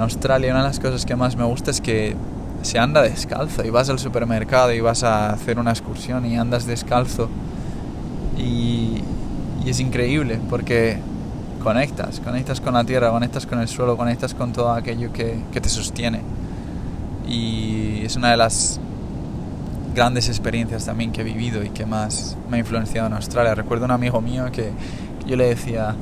[0.00, 2.16] Australia una de las cosas que más me gusta es que
[2.62, 6.66] se anda descalzo y vas al supermercado y vas a hacer una excursión y andas
[6.66, 7.28] descalzo
[8.36, 9.02] y,
[9.66, 10.98] es increíble porque
[11.62, 15.68] conectas, conectas con la tierra, conectas con el suelo, conectas con todo aquello que, te
[15.68, 16.22] sostiene.
[17.28, 18.80] Y es una de las
[19.94, 23.54] grandes experiencias también que he vivido y que más me ha influenciado en Australia.
[23.54, 24.72] Recuerdo un amigo mío que,
[25.26, 25.94] yo le decía,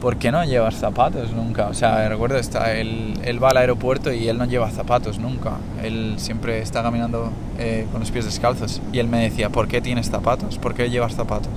[0.00, 1.68] ¿por qué no llevas zapatos nunca?
[1.68, 5.52] O sea, recuerdo, está, él, él, va al aeropuerto y él no lleva zapatos nunca.
[5.82, 8.80] Él siempre está caminando eh, con los pies descalzos.
[8.92, 10.58] Y él me decía, ¿por qué tienes zapatos?
[10.58, 11.52] ¿Por qué llevas zapatos?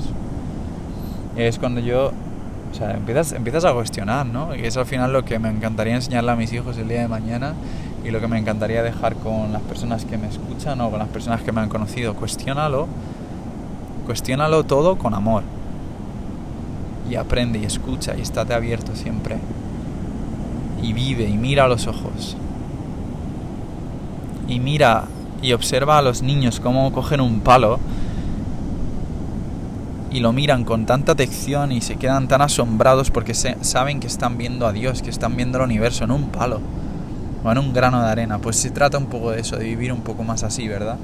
[1.36, 2.12] es cuando yo,
[2.72, 4.56] o sea, empiezas, empiezas a cuestionar, ¿no?
[4.56, 7.08] Y es al final lo que me encantaría enseñarle a mis hijos el día de
[7.08, 7.54] mañana
[8.04, 11.08] y lo que me encantaría dejar con las personas que me escuchan o con las
[11.08, 12.14] personas que me han conocido.
[12.14, 12.88] Cuestiónalo,
[14.06, 15.44] cuestiónalo todo con amor.
[17.10, 19.38] Y aprende y escucha y estate abierto siempre.
[20.82, 22.38] Y vive y mira a los ojos.
[24.48, 25.06] Y mira
[25.42, 27.80] y observa a los niños cómo cogen un palo
[30.14, 34.38] y lo miran con tanta atención y se quedan tan asombrados porque saben que están
[34.38, 36.62] viendo a Dios, que están viendo el universo en un palo
[37.44, 38.38] o en un grano de arena.
[38.38, 40.98] Pues se trata un poco de eso, de vivir un poco más así, ¿verdad?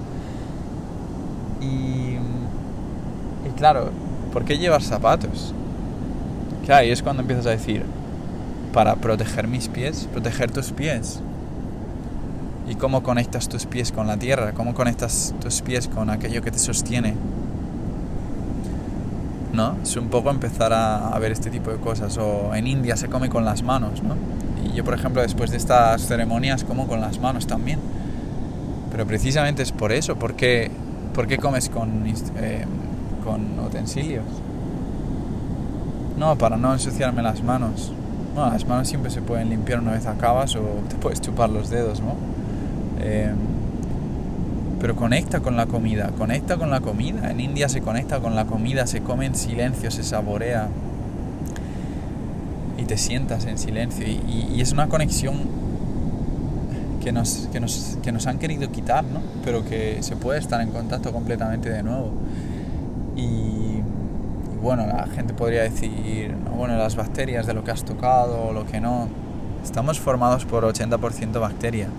[1.60, 2.18] Y,
[3.48, 3.90] y claro,
[4.32, 5.56] ¿por qué llevar zapatos?
[6.70, 7.84] Y es cuando empiezas a decir,
[8.74, 11.20] para proteger mis pies, proteger tus pies.
[12.70, 14.52] ¿Y cómo conectas tus pies con la tierra?
[14.54, 17.16] ¿Cómo conectas tus pies con aquello que te sostiene?
[19.52, 19.78] ¿no?
[19.82, 22.18] Es un poco empezar a, ver este tipo de cosas.
[22.18, 24.16] O en India se come con las manos, ¿no?
[24.64, 27.80] Y yo, por ejemplo, después de estas ceremonias como con las manos también.
[28.92, 30.16] Pero precisamente es por eso.
[30.18, 30.70] ¿Por qué,
[31.42, 32.06] comes con,
[32.38, 32.66] eh,
[33.24, 34.26] con utensilios?
[36.20, 37.94] No, para no ensuciarme las manos.
[38.36, 41.70] Bueno, las manos siempre se pueden limpiar una vez acabas o te puedes chupar los
[41.70, 42.16] dedos, ¿no?
[43.00, 43.32] Eh,
[44.82, 47.32] pero conecta con la comida, conecta con la comida.
[47.32, 50.68] En India se conecta con la comida, se come en silencio, se saborea
[52.78, 54.06] y te sientas en silencio.
[54.06, 55.36] Y, es una conexión
[57.02, 59.22] que nos, que, nos, que nos han querido quitar, ¿no?
[59.46, 62.12] pero que se puede estar en contacto completamente de nuevo.
[63.16, 63.59] Y,
[64.62, 68.66] bueno, la gente podría decir, bueno, las bacterias de lo que has tocado o lo
[68.66, 69.08] que no.
[69.64, 71.90] Estamos formados por 80% bacteria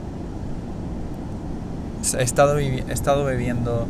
[2.19, 3.87] he estado, he estado bebiendo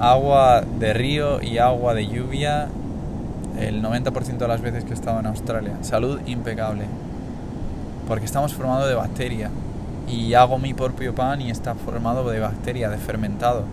[0.00, 2.68] agua de río y agua de lluvia
[3.58, 5.74] el 90% de las veces que he estado en Australia.
[5.82, 6.86] Salud impecable.
[8.08, 9.50] Porque estamos formados de bacteria.
[10.08, 13.64] Y hago mi propio pan y está formado de bacteria, de fermentado.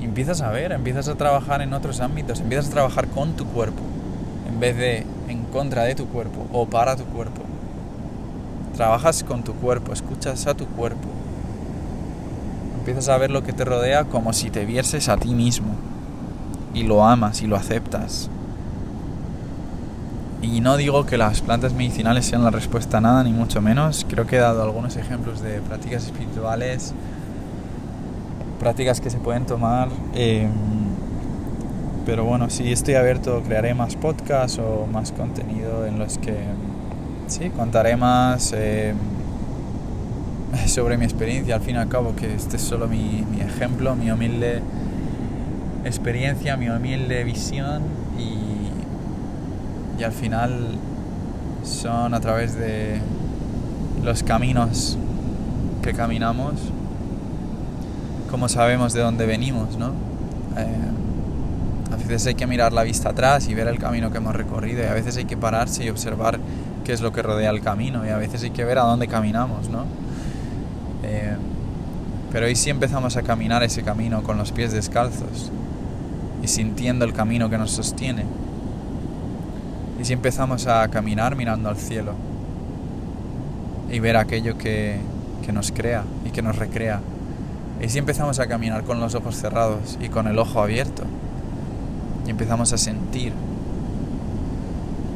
[0.00, 3.46] Y empiezas a ver, empiezas a trabajar en otros ámbitos, empiezas a trabajar con tu
[3.46, 3.82] cuerpo.
[4.48, 7.42] en vez de en contra de tu cuerpo o para tu cuerpo.
[8.74, 11.08] Trabajas con tu cuerpo, escuchas a tu cuerpo.
[12.78, 15.74] Empiezas a ver lo que te rodea como si te vieses a ti mismo.
[16.74, 18.30] Y lo amas y lo aceptas.
[20.42, 24.06] Y no digo que las plantas medicinales sean la respuesta a nada, ni mucho menos.
[24.08, 26.94] Creo que he dado algunos ejemplos de prácticas espirituales,
[28.60, 29.88] prácticas que se pueden tomar.
[30.14, 30.46] Eh,
[32.06, 36.36] pero bueno, si estoy abierto, crearé más podcasts o más contenido en los que
[37.26, 38.94] sí, contaré más eh,
[40.66, 41.56] sobre mi experiencia.
[41.56, 44.62] Al fin y al cabo, que este es solo mi, mi ejemplo, mi humilde
[45.84, 47.82] experiencia, mi humilde visión
[48.18, 50.76] y, y al final
[51.64, 53.00] son a través de
[54.02, 54.98] los caminos
[55.82, 56.54] que caminamos
[58.30, 59.88] como sabemos de dónde venimos, ¿no?
[60.56, 64.34] Eh, a veces hay que mirar la vista atrás y ver el camino que hemos
[64.34, 66.38] recorrido y a veces hay que pararse y observar
[66.84, 69.08] qué es lo que rodea el camino y a veces hay que ver a dónde
[69.08, 69.84] caminamos, ¿no?
[71.02, 71.36] Eh,
[72.32, 75.50] pero hoy sí empezamos a caminar ese camino con los pies descalzos
[76.42, 78.24] y sintiendo el camino que nos sostiene.
[80.00, 82.14] Y si empezamos a caminar mirando al cielo
[83.90, 84.98] y ver aquello que,
[85.44, 87.00] que nos crea y que nos recrea.
[87.82, 91.04] Y si empezamos a caminar con los ojos cerrados y con el ojo abierto
[92.26, 93.32] y empezamos a sentir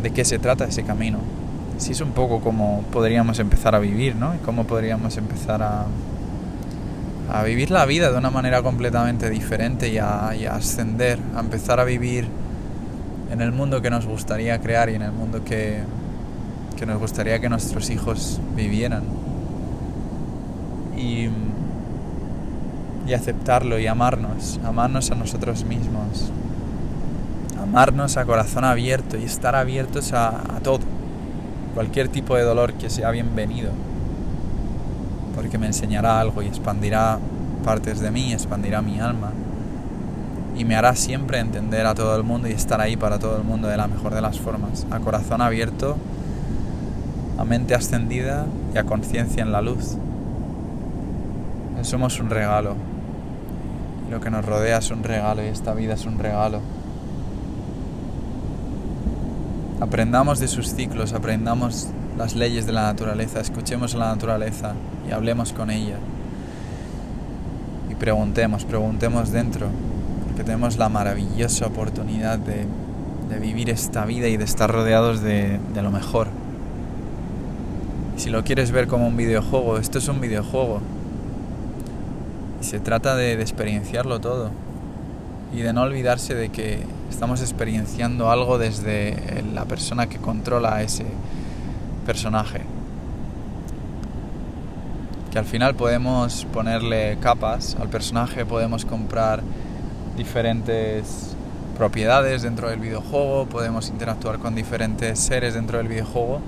[0.02, 1.18] de qué se trata ese camino.
[1.78, 4.34] Si es un poco como podríamos empezar a vivir, ¿no?
[4.34, 5.86] Y cómo podríamos empezar a,
[7.32, 11.40] a vivir la vida de una manera completamente diferente y a, y a, ascender, a
[11.40, 12.26] empezar a vivir
[13.30, 15.80] en el mundo que nos gustaría crear y en el mundo que,
[16.76, 19.02] que nos gustaría que nuestros hijos vivieran.
[20.96, 21.28] Y,
[23.06, 26.30] y aceptarlo y amarnos, amarnos a nosotros mismos,
[27.62, 30.80] amarnos a corazón abierto y estar abiertos a, todo,
[31.74, 33.70] cualquier tipo de dolor que sea bienvenido
[35.34, 37.18] porque me enseñará algo y expandirá
[37.64, 39.32] partes de mí, expandirá mi alma
[40.56, 43.44] y me hará siempre entender a todo el mundo y estar ahí para todo el
[43.44, 45.96] mundo de la mejor de las formas, a corazón abierto,
[47.36, 49.96] a mente ascendida y a conciencia en la luz.
[51.82, 52.76] Somos un regalo.
[54.10, 56.60] Lo que nos rodea es un regalo y esta vida es un regalo.
[59.80, 64.74] Aprendamos de sus ciclos, aprendamos las leyes de la naturaleza, escuchemos a la naturaleza
[65.08, 65.96] y hablemos con ella.
[67.90, 69.66] Y preguntemos, preguntemos dentro,
[70.26, 72.66] porque tenemos la maravillosa oportunidad de,
[73.28, 76.28] de vivir esta vida y de estar rodeados de, de lo mejor.
[78.16, 80.80] Si lo quieres ver como un videojuego, esto es un videojuego.
[82.64, 84.50] Se trata de, de experienciarlo todo.
[85.54, 91.06] Y de no olvidarse de que estamos experienciando algo desde la persona que controla ese,
[92.04, 92.60] personaje.
[95.32, 99.42] Que al final podemos ponerle capas al personaje, podemos comprar
[100.16, 101.34] diferentes
[101.76, 106.40] propiedades dentro del videojuego, podemos interactuar con diferentes seres dentro del videojuego,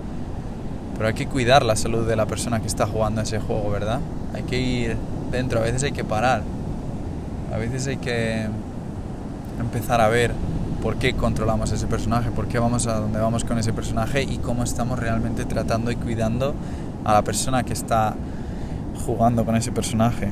[0.96, 4.00] pero hay que cuidar la salud de la persona que está jugando ese juego, ¿verdad?
[4.34, 4.96] Hay que ir
[5.30, 6.42] dentro, a veces hay que parar,
[7.52, 8.46] a veces hay que
[9.60, 10.32] empezar a ver
[10.82, 14.38] por qué controlamos ese personaje, por qué vamos a donde vamos con ese personaje y
[14.38, 16.54] cómo estamos realmente tratando y cuidando
[17.04, 18.14] a la persona que está
[19.04, 20.28] jugando con ese personaje,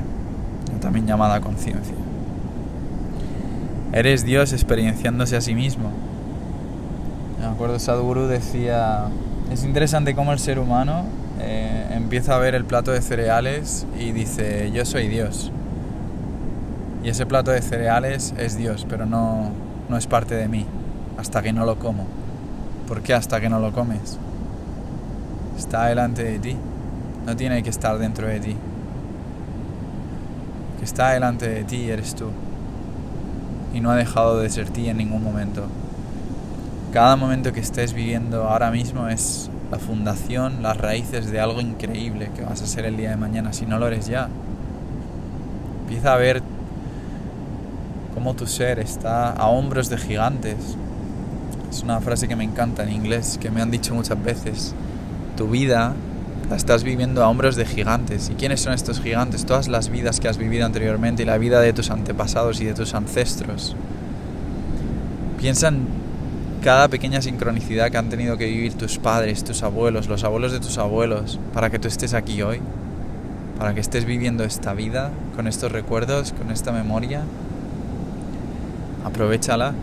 [0.81, 1.95] también llamada conciencia.
[3.91, 5.89] Eres Dios experienciándose a sí mismo.
[7.39, 9.05] Me acuerdo Sadhguru decía,
[9.51, 11.05] es interesante cómo el ser humano
[11.39, 15.51] eh, empieza a ver el plato de cereales y dice, yo soy Dios.
[17.03, 19.51] Y ese plato de cereales es Dios, pero no,
[19.89, 20.65] no es parte de mí
[21.17, 22.05] hasta que no lo como.
[22.87, 24.17] ¿Por qué hasta que no lo comes?
[25.57, 26.55] Está delante de ti,
[27.25, 28.55] no tiene que estar dentro de ti.
[30.79, 32.29] Que está delante de ti eres tú
[33.75, 35.65] y no ha dejado de ser ti en ningún momento.
[36.93, 42.29] Cada momento que estés viviendo ahora mismo es la fundación, las raíces de algo increíble
[42.35, 44.29] que vas a ser el día de mañana si no lo eres ya.
[45.81, 46.41] Empieza a ver
[48.13, 50.55] cómo tu ser está a hombros de gigantes.
[51.69, 54.73] Es una frase que me encanta en inglés, que me han dicho muchas veces.
[55.35, 55.93] Tu vida
[56.49, 58.29] la estás viviendo a hombros de gigantes.
[58.29, 59.45] ¿Y quiénes son estos gigantes?
[59.45, 62.73] Todas las vidas que has vivido anteriormente y la vida de tus antepasados y de
[62.73, 63.75] tus ancestros.
[65.37, 66.04] Piensa en
[66.65, 70.59] cada pequeña sincronicidad que han tenido que vivir tus padres, tus abuelos, los abuelos de
[70.59, 72.59] tus abuelos, para que tú estés aquí hoy,
[73.59, 77.21] para que estés viviendo esta vida con estos recuerdos, con esta memoria
[79.05, 79.75] aprovechala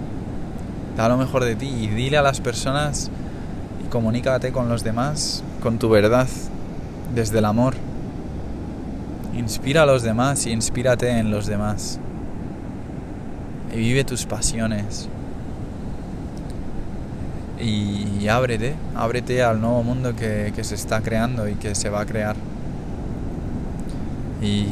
[0.97, 3.13] Da lo mejor de ti y dile a las personas
[3.87, 6.27] y comunícate con los demás con tu verdad,
[7.15, 7.75] desde el amor.
[9.37, 12.01] Inspira a los demás y inspírate en los demás.
[13.73, 15.09] Y vive tus pasiones.
[17.63, 22.01] Y, ábrete, ábrete al nuevo mundo que, que se está creando y que se va
[22.01, 22.37] a crear.
[24.41, 24.67] Y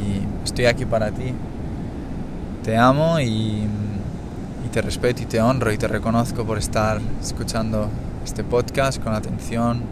[0.44, 1.32] estoy aquí para ti.
[2.64, 3.66] Te amo y,
[4.72, 7.88] te respeto y te honro y te reconozco por estar escuchando
[8.24, 9.82] este podcast con atención,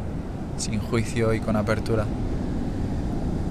[0.57, 2.05] sin juicio y con apertura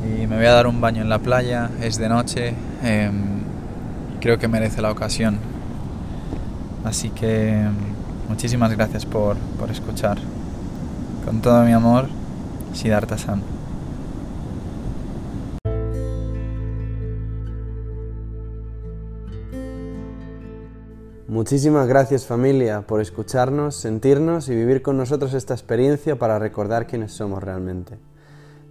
[0.07, 2.53] y me voy a dar un baño en la playa, es de noche
[4.14, 5.38] y creo que merece la ocasión.
[6.86, 7.74] Así que em,
[8.27, 10.17] muchísimas gracias por, por escuchar.
[11.25, 12.07] Con todo mi amor,
[12.73, 13.57] Siddhartha San.
[21.27, 27.11] Muchísimas gracias familia por escucharnos, sentirnos y vivir con nosotros esta experiencia para recordar quiénes
[27.11, 27.97] somos realmente.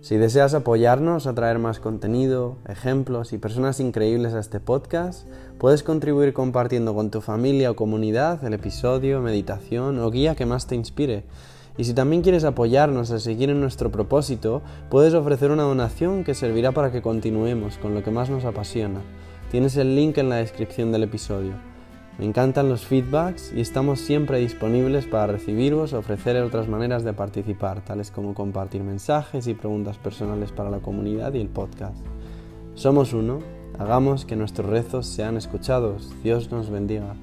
[0.07, 5.27] Si deseas apoyarnos a traer más contenido, ejemplos y personas increíbles a este podcast,
[5.59, 10.69] puedes contribuir compartiendo con tu familia o comunidad el episodio, meditación o guía que más
[10.69, 11.25] te inspire.
[11.77, 16.35] Y si también quieres apoyarnos a seguir en nuestro propósito, puedes ofrecer una donación que
[16.35, 19.01] servirá para que continuemos con lo que más nos apasiona.
[19.51, 21.76] Tienes el link en la descripción del episodio.
[22.19, 27.13] Me encantan los feedbacks y estamos siempre disponibles para recibiros o ofrecer otras maneras de
[27.13, 31.99] participar, tales como compartir mensajes y preguntas personales para la comunidad y el podcast.
[32.75, 33.41] Somos uno,
[33.79, 36.11] hagamos que nuestros rezos sean escuchados.
[36.23, 37.15] Dios nos bendiga.